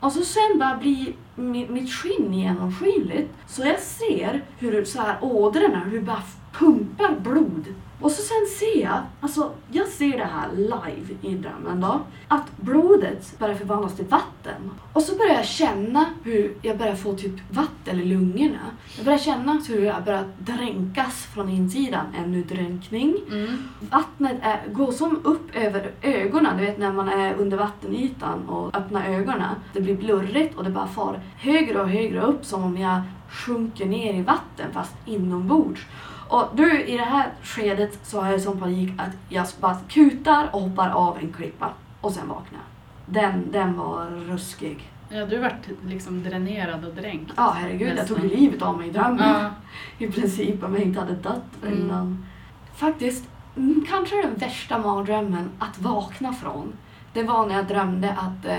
Och 0.00 0.12
så 0.12 0.20
sen 0.24 0.58
bara 0.58 0.76
blir 0.76 1.12
mi- 1.36 1.70
mitt 1.70 1.92
skinn 1.92 2.34
genomskinligt. 2.34 3.30
Så 3.46 3.62
jag 3.66 3.78
ser 3.80 4.42
hur 4.58 4.84
så 4.84 5.00
här 5.00 5.16
ådrorna, 5.20 5.80
hur 5.84 6.00
bara 6.00 6.22
pumpar 6.52 7.14
blod. 7.20 7.64
Och 8.00 8.10
så 8.10 8.22
sen 8.22 8.46
ser 8.58 8.82
jag, 8.82 8.98
alltså 9.20 9.52
jag 9.72 9.88
ser 9.88 10.18
det 10.18 10.24
här 10.24 10.48
live 10.56 11.14
i 11.22 11.34
drömmen 11.34 11.80
då, 11.80 12.00
att 12.28 12.56
blodet 12.56 13.38
börjar 13.38 13.54
förvandlas 13.54 13.96
till 13.96 14.04
vatten. 14.04 14.70
Och 14.92 15.02
så 15.02 15.16
börjar 15.16 15.34
jag 15.34 15.46
känna 15.46 16.04
hur 16.24 16.54
jag 16.62 16.78
börjar 16.78 16.94
få 16.94 17.14
typ 17.14 17.34
vatten 17.50 18.00
i 18.00 18.04
lungorna. 18.04 18.58
Jag 18.96 19.04
börjar 19.04 19.18
känna 19.18 19.60
hur 19.68 19.84
jag 19.84 20.04
börjar 20.04 20.24
dränkas 20.38 21.28
från 21.34 21.48
insidan, 21.48 22.06
ännu 22.18 22.42
dränkning. 22.42 23.16
Mm. 23.30 23.68
Vattnet 23.90 24.36
är, 24.42 24.72
går 24.72 24.92
som 24.92 25.20
upp 25.24 25.56
över 25.56 25.92
ögonen, 26.02 26.56
du 26.56 26.64
vet 26.64 26.78
när 26.78 26.92
man 26.92 27.08
är 27.08 27.34
under 27.34 27.56
vattenytan 27.56 28.48
och 28.48 28.76
öppnar 28.76 29.08
ögonen. 29.08 29.54
Det 29.72 29.80
blir 29.80 29.96
blurrigt 29.96 30.58
och 30.58 30.64
det 30.64 30.70
bara 30.70 30.88
far 30.88 31.20
högre 31.36 31.80
och 31.80 31.88
högre 31.88 32.20
upp 32.20 32.44
som 32.44 32.64
om 32.64 32.78
jag 32.78 33.02
sjunker 33.30 33.86
ner 33.86 34.14
i 34.14 34.22
vatten 34.22 34.66
fast 34.72 34.94
inombords. 35.06 35.86
Och 36.30 36.48
du, 36.54 36.82
i 36.84 36.96
det 36.96 37.04
här 37.04 37.28
skedet 37.42 37.98
så 38.02 38.20
har 38.20 38.30
jag 38.30 38.40
sån 38.40 38.60
panik 38.60 38.90
att 39.00 39.16
jag 39.28 39.46
bara 39.60 39.76
kutar 39.88 40.48
och 40.52 40.60
hoppar 40.60 40.88
av 40.90 41.18
en 41.18 41.32
klippa 41.32 41.68
och 42.00 42.12
sen 42.12 42.28
vaknar. 42.28 42.60
Den, 43.06 43.52
den 43.52 43.78
var 43.78 44.06
ruskig. 44.06 44.90
Ja, 45.08 45.26
du 45.26 45.38
vart 45.38 45.68
liksom 45.86 46.22
dränerad 46.22 46.84
och 46.84 46.94
dränkt. 46.94 47.32
Ja, 47.36 47.54
herregud, 47.60 47.94
jag 47.98 48.06
tog 48.08 48.22
Nästan. 48.22 48.38
livet 48.40 48.62
av 48.62 48.78
mig 48.78 48.88
i 48.88 48.90
drömmen. 48.90 49.18
Ja. 49.42 49.50
I 50.06 50.10
princip 50.10 50.64
om 50.64 50.74
jag 50.74 50.82
inte 50.82 51.00
hade 51.00 51.14
dött 51.14 51.42
Mm. 51.66 51.78
innan. 51.78 52.26
Faktiskt, 52.74 53.28
mm, 53.56 53.84
kanske 53.88 54.22
den 54.22 54.34
värsta 54.34 54.78
mardrömmen 54.78 55.50
att 55.58 55.78
vakna 55.78 56.32
från. 56.32 56.72
Det 57.12 57.22
var 57.22 57.46
när 57.46 57.54
jag 57.54 57.66
drömde 57.66 58.10
att 58.12 58.46
eh, 58.46 58.56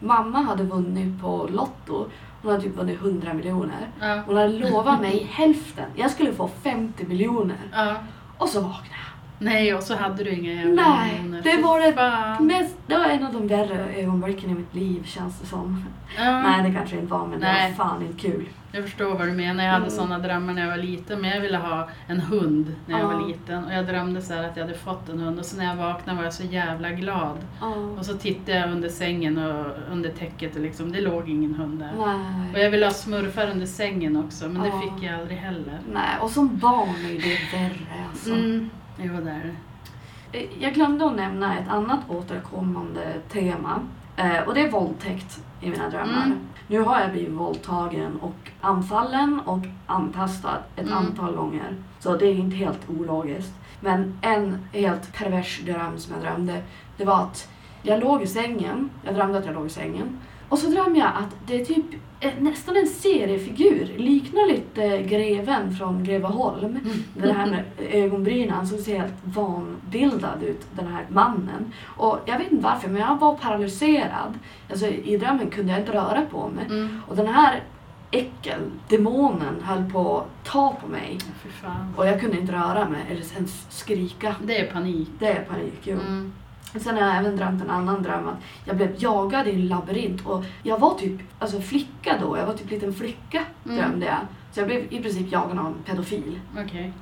mamma 0.00 0.38
hade 0.42 0.62
vunnit 0.64 1.20
på 1.22 1.48
Lotto. 1.52 2.06
Hon 2.44 2.52
hade 2.52 2.64
typ 2.64 2.76
vunnit 2.76 3.00
100 3.00 3.34
miljoner. 3.34 3.88
Ja. 4.00 4.22
Hon 4.26 4.36
hade 4.36 4.48
lovat 4.70 5.00
mig 5.00 5.28
hälften. 5.30 5.84
Jag 5.94 6.10
skulle 6.10 6.32
få 6.32 6.50
50 6.62 7.04
miljoner. 7.06 7.56
Ja. 7.72 7.94
Och 8.38 8.48
så 8.48 8.60
vaknade 8.60 8.88
jag. 8.90 9.13
Nej, 9.38 9.74
och 9.74 9.82
så 9.82 9.94
hade 9.96 10.24
du 10.24 10.30
inga 10.30 10.52
jävla 10.52 10.82
Nej, 10.88 11.20
det 11.44 11.62
var 11.62 11.80
det. 11.80 12.44
Mest, 12.44 12.76
det 12.86 12.98
var 12.98 13.04
en 13.04 13.26
av 13.26 13.32
de 13.32 13.46
värre 13.48 13.94
ögonblicken 13.94 14.50
i 14.50 14.54
mitt 14.54 14.74
liv 14.74 15.02
känns 15.06 15.40
det 15.40 15.46
som. 15.46 15.84
Ja. 16.16 16.40
Nej, 16.42 16.62
det 16.70 16.76
kanske 16.78 16.96
inte 16.96 17.12
var 17.12 17.26
men 17.26 17.40
det 17.40 17.46
Nej. 17.46 17.74
var 17.78 17.84
fan 17.84 18.02
inte 18.02 18.20
kul. 18.20 18.48
Jag 18.72 18.82
förstår 18.84 19.14
vad 19.18 19.28
du 19.28 19.32
menar. 19.32 19.64
Jag 19.64 19.70
hade 19.72 19.84
Mm. 19.86 19.96
sådana 19.96 20.18
drömmar 20.18 20.52
när 20.52 20.62
jag 20.62 20.68
var 20.70 20.76
liten. 20.76 21.20
Men 21.20 21.30
jag 21.30 21.40
ville 21.40 21.56
ha 21.58 21.88
en 22.06 22.20
hund 22.20 22.74
när 22.86 22.98
jag 22.98 23.12
Ja. 23.12 23.16
var 23.18 23.28
liten. 23.28 23.64
Och 23.64 23.72
jag 23.74 23.86
drömde 23.86 24.22
så 24.22 24.34
att 24.34 24.56
jag 24.56 24.64
hade 24.64 24.78
fått 24.78 25.08
en 25.08 25.18
hund. 25.20 25.38
Och 25.38 25.44
så 25.44 25.56
när 25.56 25.64
jag 25.64 25.76
vaknade 25.76 26.16
var 26.16 26.24
jag 26.24 26.32
så 26.34 26.42
jävla 26.44 26.90
glad. 26.90 27.36
Och 27.98 28.06
så 28.06 28.14
tittade 28.14 28.58
jag 28.58 28.70
under 28.70 28.88
sängen 28.88 29.38
och 29.38 29.66
under 29.92 30.10
täcket 30.10 30.56
och 30.56 30.62
liksom, 30.62 30.92
det 30.92 31.00
låg 31.00 31.28
ingen 31.28 31.54
hund 31.54 31.78
där. 31.78 31.90
Och 31.98 32.08
Nej. 32.52 32.62
jag 32.62 32.70
ville 32.70 32.86
ha 32.86 32.92
smurfar 32.92 33.50
under 33.50 33.66
sängen 33.66 34.16
också. 34.16 34.48
Men 34.48 34.62
det 34.62 34.70
fick 34.70 35.08
jag 35.08 35.20
aldrig 35.20 35.38
heller. 35.38 35.78
Nej, 35.92 36.10
och 36.20 36.30
som 36.30 36.58
barn 36.58 36.88
är 36.88 37.12
det 37.12 37.58
värre 37.58 38.04
alltså. 38.10 38.30
Jo, 38.98 39.12
det 39.24 39.30
är 39.30 39.54
det. 40.32 40.46
Jag 40.58 40.74
glömde 40.74 41.06
att 41.06 41.16
nämna 41.16 41.58
ett 41.58 41.68
annat 41.68 42.00
återkommande 42.08 43.14
tema. 43.32 43.80
Eh, 44.16 44.38
och 44.46 44.54
det 44.54 44.60
är 44.60 44.70
våldtäkt 44.70 45.40
i 45.60 45.70
mina 45.70 45.90
drömmar. 45.90 46.24
Mm. 46.26 46.38
Nu 46.66 46.80
har 46.80 47.00
jag 47.00 47.10
blivit 47.12 47.32
våldtagen 47.34 48.16
och 48.20 48.50
anfallen 48.60 49.40
och 49.44 49.58
antastad 49.86 50.58
ett 50.76 50.86
Mm. 50.86 50.98
antal 50.98 51.34
gånger. 51.36 51.76
Så 52.00 52.16
det 52.16 52.26
är 52.26 52.34
inte 52.34 52.56
helt 52.56 52.90
ologiskt. 52.90 53.52
Men 53.80 54.18
en 54.22 54.58
helt 54.72 55.12
pervers 55.12 55.60
dröm 55.60 55.98
som 55.98 56.14
jag 56.14 56.22
drömde, 56.22 56.62
det 56.96 57.04
var 57.04 57.22
att 57.22 57.48
jag 57.82 58.00
låg 58.00 58.22
i 58.22 58.26
sängen. 58.26 58.90
Jag 59.04 59.14
drömde 59.14 59.38
att 59.38 59.46
jag 59.46 59.54
låg 59.54 59.66
i 59.66 59.70
sängen. 59.70 60.18
Och 60.48 60.58
så 60.58 60.70
drömde 60.70 60.98
jag 60.98 61.08
att 61.08 61.36
det 61.46 61.60
är 61.60 61.64
typ 61.64 61.94
eh, 61.94 61.98
nästan 62.38 62.76
en 62.76 62.86
seriefigur. 62.86 63.88
Liknar 63.96 64.48
lite 64.48 65.02
greven 65.02 65.76
från 65.76 66.04
Greveholm. 66.04 66.78
Det 67.14 67.32
här 67.32 67.46
med 67.46 67.64
ögonbrynen, 67.78 68.50
han 68.50 68.66
såg 68.66 68.78
så 68.78 68.90
helt 68.90 69.14
vanbildad 69.24 70.42
ut, 70.42 70.66
den 70.76 70.86
här 70.86 71.06
mannen. 71.08 71.72
Och 71.84 72.18
jag 72.26 72.38
vet 72.38 72.52
inte 72.52 72.64
varför, 72.64 72.88
men 72.88 73.02
jag 73.02 73.18
var 73.18 73.36
paralyserad. 73.36 74.38
Alltså, 74.70 74.86
I 74.86 75.16
drömmen 75.16 75.50
kunde 75.50 75.72
jag 75.72 75.80
inte 75.80 75.92
röra 75.92 76.22
på 76.30 76.48
mig. 76.48 76.66
Mm. 76.66 77.00
Och 77.08 77.16
den 77.16 77.26
här 77.26 77.62
äckel, 78.10 78.60
demonen, 78.88 79.62
höll 79.62 79.90
på 79.90 80.18
att 80.18 80.44
ta 80.44 80.76
på 80.80 80.88
mig. 80.88 81.18
Och 81.96 82.06
jag 82.06 82.20
kunde 82.20 82.38
inte 82.38 82.52
röra 82.52 82.88
mig 82.88 83.00
eller 83.10 83.34
ens 83.34 83.66
skrika. 83.70 84.36
Det 84.42 84.58
är 84.58 84.72
panik. 84.72 85.08
Det 85.18 85.26
är 85.26 85.44
panik, 85.44 85.80
jo. 85.82 85.92
Mm. 85.92 86.32
Sen 86.80 86.94
har 86.96 87.02
jag 87.02 87.16
även 87.16 87.36
drömt 87.36 87.62
en 87.62 87.70
annan 87.70 88.02
dröm 88.02 88.28
att 88.28 88.38
jag 88.64 88.76
blev 88.76 88.94
jagad 88.98 89.46
i 89.46 89.50
en 89.54 89.68
labyrint 89.68 90.26
och 90.26 90.44
jag 90.62 90.78
var 90.78 90.94
typ 90.94 91.20
alltså 91.38 91.60
flicka 91.60 92.16
då, 92.20 92.38
jag 92.38 92.46
var 92.46 92.54
typ 92.54 92.70
liten 92.70 92.94
flicka 92.94 93.42
Mm. 93.64 93.76
drömde 93.78 94.06
jag. 94.06 94.18
Så 94.52 94.60
jag 94.60 94.66
blev 94.66 94.92
i 94.92 95.02
princip 95.02 95.32
jagad 95.32 95.58
av 95.58 95.66
en 95.66 95.74
pedofil. 95.84 96.40
Okej. 96.64 96.92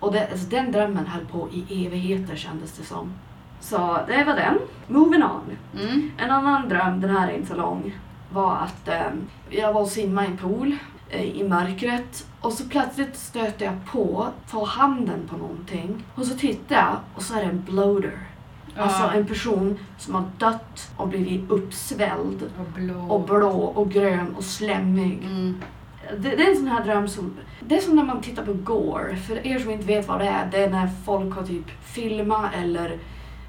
Och 0.00 0.12
det, 0.12 0.28
alltså, 0.30 0.46
den 0.48 0.72
drömmen 0.72 1.06
höll 1.06 1.24
på 1.26 1.48
i 1.52 1.86
evigheter 1.86 2.36
kändes 2.36 2.72
det 2.78 2.84
som. 2.84 3.12
Så 3.60 3.98
det 4.06 4.24
var 4.24 4.34
den. 4.34 4.58
Moving 4.86 5.22
on. 5.22 5.40
Mm. 5.80 6.10
En 6.18 6.30
annan 6.30 6.68
dröm, 6.68 7.00
den 7.00 7.10
här 7.10 7.28
är 7.28 7.32
inte 7.34 7.48
så 7.48 7.56
lång, 7.56 7.98
var 8.32 8.56
att 8.56 8.88
eh, 8.88 9.10
jag 9.50 9.72
var 9.72 9.80
och 9.80 9.88
simmade 9.88 10.26
i 10.26 10.30
en 10.30 10.36
pool 10.36 10.76
eh, 11.10 11.22
i 11.22 11.48
mörkret 11.48 12.26
och 12.40 12.52
så 12.52 12.68
plötsligt 12.68 13.16
stöter 13.16 13.64
jag 13.66 13.74
på, 13.92 14.26
får 14.46 14.66
handen 14.66 15.28
på 15.30 15.36
någonting 15.36 16.04
och 16.14 16.26
så 16.26 16.36
tittar 16.36 16.76
jag 16.76 16.96
och 17.14 17.22
så 17.22 17.34
är 17.34 17.40
det 17.40 17.50
en 17.50 17.62
bloater. 17.66 18.18
Alltså 18.78 19.02
en 19.18 19.26
person 19.26 19.78
som 19.98 20.14
har 20.14 20.24
dött 20.38 20.90
och 20.96 21.08
blivit 21.08 21.50
uppsvälld 21.50 22.42
Och 22.58 22.66
blå. 22.80 23.00
och 23.08 23.20
blå 23.26 23.48
och 23.60 23.90
grön 23.90 24.34
och 24.36 24.44
slemmig. 24.44 25.18
Mm. 25.24 25.60
Det, 26.18 26.28
det 26.36 26.42
är 26.46 26.50
en 26.50 26.56
sån 26.56 26.68
här 26.68 26.84
dröm 26.84 27.08
som... 27.08 27.34
Det 27.60 27.76
är 27.76 27.80
som 27.80 27.96
när 27.96 28.04
man 28.04 28.20
tittar 28.20 28.44
på 28.44 28.52
gore. 28.52 29.16
För 29.16 29.46
er 29.46 29.58
som 29.58 29.70
inte 29.70 29.86
vet 29.86 30.08
vad 30.08 30.18
det 30.20 30.26
är, 30.28 30.48
det 30.50 30.64
är 30.64 30.70
när 30.70 30.90
folk 31.04 31.34
har 31.34 31.42
typ 31.42 31.64
filmat 31.84 32.50
eller, 32.54 32.98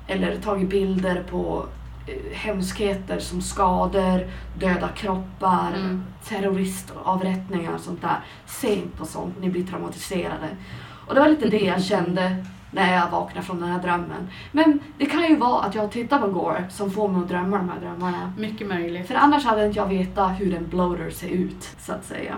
eller 0.07 0.35
tagit 0.35 0.69
bilder 0.69 1.23
på 1.31 1.65
eh, 2.07 2.37
hemskheter 2.37 3.19
som 3.19 3.41
skador, 3.41 4.27
döda 4.59 4.87
kroppar, 4.87 5.71
Mm. 5.75 6.03
terroristavrättningar 6.27 7.73
och 7.73 7.79
sånt 7.81 8.01
där. 8.01 8.19
Se 8.45 8.75
inte 8.75 8.97
på 8.97 9.05
sånt, 9.05 9.35
ni 9.41 9.49
blir 9.49 9.63
traumatiserade. 9.67 10.47
Och 11.07 11.15
det 11.15 11.21
var 11.21 11.29
lite 11.29 11.49
det 11.49 11.59
jag 11.65 11.83
kände 11.83 12.45
när 12.71 12.93
jag 12.93 13.09
vaknade 13.09 13.45
från 13.45 13.59
den 13.59 13.69
här 13.69 13.81
drömmen. 13.81 14.29
Men 14.51 14.79
det 14.97 15.05
kan 15.05 15.23
ju 15.23 15.35
vara 15.35 15.61
att 15.61 15.75
jag 15.75 15.91
tittar 15.91 16.19
på 16.19 16.27
Gore 16.27 16.65
som 16.69 16.91
får 16.91 17.07
mig 17.07 17.21
att 17.21 17.29
drömma 17.29 17.57
de 17.57 17.69
här 17.69 17.79
drömmarna. 17.79 18.33
Mycket 18.37 18.67
möjligt. 18.67 19.07
För 19.07 19.15
annars 19.15 19.45
hade 19.45 19.65
inte 19.65 19.79
jag 19.79 19.87
vetat 19.87 20.39
hur 20.39 20.55
en 20.55 20.67
bloater 20.67 21.09
ser 21.09 21.29
ut, 21.29 21.75
så 21.79 21.93
att 21.93 22.05
säga. 22.05 22.35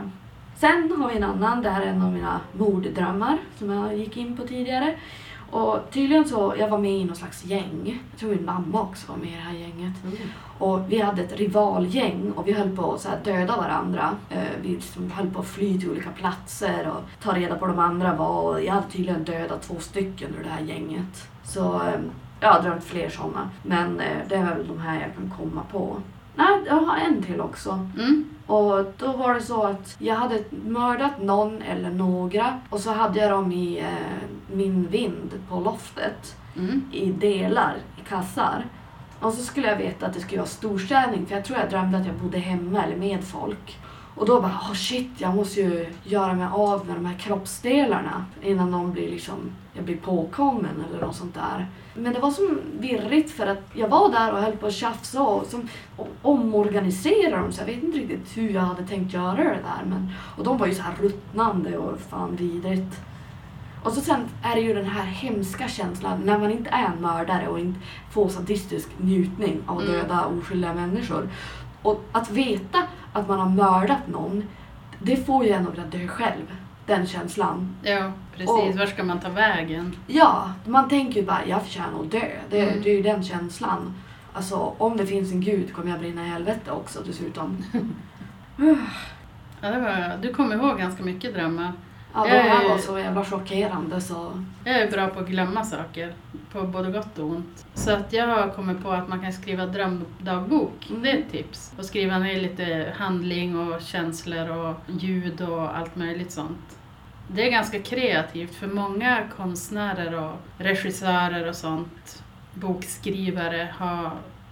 Sen 0.58 0.92
har 0.98 1.10
vi 1.10 1.18
en 1.18 1.24
annan, 1.24 1.62
det 1.62 1.70
här 1.70 1.82
är 1.82 1.86
en 1.86 2.02
av 2.02 2.12
mina 2.12 2.40
morddrömmar 2.52 3.38
som 3.58 3.70
jag 3.70 3.98
gick 3.98 4.18
in 4.18 4.38
på 4.38 4.48
tidigare. 4.48 4.96
Och 5.52 5.80
tydligen 5.92 6.26
så, 6.26 6.54
jag 6.58 6.70
var 6.70 6.78
med 6.78 6.92
i 6.92 7.06
någon 7.06 7.16
slags 7.16 7.46
gäng. 7.46 8.02
Jag 8.12 8.20
tror 8.20 8.30
min 8.30 8.46
mamma 8.46 8.82
också 8.82 9.12
var 9.12 9.18
med 9.18 9.28
i 9.28 9.36
det 9.36 9.42
här 9.42 9.54
gänget. 9.54 9.94
Och 10.60 10.80
vi 10.88 11.02
hade 11.02 11.22
ett 11.22 11.40
rivalgäng 11.40 12.32
och 12.36 12.48
vi 12.48 12.54
höll 12.54 12.76
på 12.76 12.94
att 12.94 13.02
så 13.02 13.10
döda 13.24 13.58
varandra. 13.58 14.10
Eh, 14.30 14.44
vi 14.62 14.70
liksom 14.70 15.12
höll 15.12 15.30
på 15.30 15.40
att 15.40 15.48
fly 15.48 15.80
till 15.80 15.90
olika 15.92 16.10
platser 16.10 16.88
och 16.90 17.24
ta 17.24 17.36
reda 17.36 17.56
på 17.56 17.68
de 17.68 17.80
andra 17.80 18.16
var. 18.16 18.42
Och 18.42 18.64
jag 18.64 18.74
hade 18.74 18.88
tydligen 18.88 19.24
dödat 19.24 19.62
två 19.62 19.76
stycken 19.80 20.36
ur 20.40 20.44
det 20.44 20.50
här 20.50 20.62
gänget. 20.62 21.30
Så 21.44 21.76
eh, 21.76 22.00
jag 22.40 22.50
har 22.50 22.62
drömt 22.62 22.84
fler 22.84 23.10
sådana. 23.10 23.50
Men 23.64 24.00
eh, 24.00 24.18
det 24.30 24.36
är 24.36 24.56
väl 24.56 24.68
de 24.68 24.80
här 24.80 25.02
jag 25.02 25.16
kan 25.16 25.34
komma 25.38 25.62
på. 25.72 25.98
Nej, 26.36 26.62
jag 26.68 26.76
har 26.76 26.98
en 26.98 27.24
till 27.24 27.42
också. 27.42 27.88
Mm. 28.00 28.26
Och 28.52 28.86
då 28.98 29.12
var 29.12 29.34
det 29.34 29.42
så 29.42 29.64
att 29.64 29.96
jag 30.00 30.16
hade 30.16 30.44
mördat 30.66 31.22
någon 31.22 31.62
eller 31.62 31.90
några 31.90 32.60
och 32.70 32.80
så 32.80 32.92
hade 32.92 33.20
jag 33.20 33.32
dem 33.32 33.52
i 33.52 33.80
eh, 33.80 34.56
min 34.56 34.88
vind 34.88 35.32
på 35.50 35.60
loftet 35.60 36.36
Mm. 36.56 36.82
i 36.92 37.12
delar, 37.12 37.76
i 37.98 38.10
kassar. 38.10 38.66
Och 39.20 39.34
så 39.34 39.44
skulle 39.44 39.68
jag 39.68 39.78
veta 39.78 40.06
att 40.06 40.14
det 40.14 40.20
skulle 40.20 40.38
vara 40.42 40.50
storstädning 40.50 41.26
för 41.26 41.36
jag 41.36 41.46
tror 41.46 41.60
jag 41.60 41.70
drömde 41.70 41.98
att 41.98 42.06
jag 42.06 42.16
bodde 42.16 42.38
hemma 42.38 42.84
eller 42.84 42.96
med 42.96 43.24
folk. 43.24 43.78
Och 44.16 44.26
då 44.26 44.42
bara, 44.42 44.52
oh 44.52 44.74
shit, 44.74 45.10
jag 45.18 45.36
måste 45.36 45.62
ju 45.62 45.86
göra 46.04 46.34
mig 46.34 46.48
av 46.54 46.86
med 46.88 46.96
de 46.96 47.06
här 47.06 47.18
kroppsdelarna 47.18 48.26
innan 48.44 48.72
de 48.72 48.92
blir 48.92 49.12
liksom, 49.12 49.36
jag 49.74 49.84
blir 49.86 49.98
påkommen 49.98 50.84
eller 50.90 51.06
något 51.06 51.16
sånt 51.16 51.34
där. 51.36 51.68
Men 51.96 52.14
det 52.14 52.20
var 52.20 52.32
så 52.32 52.50
virrigt 52.80 53.32
för 53.32 53.48
att 53.48 53.64
jag 53.74 53.88
var 53.88 54.12
där 54.12 54.34
och 54.34 54.40
höll 54.42 54.58
på 54.58 54.68
att 54.68 54.74
tjafsa 54.74 55.22
och, 55.22 55.46
som, 55.46 55.68
och 55.98 56.08
omorganisera 56.22 57.38
dem 57.42 57.52
så 57.52 57.62
jag 57.62 57.66
vet 57.66 57.84
inte 57.84 57.98
riktigt 57.98 58.38
hur 58.38 58.50
jag 58.50 58.62
hade 58.62 58.84
tänkt 58.88 59.14
göra 59.14 59.44
det 59.44 59.60
där. 59.64 59.86
Men, 59.86 60.10
och 60.38 60.44
de 60.44 60.58
var 60.58 60.68
ju 60.68 60.76
så 60.76 60.82
här 60.82 60.96
ruttnande 61.02 61.78
och 61.78 62.00
fan 62.00 62.36
vidrigt. 62.36 63.02
Och 63.84 63.92
så 63.92 64.02
sen 64.02 64.20
är 64.44 64.56
det 64.56 64.62
ju 64.62 64.74
den 64.74 64.86
här 64.86 65.04
hemska 65.06 65.68
känslan 65.68 66.22
när 66.26 66.38
man 66.40 66.52
inte 66.52 66.70
är 66.70 66.86
en 66.86 67.02
mördare 67.02 67.48
och 67.48 67.60
inte 67.60 67.80
får 68.12 68.30
sadistisk 68.30 68.90
njutning 68.98 69.62
av 69.66 69.78
att 69.78 69.84
Mm. 69.84 69.96
döda 69.96 70.26
oskyldiga 70.26 70.74
människor. 70.74 71.30
Och 71.82 72.04
att 72.12 72.32
veta 72.32 72.78
att 73.14 73.28
man 73.28 73.40
har 73.40 73.50
mördat 73.50 74.08
någon, 74.08 74.44
det 75.00 75.26
får 75.26 75.46
ju 75.46 75.52
en 75.52 75.68
att 75.68 75.74
vilja 75.74 75.86
dö 75.86 76.08
själv. 76.08 76.56
Den 76.86 77.08
känslan. 77.08 77.76
Ja, 77.84 78.12
precis. 78.36 78.50
Och- 78.50 78.78
Var 78.80 78.86
ska 78.86 79.04
man 79.04 79.20
ta 79.20 79.30
vägen? 79.30 79.96
Ja, 80.08 80.52
man 80.66 80.90
tänker 80.90 81.20
ju 81.20 81.26
bara 81.26 81.46
jag 81.46 81.62
förtjänar 81.64 82.00
att 82.02 82.12
dö. 82.12 82.28
Det, 82.50 82.60
Mm. 82.70 82.82
det 82.84 82.90
är 82.90 82.96
ju 82.96 83.02
den 83.02 83.24
känslan. 83.24 83.94
Alltså 84.34 84.56
om 84.78 84.98
det 84.98 85.06
finns 85.06 85.32
en 85.32 85.42
gud 85.42 85.74
kommer 85.74 85.92
jag 85.92 86.00
brinna 86.00 86.26
i 86.26 86.28
helvete 86.30 86.72
också 86.72 87.00
dessutom. 87.06 87.58
Ja, 89.64 89.72
det 89.72 89.80
var, 89.80 90.18
du 90.22 90.34
kommer 90.34 90.56
ihåg 90.56 90.78
ganska 90.78 91.04
mycket 91.04 91.34
drömmar. 91.34 91.72
Ja, 92.14 92.24
de 92.24 92.30
Jag 92.30 92.44
här 92.44 92.66
är- 92.66 92.70
var 92.70 92.78
så 92.78 93.00
jävla 93.00 93.26
chockerande 93.26 94.02
så... 94.02 94.44
Jag 94.66 94.76
är 94.82 94.92
bra 94.92 95.08
på 95.08 95.20
att 95.20 95.28
glömma 95.28 95.64
saker, 95.66 96.14
på 96.52 96.62
både 96.64 96.92
gott 96.92 97.20
och 97.20 97.26
ont. 97.26 97.66
Så 97.74 97.92
att 97.92 98.14
jag 98.14 98.28
har 98.28 98.50
kommit 98.50 98.84
på 98.84 98.92
att 98.92 99.08
man 99.10 99.22
kan 99.22 99.34
skriva 99.34 99.66
drömdagbok. 99.66 100.88
Mm. 100.90 101.02
Det 101.02 101.12
är 101.12 101.18
ett 101.18 101.32
tips. 101.32 101.74
Och 101.78 101.86
skriva 101.86 102.20
ner 102.20 102.40
lite 102.42 102.94
handling 102.98 103.60
och 103.60 103.82
känslor 103.82 104.50
och 104.50 104.76
ljud 104.88 105.42
och 105.42 105.78
allt 105.78 105.96
möjligt 105.96 106.32
sånt. 106.32 106.78
Det 107.28 107.48
är 107.48 107.52
ganska 107.52 107.80
kreativt 107.80 108.56
för 108.56 108.68
många 108.68 109.24
konstnärer 109.38 110.20
och 110.24 110.34
regissörer 110.58 111.50
och 111.50 111.56
sånt, 111.56 112.24
bokskrivare, 112.54 113.74
har 113.78 114.12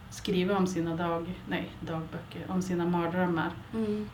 skrivit 0.09 0.57
om 0.57 0.67
sina 0.67 0.95
dag, 0.95 1.33
nej, 1.47 1.69
dagböcker, 1.79 2.41
om 2.47 2.61
sina 2.61 2.85
mardrömmar. 2.85 3.49
Mm. 3.73 4.09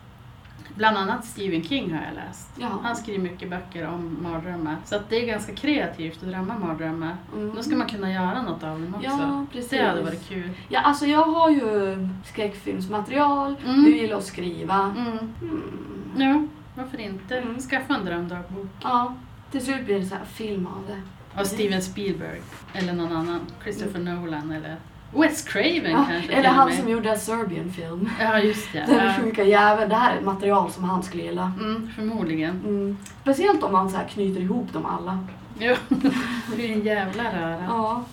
Bland 0.75 0.97
annat 0.97 1.25
Stephen 1.25 1.63
King 1.63 1.93
har 1.93 2.05
jag 2.05 2.15
läst. 2.15 2.49
Ja. 2.59 2.79
Han 2.83 2.95
skriver 2.95 3.19
mycket 3.19 3.49
böcker 3.49 3.87
om 3.87 4.17
mardrömmar. 4.21 4.77
Så 4.85 4.99
det 5.09 5.23
är 5.23 5.27
ganska 5.27 5.55
kreativt 5.55 6.23
att 6.23 6.29
drömma 6.29 6.57
mardrömmar. 6.57 7.17
Mm. 7.35 7.55
Då 7.55 7.63
ska 7.63 7.75
man 7.75 7.87
kunna 7.87 8.13
göra 8.13 8.41
något 8.41 8.63
av 8.63 8.81
dem 8.81 8.95
också. 8.95 9.09
Ja, 9.09 9.45
precis. 9.51 9.69
det 9.69 9.83
hade 9.83 10.01
varit 10.01 10.29
kul. 10.29 10.49
Ja, 10.69 10.79
alltså 10.79 11.05
jag 11.05 11.25
har 11.25 11.49
ju 11.49 11.97
skräckfilmsmaterial. 12.25 13.55
Mm. 13.65 13.83
Du 13.83 13.97
gillar 13.97 14.17
att 14.17 14.25
skriva. 14.25 14.93
Mm. 14.97 15.17
Mm. 15.41 15.71
Ja, 16.17 16.47
varför 16.75 16.97
inte? 16.97 17.37
Mm. 17.37 17.59
Skaffa 17.59 17.95
en 17.95 18.05
drömdagbok. 18.05 18.67
Ja, 18.81 19.15
till 19.51 19.65
slut 19.65 19.85
blir 19.85 19.99
det 19.99 20.05
så 20.05 20.15
här 20.15 20.25
film 20.25 20.67
av 20.67 20.83
det. 20.87 21.01
Av 21.39 21.43
Steven 21.43 21.81
Spielberg. 21.81 22.41
Eller 22.73 22.93
någon 22.93 23.11
annan. 23.11 23.39
Christopher 23.63 23.99
Nolan 23.99 24.51
eller 24.51 24.77
Wes 25.15 25.41
Craven 25.43 25.91
Ja, 25.91 26.05
kanske 26.09 26.33
eller 26.33 26.49
han 26.49 26.71
som 26.73 26.89
gjorde 26.89 27.09
en 27.09 27.19
Serbian-film. 27.19 28.09
Ja, 28.19 28.39
just 28.39 28.73
det. 28.73 28.79
Den 28.87 29.05
Ja. 29.05 29.13
sjuka 29.23 29.43
jäveln. 29.43 29.89
Det 29.89 29.95
här 29.95 30.13
är 30.13 30.17
ett 30.17 30.25
material 30.25 30.71
som 30.71 30.83
han 30.83 31.03
skulle 31.03 31.23
gilla. 31.23 31.51
Mm, 31.59 31.89
förmodligen. 31.95 32.61
Mm. 32.65 32.97
Speciellt 33.21 33.63
om 33.63 33.71
man 33.71 33.89
så 33.89 33.97
knyter 34.09 34.41
ihop 34.41 34.73
dem 34.73 34.85
alla. 34.85 35.19
Jo, 35.59 35.75
det 36.57 36.69
är 36.69 36.73
en 36.73 36.81
jävla 36.85 37.23
röra. 37.23 37.63
Ja. 37.67 38.03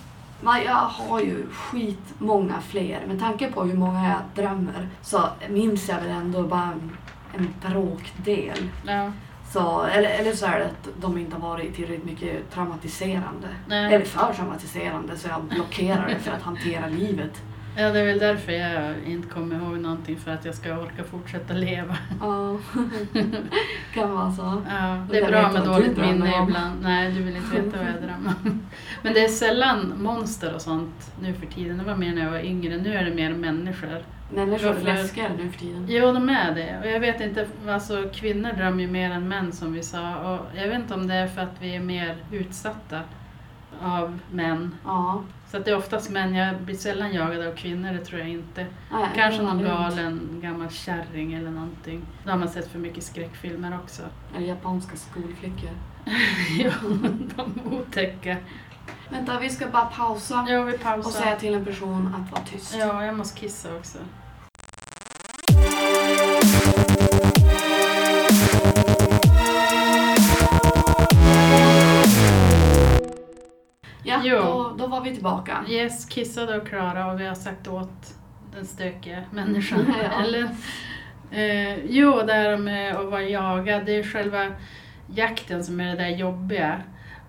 Men 0.40 0.64
jag 0.64 0.74
har 0.74 1.20
ju 1.20 1.46
skit 1.52 2.14
många 2.18 2.54
fler. 2.68 3.00
Med 3.08 3.20
tanke 3.20 3.52
på 3.52 3.62
hur 3.64 3.74
många 3.76 4.08
jag 4.08 4.44
drömmer 4.44 4.88
så 5.02 5.22
minns 5.48 5.88
jag 5.88 6.00
väl 6.00 6.10
ändå 6.10 6.42
bara 6.42 6.62
en, 6.72 6.96
en 7.36 7.54
bråkdel. 7.70 8.68
Ja. 8.86 9.12
Så, 9.52 9.82
eller, 9.82 10.10
eller 10.10 10.32
så 10.32 10.46
är 10.46 10.58
det 10.58 10.64
att 10.64 10.88
de 11.00 11.18
inte 11.18 11.36
har 11.36 11.48
varit 11.48 11.74
tillräckligt 11.74 12.04
mycket 12.04 12.50
traumatiserande. 12.50 13.48
Nej. 13.68 13.94
Eller 13.94 14.04
för 14.04 14.32
traumatiserande 14.34 15.16
så 15.16 15.28
jag 15.28 15.42
blockerar 15.42 16.08
det 16.08 16.18
för 16.18 16.32
att 16.32 16.42
hantera 16.42 16.86
livet. 16.86 17.42
ja, 17.76 17.90
det 17.90 18.00
är 18.00 18.06
väl 18.06 18.18
därför 18.18 18.52
jag 18.52 18.94
inte 19.06 19.28
kommer 19.28 19.56
ihåg 19.56 19.78
någonting 19.78 20.16
för 20.16 20.30
att 20.30 20.44
jag 20.44 20.54
ska 20.54 20.78
orka 20.78 21.04
fortsätta 21.04 21.54
leva. 21.54 21.96
Ja, 22.20 22.58
kan 23.94 24.10
vara 24.10 24.32
så. 24.32 24.62
Ja, 24.70 25.06
det 25.10 25.18
är 25.18 25.28
bra 25.28 25.52
med 25.52 25.64
dåligt 25.64 25.96
minne 25.96 26.42
ibland. 26.42 26.82
Nej, 26.82 27.12
du 27.12 27.22
vill 27.22 27.36
inte 27.36 27.60
veta 27.60 27.78
vad 27.78 27.86
jag 27.86 28.02
drömmer 28.02 28.34
om. 28.44 28.60
Men 29.02 29.14
det 29.14 29.24
är 29.24 29.28
sällan 29.28 29.92
monster 29.96 30.54
och 30.54 30.60
sånt 30.60 31.12
nu 31.20 31.34
för 31.34 31.46
tiden. 31.46 31.78
Det 31.78 31.84
var 31.84 31.96
mer 31.96 32.14
när 32.14 32.22
jag 32.24 32.30
var 32.30 32.44
yngre. 32.44 32.76
Nu 32.76 32.94
är 32.94 33.04
det 33.04 33.14
mer 33.14 33.34
människor. 33.34 34.02
Människor 34.34 34.76
är 34.76 34.80
läskigare 34.80 35.32
nu 35.36 35.50
för 35.50 35.58
tiden. 35.58 35.86
Jo, 35.88 36.12
de 36.12 36.28
är 36.28 36.54
det. 36.54 36.78
Och 36.84 36.90
jag 36.90 37.00
vet 37.00 37.20
inte, 37.20 37.46
alltså 37.68 38.08
kvinnor 38.14 38.52
drömmer 38.52 38.80
ju 38.82 38.88
mer 38.90 39.10
än 39.10 39.28
män 39.28 39.52
som 39.52 39.72
vi 39.72 39.82
sa. 39.82 40.16
Och 40.16 40.58
jag 40.58 40.68
vet 40.68 40.78
inte 40.78 40.94
om 40.94 41.06
det 41.08 41.14
är 41.14 41.28
för 41.28 41.40
att 41.42 41.56
vi 41.60 41.76
är 41.76 41.80
mer 41.80 42.16
utsatta 42.32 43.00
av 43.82 44.18
män. 44.30 44.74
Ja. 44.84 45.22
Så 45.50 45.56
att 45.56 45.64
det 45.64 45.70
är 45.70 45.76
oftast 45.76 46.10
män. 46.10 46.34
Jag 46.34 46.60
blir 46.60 46.76
sällan 46.76 47.14
jagad 47.14 47.46
av 47.46 47.54
kvinnor, 47.56 47.92
det 47.92 48.04
tror 48.04 48.20
jag 48.20 48.28
inte. 48.28 48.66
Nej, 48.92 49.08
Kanske 49.14 49.42
någon 49.42 49.62
galen 49.64 50.40
gammal 50.42 50.70
kärring 50.70 51.34
eller 51.34 51.50
någonting. 51.50 52.02
Då 52.24 52.30
har 52.30 52.38
man 52.38 52.48
sett 52.48 52.68
för 52.72 52.78
mycket 52.78 53.04
skräckfilmer 53.04 53.78
också. 53.84 54.02
Eller 54.36 54.46
japanska 54.46 54.96
skolflickor. 54.96 55.70
ja, 56.58 56.72
de 57.36 57.74
otäcka. 57.76 58.36
Vänta, 59.08 59.38
vi 59.40 59.50
ska 59.50 59.66
bara 59.66 59.84
pausa 59.84 60.46
Ja, 60.48 60.62
vi 60.62 60.74
och 60.76 60.80
pausar. 60.80 61.10
säga 61.10 61.36
till 61.36 61.54
en 61.54 61.64
person 61.64 62.14
att 62.14 62.32
vara 62.32 62.42
tyst. 62.42 62.76
Ja, 62.78 63.04
jag 63.04 63.16
måste 63.16 63.40
kissa 63.40 63.76
också. 63.76 63.98
Jo. 74.24 74.36
då, 74.42 74.74
då 74.78 74.86
var 74.86 75.00
vi 75.00 75.14
tillbaka. 75.14 75.64
Yes, 75.68 76.04
kissade 76.04 76.56
och 76.60 76.68
klara 76.68 77.12
och 77.12 77.20
vi 77.20 77.26
har 77.26 77.34
sagt 77.34 77.68
åt 77.68 78.14
den 78.54 78.66
stökiga 78.66 79.22
människan. 79.30 79.94
Ja. 80.02 80.22
Eller, 80.24 80.48
eh, 81.30 81.84
jo, 81.84 82.22
det 82.26 82.32
här 82.32 82.56
med 82.56 82.96
att 82.96 83.06
vara 83.10 83.22
jagad, 83.22 83.86
det 83.86 83.92
är 83.96 84.02
själva 84.02 84.46
jakten 85.14 85.64
som 85.64 85.80
är 85.80 85.86
det 85.86 86.02
där 86.02 86.08
jobbiga. 86.08 86.82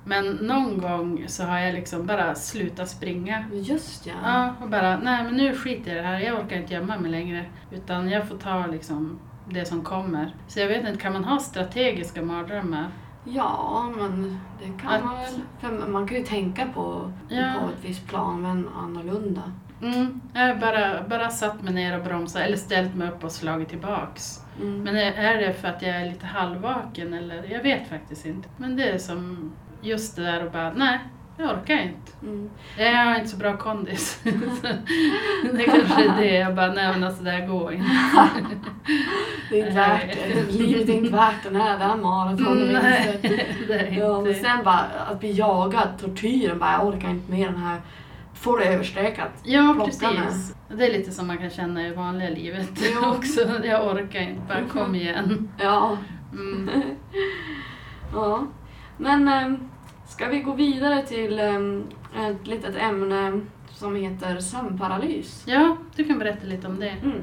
Men 0.05 0.31
någon 0.31 0.77
gång 0.77 1.23
så 1.27 1.43
har 1.43 1.59
jag 1.59 1.73
liksom 1.73 2.05
bara 2.05 2.35
slutat 2.35 2.89
springa. 2.89 3.45
Just 3.53 4.05
ja. 4.05 4.13
Ja, 4.23 4.55
och 4.61 4.69
bara, 4.69 4.97
nej 4.97 5.23
men 5.23 5.33
nu 5.33 5.55
skiter 5.55 5.91
jag 5.91 5.99
i 5.99 6.01
det 6.01 6.07
här, 6.07 6.19
jag 6.19 6.39
orkar 6.39 6.57
inte 6.57 6.73
gömma 6.73 6.97
mig 6.97 7.11
längre. 7.11 7.45
Utan 7.71 8.09
jag 8.09 8.27
får 8.27 8.37
ta 8.37 8.67
liksom 8.67 9.19
det 9.49 9.65
som 9.65 9.83
kommer. 9.83 10.35
Så 10.47 10.59
jag 10.59 10.67
vet 10.67 10.87
inte, 10.87 11.01
kan 11.01 11.13
man 11.13 11.23
ha 11.25 11.39
strategiska 11.39 12.21
mardrömmar? 12.21 12.87
Ja, 13.25 13.91
men 13.97 14.39
det 14.59 14.81
kan 14.81 14.91
Att- 14.93 15.03
man 15.05 15.15
väl. 15.15 15.41
För 15.59 15.87
man 15.87 16.07
kan 16.07 16.17
ju 16.17 16.23
tänka 16.23 16.65
på, 16.73 17.11
Ja. 17.29 17.53
på 17.61 17.67
ett 17.69 17.89
visst 17.89 18.07
plan, 18.07 18.41
men 18.41 18.69
annorlunda. 18.77 19.41
Mm, 19.81 20.21
jag 20.33 20.41
har 20.47 20.55
bara, 20.55 21.07
bara 21.09 21.29
satt 21.29 21.61
mig 21.61 21.73
ner 21.73 21.97
och 21.99 22.03
bromsat, 22.05 22.41
eller 22.41 22.57
ställt 22.57 22.95
mig 22.95 23.09
upp 23.09 23.23
och 23.23 23.31
slagit 23.31 23.69
tillbaks. 23.69 24.39
Mm. 24.61 24.81
Men 24.83 24.95
är- 24.97 25.37
det 25.47 25.53
för 25.53 25.67
att 25.67 25.81
jag 25.81 25.95
är 25.95 26.05
lite 26.05 26.25
halvvaken 26.25 27.13
eller? 27.13 27.43
Jag 27.51 27.63
vet 27.63 27.89
faktiskt 27.89 28.25
inte. 28.25 28.49
Men 28.57 28.75
det 28.75 28.89
är 28.89 28.97
som 28.97 29.51
just 29.81 30.15
det 30.15 30.21
där 30.23 30.45
och 30.45 30.51
bara, 30.51 30.73
nej, 30.73 30.99
jag 31.37 31.49
orkar 31.49 31.73
inte. 31.73 32.11
Mm. 32.23 32.49
Jag 32.77 33.05
har 33.05 33.15
inte 33.15 33.27
så 33.27 33.37
bra 33.37 33.57
kondis. 33.57 34.19
det 35.53 35.63
kanske 35.63 36.03
är 36.03 36.17
det, 36.17 36.35
jag 36.35 36.55
bara, 36.55 36.73
nej 36.73 36.93
men 36.93 37.03
alltså 37.03 37.23
det 37.23 37.31
här 37.31 37.47
går 37.47 37.73
inte. 37.73 37.89
Det 39.49 39.61
är 39.61 39.65
inte 39.65 39.75
värt 39.75 40.13
det. 40.13 40.51
Livet 40.51 40.89
är 40.89 40.93
inte 40.93 41.11
värt 41.11 41.43
den 41.43 41.55
här, 41.55 41.77
det 41.79 41.83
här 41.83 41.97
är 41.97 42.01
Ja, 43.99 44.21
men 44.21 44.35
sen 44.35 44.63
bara 44.63 44.85
att 45.11 45.19
bli 45.19 45.31
jagad, 45.31 45.87
tortyren, 46.01 46.59
bara 46.59 46.71
jag 46.71 46.87
orkar 46.87 47.09
inte 47.09 47.31
med 47.31 47.47
den 47.47 47.57
här. 47.57 47.81
Får 48.33 48.59
det 48.59 48.65
överstökat. 48.65 49.31
Ja, 49.43 49.73
plocka 49.75 50.11
med. 50.11 50.23
precis. 50.23 50.55
Det 50.77 50.85
är 50.85 50.93
lite 50.93 51.11
som 51.11 51.27
man 51.27 51.37
kan 51.37 51.49
känna 51.49 51.87
i 51.87 51.93
vanliga 51.93 52.29
livet 52.29 52.69
Jo. 52.75 53.09
också. 53.17 53.39
Jag 53.63 53.87
orkar 53.87 54.19
inte, 54.19 54.41
bara 54.47 54.67
kom 54.83 54.95
igen. 54.95 55.49
Ja. 55.57 55.97
Mm. 56.33 56.69
ja. 58.13 58.47
Men 58.97 59.27
äm, 59.27 59.69
ska 60.13 60.27
vi 60.27 60.39
gå 60.39 60.53
vidare 60.53 61.05
till 61.05 61.39
äm, 61.39 61.83
ett 62.15 62.47
litet 62.47 62.75
ämne 62.75 63.41
som 63.71 63.95
heter 63.95 64.39
sömnparalys? 64.39 65.43
Ja, 65.47 65.77
du 65.95 66.03
kan 66.03 66.19
berätta 66.19 66.45
lite 66.45 66.67
om 66.67 66.79
det. 66.79 66.89
Mm. 66.89 67.21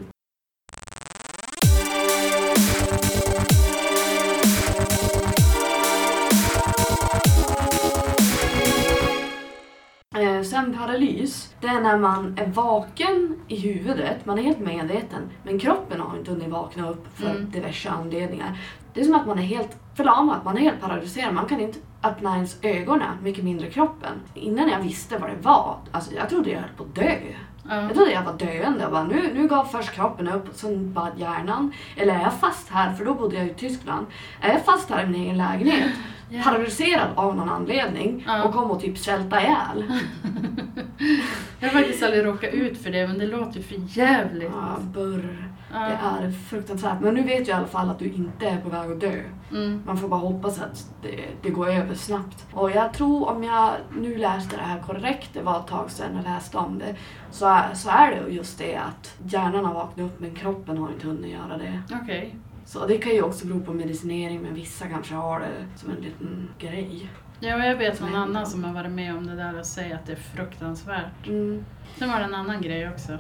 Eh, 10.17 10.43
Sömnparalys, 10.43 11.55
det 11.61 11.67
är 11.67 11.81
när 11.81 11.99
man 11.99 12.39
är 12.39 12.47
vaken 12.47 13.37
i 13.49 13.57
huvudet, 13.61 14.27
man 14.27 14.39
är 14.39 14.43
helt 14.43 14.59
medveten, 14.59 15.23
men 15.43 15.59
kroppen 15.59 16.01
har 16.01 16.19
inte 16.19 16.31
hunnit 16.31 16.49
vakna 16.49 16.91
upp 16.91 17.07
för 17.19 17.31
Mm. 17.31 17.51
diverse 17.51 17.91
anledningar. 17.91 18.59
Det 18.95 19.01
är 19.01 19.05
som 19.05 19.15
att 19.15 19.27
man 19.27 19.39
är 19.39 19.43
helt 19.43 19.77
förlamad, 19.97 20.37
man 20.45 20.57
är 20.57 20.61
helt 20.61 20.81
paralyserad, 20.81 21.35
man 21.35 21.47
kan 21.47 21.61
inte 21.61 21.79
öppna 22.03 22.35
ens 22.35 22.57
ögonen, 22.63 23.17
mycket 23.23 23.45
mindre 23.45 23.71
kroppen. 23.71 24.13
Innan 24.35 24.69
jag 24.69 24.81
visste 24.81 25.19
vad 25.19 25.31
det 25.31 25.37
var, 25.43 25.77
alltså 25.93 26.15
jag 26.15 26.29
trodde 26.29 26.51
jag 26.51 26.61
höll 26.61 26.71
på 26.77 26.83
att 26.83 26.95
dö. 26.95 27.15
Ja. 27.69 27.75
Jag 27.83 27.95
trodde 27.95 28.13
jag 28.13 28.23
var 28.23 28.33
döende. 28.33 28.81
Jag 28.83 28.91
bara, 28.91 29.05
nu, 29.05 29.31
nu 29.35 29.49
gav 29.49 29.65
först 29.65 29.91
kroppen 29.93 30.29
upp, 30.29 30.49
och 30.49 30.55
sen 30.57 30.93
bara 30.93 31.09
hjärnan. 31.17 31.73
Eller 31.97 32.15
är 32.15 32.21
jag 32.23 32.33
fast 32.35 32.69
här, 32.71 32.93
för 32.95 33.05
då 33.05 33.15
bodde 33.15 33.37
jag 33.37 33.47
i 33.47 33.55
Tyskland. 33.55 34.07
Är 34.41 34.53
jag 34.53 34.65
fast 34.65 34.91
här 34.91 35.05
i 35.05 35.07
min 35.07 35.21
egen 35.23 35.37
lägenhet, 35.39 35.91
Ja. 36.33 36.43
paralyserad 36.45 37.09
av 37.15 37.37
någon 37.37 37.49
anledning 37.49 38.25
Ja. 38.27 38.45
och 38.45 38.55
kommer 38.55 38.75
att 38.75 38.81
typ 38.81 38.99
svälta 38.99 39.41
ihjäl? 39.41 39.85
Jag 41.61 41.69
har 41.69 41.79
faktiskt 41.81 42.03
aldrig 42.03 42.25
råkat 42.25 42.55
ut 42.55 42.83
för 42.83 42.91
det, 42.91 43.07
men 43.09 43.19
det 43.19 43.27
låter 43.27 43.57
ju 43.57 43.63
för 43.63 43.99
jävligt. 43.99 44.51
Ja, 44.55 44.77
burr. 44.95 45.50
Det 45.73 46.27
är 46.27 46.31
fruktansvärt. 46.31 47.01
Men 47.01 47.15
nu 47.15 47.23
vet 47.23 47.39
jag 47.39 47.49
i 47.49 47.53
alla 47.53 47.67
fall 47.67 47.91
att 47.91 47.99
du 47.99 48.09
inte 48.09 48.47
är 48.47 48.61
på 48.61 48.69
väg 48.69 48.91
att 48.91 49.01
dö. 49.01 49.23
Mm. 49.51 49.83
Man 49.87 49.97
får 49.97 50.09
bara 50.09 50.21
hoppas 50.21 50.61
att 50.61 50.91
det, 51.03 51.25
det 51.43 51.51
går 51.51 51.69
över 51.69 51.95
snabbt. 51.95 52.47
Och 52.53 52.71
jag 52.71 52.93
tror 52.93 53.29
om 53.29 53.45
jag 53.45 53.73
nu 53.97 54.17
läste 54.17 54.57
det 54.57 54.63
här 54.63 54.81
korrekt, 54.81 55.31
det 55.33 55.43
var 55.43 55.61
ett 55.61 55.67
tag 55.67 55.91
sedan 55.91 56.17
jag 56.17 56.25
läste 56.25 56.59
om 56.59 56.79
det, 56.79 56.97
så 57.31 57.47
är, 57.47 57.75
så 57.75 57.91
är 57.91 58.11
det 58.11 58.33
just 58.33 58.59
det 58.59 58.77
att 58.77 59.17
hjärnan 59.25 59.65
har 59.65 59.75
vaknat 59.75 60.07
upp 60.07 60.21
men 60.21 60.35
kroppen 60.35 60.79
har 60.79 60.89
inte 60.89 61.07
hunnit 61.07 61.31
göra 61.31 61.59
det. 61.59 61.83
Okej. 62.03 62.35
Så 62.65 62.87
det 62.87 62.99
kan 62.99 63.13
ju 63.13 63.23
också 63.23 63.47
bero 63.47 63.61
på 63.61 63.73
medicinering 63.73 64.43
men 64.43 64.55
vissa 64.55 64.87
kanske 64.87 65.15
har 65.15 65.41
det 65.41 65.79
som 65.79 65.91
en 65.91 65.97
liten 65.97 66.49
grej. 66.59 67.11
Ja, 67.41 67.67
jag 67.67 67.77
vet 67.77 68.01
någon 68.01 68.15
annan 68.15 68.47
som 68.47 68.65
har 68.65 68.73
varit 68.73 68.91
med 68.91 69.17
om 69.17 69.27
det 69.27 69.37
där 69.37 69.59
och 69.59 69.67
säger 69.67 69.95
att 69.95 70.07
det 70.07 70.13
är 70.13 70.17
fruktansvärt. 70.17 71.27
Mm. 71.27 71.65
Sen 71.99 72.11
var 72.11 72.19
det 72.19 72.25
en 72.25 72.35
annan 72.35 72.63
grej 72.63 72.89
också 72.89 73.19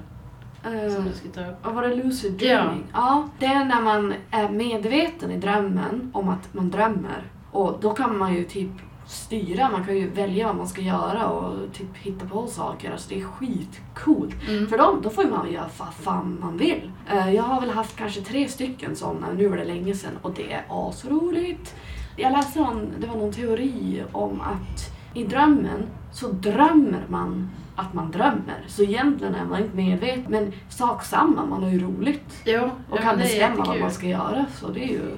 Som 0.62 1.04
du 1.04 1.12
skulle 1.12 1.32
ta 1.34 1.40
upp. 1.50 1.56
vad 1.64 1.74
var 1.74 1.82
det 1.82 1.94
lucid 1.94 2.32
dreaming? 2.32 2.84
Ja. 2.92 3.28
Det 3.38 3.46
är 3.46 3.64
när 3.64 3.80
man 3.82 4.14
är 4.30 4.48
medveten 4.48 5.30
i 5.30 5.36
drömmen 5.36 6.10
om 6.14 6.28
att 6.28 6.54
man 6.54 6.70
drömmer. 6.70 7.22
Och 7.52 7.78
då 7.80 7.90
kan 7.94 8.18
man 8.18 8.34
ju 8.34 8.44
typ 8.44 8.70
styra, 9.06 9.70
man 9.70 9.84
kan 9.84 9.96
ju 9.96 10.10
välja 10.10 10.46
vad 10.46 10.56
man 10.56 10.68
ska 10.68 10.80
göra 10.80 11.26
och 11.26 11.72
typ 11.72 11.96
hitta 11.96 12.26
på 12.26 12.46
saker. 12.46 12.92
Alltså 12.92 13.08
det 13.08 13.20
är 13.20 13.24
skitcoolt. 13.24 14.34
Mm. 14.48 14.66
För 14.68 14.78
dem, 14.78 15.00
då 15.02 15.10
får 15.10 15.24
man 15.24 15.52
göra 15.52 15.66
vad 15.78 15.94
fan 15.94 16.38
man 16.40 16.56
vill. 16.56 16.90
Eh, 17.10 17.34
Jag 17.34 17.42
har 17.42 17.60
väl 17.60 17.70
haft 17.70 17.96
kanske 17.96 18.20
tre 18.20 18.48
stycken 18.48 18.96
sådana, 18.96 19.26
nu 19.36 19.48
var 19.48 19.56
det 19.56 19.64
länge 19.64 19.94
sedan 19.94 20.18
och 20.22 20.32
det 20.32 20.52
är 20.52 20.64
asroligt. 20.68 21.74
Jag 22.16 22.32
läste 22.32 22.60
någon, 22.60 22.88
det 22.98 23.06
var 23.06 23.16
någon 23.16 23.32
teori 23.32 24.04
om 24.12 24.40
att 24.40 24.96
i 25.14 25.24
drömmen 25.24 25.86
så 26.12 26.28
drömmer 26.28 27.04
man 27.08 27.50
att 27.80 27.94
man 27.94 28.10
drömmer. 28.10 28.64
Så 28.66 28.82
egentligen 28.82 29.34
är 29.34 29.44
man 29.44 29.62
inte 29.62 29.76
medveten, 29.76 30.24
men 30.28 30.52
sak 30.68 31.04
samma, 31.04 31.46
man 31.46 31.62
har 31.62 31.70
ju 31.70 31.80
roligt. 31.80 32.42
Jo, 32.44 32.70
Och 32.90 32.98
kan 32.98 33.16
det 33.18 33.22
bestämma 33.22 33.64
vad 33.64 33.80
man 33.80 33.90
ska 33.90 34.06
göra, 34.06 34.46
så 34.54 34.68
det 34.68 34.84
är 34.84 34.88
ju 34.88 35.16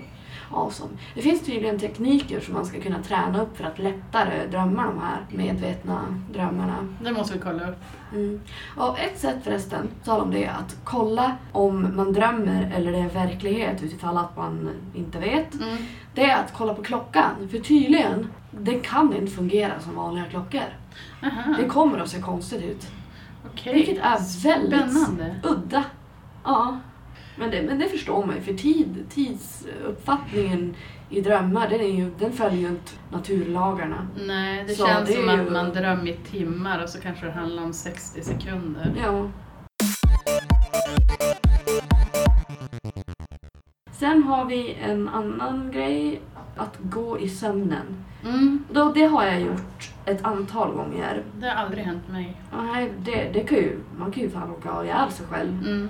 awesome. 0.54 0.90
Det 1.14 1.22
finns 1.22 1.40
tydligen 1.40 1.78
tekniker 1.78 2.40
som 2.40 2.54
man 2.54 2.66
ska 2.66 2.80
kunna 2.80 3.02
träna 3.02 3.42
upp 3.42 3.56
för 3.56 3.64
att 3.64 3.78
lättare 3.78 4.46
drömma 4.46 4.86
de 4.86 4.98
här 4.98 5.26
medvetna 5.30 6.00
drömmarna. 6.32 6.88
Det 7.04 7.12
måste 7.12 7.34
vi 7.34 7.40
kolla 7.40 7.68
upp. 7.68 7.78
Mm. 8.12 8.40
Och 8.76 8.98
ett 8.98 9.18
sätt 9.18 9.36
förresten, 9.44 9.88
tal 10.04 10.20
om 10.20 10.30
det, 10.30 10.46
att 10.46 10.76
kolla 10.84 11.36
om 11.52 11.96
man 11.96 12.12
drömmer 12.12 12.72
eller 12.76 12.92
det 12.92 12.98
är 12.98 13.08
verklighet 13.08 13.82
utifall 13.82 14.18
att 14.18 14.36
man 14.36 14.70
inte 14.94 15.18
vet. 15.18 15.54
Mm. 15.54 15.76
Det 16.14 16.24
är 16.24 16.36
att 16.36 16.52
kolla 16.56 16.74
på 16.74 16.82
klockan. 16.82 17.48
För 17.50 17.58
tydligen, 17.58 18.28
den 18.53 18.80
kan 18.80 19.14
inte 19.16 19.32
fungera 19.32 19.80
som 19.80 19.94
vanliga 19.96 20.24
klockor. 20.24 20.62
Aha, 21.22 21.55
Det 21.59 21.68
kommer 21.68 21.98
att 21.98 22.09
se 22.09 22.20
konstigt 22.20 22.62
ut. 22.62 22.86
okej. 23.53 23.74
Vilket 23.74 23.98
är 23.98 24.42
väldigt 24.44 24.90
Spännande. 24.92 25.40
udda. 25.42 25.84
Ja. 26.44 26.78
Men 27.38 27.50
det, 27.50 27.62
men 27.62 27.78
det 27.78 27.88
förstår 27.88 28.26
man 28.26 28.36
ju, 28.36 28.42
för 28.42 28.55
tid, 28.55 29.05
tidsuppfattningen 29.11 30.74
i 31.11 31.20
drömmar, 31.20 31.68
den, 31.68 31.80
är 31.80 31.84
ju, 31.92 32.11
den 32.18 32.32
följer 32.32 32.61
ju 32.61 32.68
inte 32.68 32.92
naturlagarna. 33.12 34.07
Nej, 34.26 34.64
det 34.68 34.74
Så 34.74 34.86
känns 34.86 35.09
det 35.09 35.14
som 35.14 35.22
ju- 35.24 35.30
att 35.46 35.53
man 35.53 35.70
drömmer 35.72 36.09
i 36.09 36.16
timmar 36.30 36.82
och 36.82 36.88
så 36.88 37.00
kanske 37.00 37.26
det 37.26 37.32
handlar 37.32 37.62
om 37.62 37.72
60 37.72 38.22
sekunder. 38.22 38.92
Ja. 39.03 39.28
Sen 43.92 44.22
har 44.22 44.44
vi 44.44 44.74
en 44.82 45.09
annan 45.09 45.70
grej, 45.72 46.20
att 46.57 46.78
gå 46.82 47.18
i 47.18 47.28
sömnen. 47.28 48.05
Mm, 48.24 48.64
Då, 48.72 48.92
det 48.92 49.05
har 49.05 49.24
jag 49.24 49.40
gjort 49.40 49.90
ett 50.05 50.24
antal 50.24 50.72
gånger. 50.72 51.22
det 51.40 51.46
har 51.48 51.55
aldrig 51.64 51.84
hänt 51.84 52.09
mig. 52.09 52.36
Nej, 52.57 52.92
det, 52.98 53.30
det 53.32 53.40
kan 53.40 53.59
ju, 53.59 53.78
man 53.98 54.12
kan 54.12 54.22
ju 54.22 54.30
fan 54.30 54.48
råka 54.48 54.84
ihjäl 54.84 55.11
sig 55.11 55.26
själv. 55.26 55.50
Mm. 55.66 55.88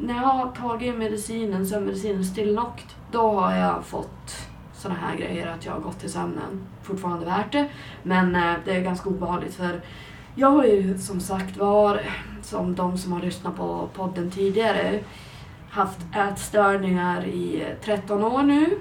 När 0.00 0.14
jag 0.14 0.22
har 0.28 0.46
tagit 0.52 0.98
medicinen, 0.98 1.66
sömnmedicinen 1.66 2.24
Stilnoct, 2.24 2.96
då 3.12 3.30
har 3.40 3.54
jag 3.54 3.84
fått 3.84 4.48
såna 4.74 4.94
här 4.94 5.16
grejer 5.16 5.46
att 5.46 5.66
jag 5.66 5.72
har 5.72 5.80
gått 5.80 5.98
till 6.00 6.12
sömnen. 6.12 6.66
Fortfarande 6.82 7.26
värt 7.26 7.52
det, 7.52 7.68
men 8.02 8.36
eh, 8.36 8.54
det 8.64 8.76
är 8.76 8.80
ganska 8.80 9.08
obehagligt 9.08 9.54
för 9.54 9.80
jag 10.34 10.50
har 10.50 10.64
ju 10.64 10.98
som 10.98 11.20
sagt 11.20 11.56
var, 11.56 12.00
som 12.42 12.74
de 12.74 12.98
som 12.98 13.12
har 13.12 13.20
lyssnat 13.20 13.56
på 13.56 13.88
podden 13.94 14.30
tidigare, 14.30 15.00
haft 15.70 15.98
ätstörningar 16.16 17.24
i 17.26 17.62
eh, 17.62 17.84
13 17.84 18.24
år 18.24 18.42
nu. 18.42 18.78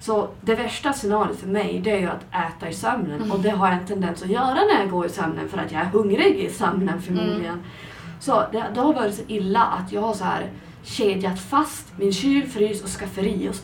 Så 0.00 0.28
det 0.40 0.54
värsta 0.54 0.92
scenariot 0.92 1.36
för 1.40 1.46
mig 1.48 1.80
det 1.84 1.90
är 1.90 1.98
ju 1.98 2.06
att 2.06 2.24
äta 2.32 2.68
i 2.68 2.74
sömnen. 2.74 3.30
Och 3.32 3.40
det 3.40 3.50
har 3.50 3.66
jag 3.68 3.76
en 3.76 3.86
tendens 3.86 4.22
att 4.22 4.28
göra 4.28 4.54
när 4.54 4.80
jag 4.80 4.90
går 4.90 5.06
i 5.06 5.08
sömnen 5.08 5.48
för 5.48 5.58
att 5.58 5.72
jag 5.72 5.80
är 5.80 5.86
hungrig 5.86 6.36
i 6.36 6.50
sömnen 6.50 7.02
förmodligen. 7.02 7.62
Så 8.20 8.44
det, 8.52 8.66
det 8.74 8.80
har 8.80 8.94
varit 8.94 9.14
så 9.14 9.22
illa 9.26 9.62
att 9.62 9.92
jag 9.92 10.00
har 10.00 10.14
så 10.14 10.24
här 10.24 10.50
kedjat 10.82 11.40
fast 11.40 11.92
min 11.98 12.12
kyl, 12.12 12.46
frys 12.46 12.82
och 12.82 12.88
skafferi 12.88 13.48
och, 13.48 13.54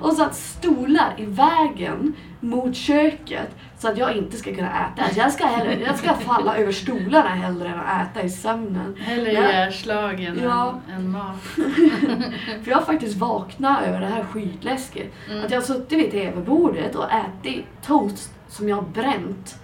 och 0.06 0.12
satt 0.12 0.34
stolar 0.36 1.14
i 1.18 1.24
vägen 1.24 2.14
mot 2.40 2.76
köket 2.76 3.56
så 3.78 3.88
att 3.88 3.98
jag 3.98 4.16
inte 4.16 4.36
ska 4.36 4.54
kunna 4.54 4.68
äta. 4.86 5.02
Alltså 5.02 5.18
jag, 5.20 5.32
ska 5.32 5.46
hellre, 5.46 5.80
jag 5.80 5.98
ska 5.98 6.14
falla 6.14 6.56
över 6.56 6.72
stolarna 6.72 7.28
hellre 7.28 7.68
än 7.68 7.80
att 7.80 8.16
äta 8.16 8.22
i 8.26 8.30
sömnen. 8.30 8.96
Hellre 8.98 9.32
ihjälslagen 9.32 10.38
Ja. 10.42 10.80
än, 10.88 10.96
än 10.96 11.10
mat. 11.10 11.36
För 12.64 12.70
jag 12.70 12.76
har 12.78 12.84
faktiskt 12.84 13.16
vaknat 13.16 13.82
över 13.82 14.00
det 14.00 14.06
här 14.06 14.24
skitläskigt. 14.24 15.14
Mm. 15.30 15.44
Att 15.44 15.50
jag 15.50 15.58
har 15.60 15.64
suttit 15.66 15.98
vid 15.98 16.10
tv-bordet 16.10 16.94
och 16.94 17.06
ätit 17.12 17.64
toast 17.86 18.32
som 18.48 18.68
jag 18.68 18.76
har 18.76 18.82
bränt. 18.82 19.56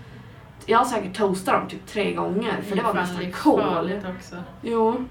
Jag 0.67 0.79
har 0.79 0.85
säkert 0.85 1.17
toastat 1.17 1.55
dem 1.55 1.69
typ 1.69 1.87
tre 1.87 2.13
gånger 2.13 2.55
för 2.69 2.77
det 2.77 2.83
var 2.83 2.95
nästan 2.95 3.33
kol. 3.33 3.93
också. 4.19 4.37
Jo. 4.63 5.05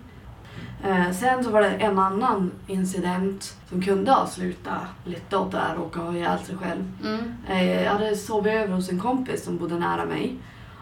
Eh, 0.86 1.12
sen 1.12 1.44
så 1.44 1.50
var 1.50 1.62
det 1.62 1.70
en 1.70 2.00
annan 2.00 2.52
incident 2.68 3.58
som 3.70 3.82
kunde 3.82 4.12
ha 4.12 4.28
slutat 4.28 4.82
lite 5.06 5.38
åt 5.38 5.52
det 5.52 5.58
här 5.58 5.78
och 5.78 5.96
ha 5.96 6.14
ihjäl 6.14 6.40
sig 6.40 6.56
själv. 6.58 6.92
Mm. 7.04 7.34
Eh, 7.50 7.84
jag 7.84 7.92
hade 7.92 8.16
sovit 8.16 8.54
över 8.54 8.74
hos 8.74 8.90
en 8.90 9.00
kompis 9.00 9.44
som 9.44 9.58
bodde 9.58 9.80
nära 9.80 10.06
mig. 10.06 10.36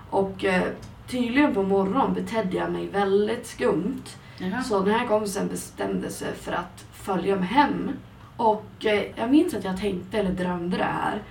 Och 0.09 0.45
eh, 0.45 0.63
tydligen 1.07 1.53
på 1.53 1.63
morgonen 1.63 2.13
betedde 2.13 2.57
jag 2.57 2.71
mig 2.71 2.87
väldigt 2.87 3.47
skumt. 3.47 4.03
Jaha. 4.37 4.63
Så 4.63 4.79
den 4.79 4.93
här 4.93 5.07
kompisen 5.07 5.47
bestämde 5.47 6.09
sig 6.09 6.33
för 6.33 6.51
att 6.51 6.85
följa 6.93 7.35
mig 7.35 7.47
hem. 7.47 7.91
Och 8.37 8.85
eh, 8.85 9.03
jag 9.15 9.31
minns 9.31 9.53
att 9.53 9.63
jag 9.63 9.79
tänkte 9.79 10.19
eller 10.19 10.31
drömde 10.31 10.77
det 10.77 10.83
här. 10.83 11.21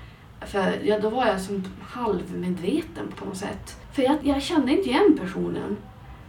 För 0.41 0.79
ja, 0.83 0.99
då 0.99 1.11
var 1.11 1.27
jag 1.27 1.41
som 1.41 1.64
halvmedveten 1.83 3.09
på 3.16 3.25
något 3.25 3.37
sätt. 3.37 3.77
För 3.93 4.03
jag, 4.03 4.16
jag 4.23 4.43
kände 4.43 4.73
inte 4.73 4.89
igen 4.89 5.18
personen. 5.20 5.77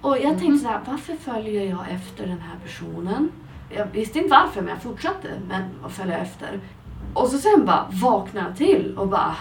Och 0.04 0.18
jag 0.18 0.32
Mhm. 0.32 0.40
tänkte 0.40 0.58
så 0.66 0.68
här, 0.72 0.80
varför 0.86 1.14
följer 1.16 1.70
jag 1.70 1.86
efter 1.92 2.28
den 2.28 2.40
här 2.42 2.56
personen? 2.64 3.32
Jag 3.70 3.86
visste 3.86 4.18
inte 4.20 4.30
varför 4.30 4.62
men 4.62 4.70
jag 4.70 4.82
fortsatte 4.82 5.28
men 5.48 5.64
att 5.86 5.92
följa 5.92 6.18
efter. 6.18 6.60
Och 7.14 7.28
så 7.28 7.38
sen 7.38 7.66
bara 7.66 7.86
vaknade 7.92 8.48
jag 8.48 8.58
till 8.58 8.98
och 8.98 9.08
bara 9.08 9.36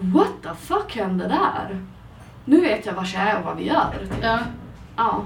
What 0.00 0.30
the 0.42 0.54
fuck 0.54 0.96
hände 0.96 1.28
där? 1.28 1.84
Nu 2.44 2.60
vet 2.60 2.86
jag 2.86 2.92
vad 2.94 3.06
jag 3.06 3.22
är 3.22 3.38
och 3.38 3.44
vad 3.44 3.56
vi 3.56 3.66
gör. 3.66 4.06
Ja. 4.22 4.38
Ja, 4.96 5.22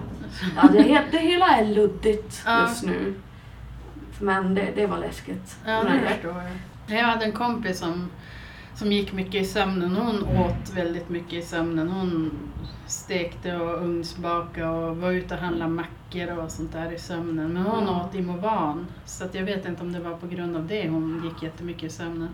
ja 0.57 0.69
det, 0.73 0.79
he- 0.83 1.05
det 1.11 1.19
hela 1.19 1.47
är 1.47 1.65
luddigt 1.65 2.43
Ja. 2.47 2.61
just 2.61 2.85
nu. 2.85 3.15
Men 4.21 4.55
det, 4.55 4.69
det 4.77 4.87
var 4.87 4.99
läskigt. 4.99 5.57
Ja, 5.67 5.83
det 5.85 6.09
förstår 6.09 6.43
jag. 6.87 6.99
Jag 6.99 7.05
hade 7.05 7.25
en 7.25 7.33
kompis 7.33 7.79
som, 7.79 8.11
som 8.75 8.93
gick 8.93 9.13
mycket 9.13 9.35
i 9.35 9.45
sömnen. 9.45 9.97
Hon 9.97 10.23
åt 10.39 10.71
väldigt 10.75 11.09
mycket 11.09 11.33
i 11.33 11.43
sömnen. 11.43 11.89
Hon 11.89 12.31
stekte 12.87 13.57
och 13.57 13.83
ugnsbakade 13.83 14.69
och 14.69 14.97
var 14.97 15.11
ute 15.11 15.35
och 15.35 15.41
handlade 15.41 15.71
mackor 15.71 16.39
och 16.39 16.51
sånt 16.51 16.73
där 16.73 16.93
i 16.93 16.99
sömnen. 16.99 17.53
Men 17.53 17.63
hon 17.63 17.83
Mm. 17.83 17.95
åt 17.95 18.15
Imovan. 18.15 18.87
Så 19.05 19.25
att 19.25 19.35
jag 19.35 19.43
vet 19.45 19.67
inte 19.67 19.83
om 19.83 19.93
det 19.93 20.01
var 20.01 20.17
på 20.17 20.27
grund 20.27 20.57
av 20.57 20.67
det 20.67 20.89
hon 20.89 21.23
gick 21.25 21.43
jättemycket 21.43 21.83
i 21.85 21.89
sömnen. 21.91 22.29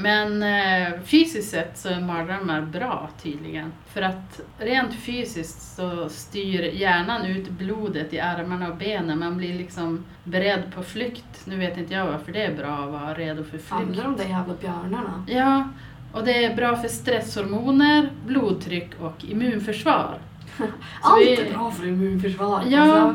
Men 0.00 0.42
eh, 0.42 1.00
fysiskt 1.04 1.50
sett 1.50 1.78
så 1.78 1.88
är 1.88 2.00
mardrömmar 2.00 2.60
bra 2.60 3.08
tydligen. 3.22 3.72
För 3.86 4.02
att 4.02 4.40
rent 4.58 4.94
fysiskt 4.94 5.76
så 5.76 6.08
styr 6.08 6.62
hjärnan 6.62 7.26
ut 7.26 7.48
blodet 7.50 8.12
i 8.14 8.20
armarna 8.20 8.68
och 8.68 8.76
benen. 8.76 9.18
Man 9.18 9.36
blir 9.36 9.54
liksom 9.54 10.04
beredd 10.24 10.62
på 10.74 10.82
flykt. 10.82 11.46
Nu 11.46 11.56
vet 11.56 11.78
inte 11.78 11.94
jag 11.94 12.06
varför 12.06 12.32
det 12.32 12.44
är 12.44 12.54
bra 12.54 12.74
att 12.84 12.90
vara 12.92 13.14
redo 13.14 13.44
för 13.44 13.50
flykt. 13.50 13.70
Handlar 13.70 14.06
om 14.06 14.16
de 14.16 14.22
jävla 14.28 14.54
björnarna? 14.60 15.24
Ja, 15.28 15.68
och 16.12 16.24
det 16.24 16.44
är 16.44 16.56
bra 16.56 16.76
för 16.76 16.88
stresshormoner, 16.88 18.10
blodtryck 18.26 18.90
och 19.00 19.24
immunförsvar. 19.24 20.18
Allt 21.02 21.20
vi- 21.26 21.40
är 21.40 21.52
bra 21.52 21.70
för 21.70 21.86
immunförsvaret. 21.86 22.66
Ja, 22.70 22.82
Alltså, 22.82 23.14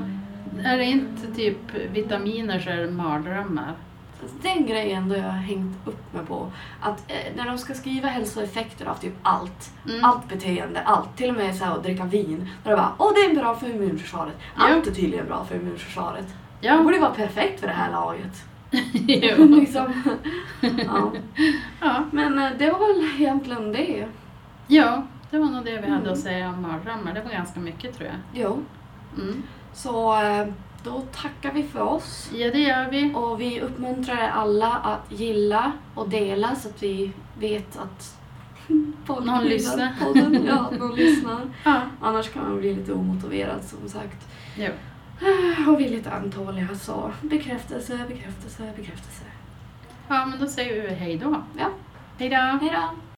är 0.64 0.78
det 0.78 0.84
inte 0.86 1.36
typ 1.36 1.58
vitaminer 1.94 2.60
så 2.60 2.70
är 2.70 2.78
det 2.78 2.92
mardrömmar. 2.92 3.74
Den 4.42 4.66
grejen 4.66 5.10
då 5.10 5.16
jag 5.16 5.24
har 5.24 5.30
hängt 5.32 5.78
upp 5.88 6.14
mig 6.14 6.26
på. 6.26 6.52
Att 6.82 7.12
eh, 7.12 7.36
när 7.36 7.46
de 7.46 7.58
ska 7.58 7.74
skriva 7.74 8.08
hälsoeffekter 8.08 8.86
av 8.86 8.96
typ 8.96 9.14
allt, 9.24 9.72
Mm. 9.90 10.04
allt 10.04 10.30
beteende, 10.30 10.82
allt, 10.82 11.18
till 11.18 11.30
och 11.30 11.36
med 11.36 11.56
så 11.56 11.66
här 11.66 11.72
att 11.76 11.84
dricka 11.84 12.06
vin. 12.06 12.50
Då 12.64 12.70
är 12.70 12.76
det 12.76 12.82
bara, 12.82 12.92
åh 12.98 13.12
det 13.16 13.32
är 13.32 13.36
bra 13.36 13.56
för 13.56 13.70
immunförsvaret. 13.70 14.34
Allt 14.56 14.88
är 14.88 14.92
tydligen 14.92 15.26
bra 15.26 15.46
för 15.46 15.56
immunförsvaret. 15.56 16.26
Det 16.62 16.68
Ja, 16.68 16.84
borde 16.84 16.96
ju 16.96 17.02
vara 17.02 17.12
perfekt 17.14 17.60
för 17.60 17.68
det 17.68 17.74
här 17.74 17.92
laget. 17.92 18.44
liksom. 19.60 19.94
ja. 20.86 21.12
ja. 21.82 22.04
Men 22.12 22.40
eh, 22.40 22.50
det 22.60 22.72
var 22.72 22.80
väl 22.80 23.22
egentligen 23.22 23.72
det. 23.72 24.08
ja, 24.68 25.04
det 25.32 25.40
var 25.40 25.46
nog 25.46 25.66
det 25.66 25.72
vi 25.72 25.78
hade 25.90 25.96
Mm. 26.02 26.14
att 26.14 26.20
säga 26.20 26.50
om 26.50 26.62
mardrömmar. 26.62 27.14
Det 27.14 27.22
var 27.22 27.32
ganska 27.32 27.60
mycket 27.60 27.98
tror 27.98 28.10
jag. 28.10 28.44
Jo. 28.44 28.60
Mm. 29.18 29.44
Så 29.74 30.22
eh, 30.22 30.48
då 30.84 31.02
tackar 31.02 31.52
vi 31.54 31.64
för 31.64 31.82
oss. 31.82 32.30
Ja, 32.36 32.52
det 32.52 32.60
gör 32.60 32.90
vi. 32.92 33.14
Och 33.16 33.42
vi 33.42 33.62
uppmuntrar 33.62 34.30
alla 34.30 34.68
att 34.74 35.12
gilla 35.20 35.72
och 35.96 36.10
dela 36.10 36.56
så 36.56 36.70
att 36.70 36.84
vi 36.84 37.12
vet 37.40 37.78
att 37.78 38.18
Någon 39.08 39.44
lyssnar. 39.44 39.94
podden. 40.00 40.44
Ja, 40.48 40.70
någon 40.80 40.96
lyssnar. 40.96 41.42
Ja, 41.64 41.82
Annars 42.02 42.30
kan 42.30 42.44
man 42.44 42.58
bli 42.60 42.76
lite 42.76 42.94
omotiverad 42.94 43.64
som 43.64 43.90
sagt. 43.90 44.28
jo. 44.58 44.70
Och 45.72 45.80
vi 45.80 45.86
är 45.86 45.90
lite 45.90 46.12
antåliga 46.12 46.68
så 46.76 47.12
bekräftelse, 47.22 48.00
bekräftelse, 48.08 48.64
bekräftelse. 48.78 49.24
ja 50.08 50.26
men 50.26 50.40
då 50.40 50.48
säger 50.48 50.82
vi 50.90 50.96
hej 50.96 51.18
då. 51.18 51.44
Ja. 51.60 51.70
Hej 52.20 52.30
då. 52.30 52.36
Hej 52.36 52.72
då! 52.74 53.13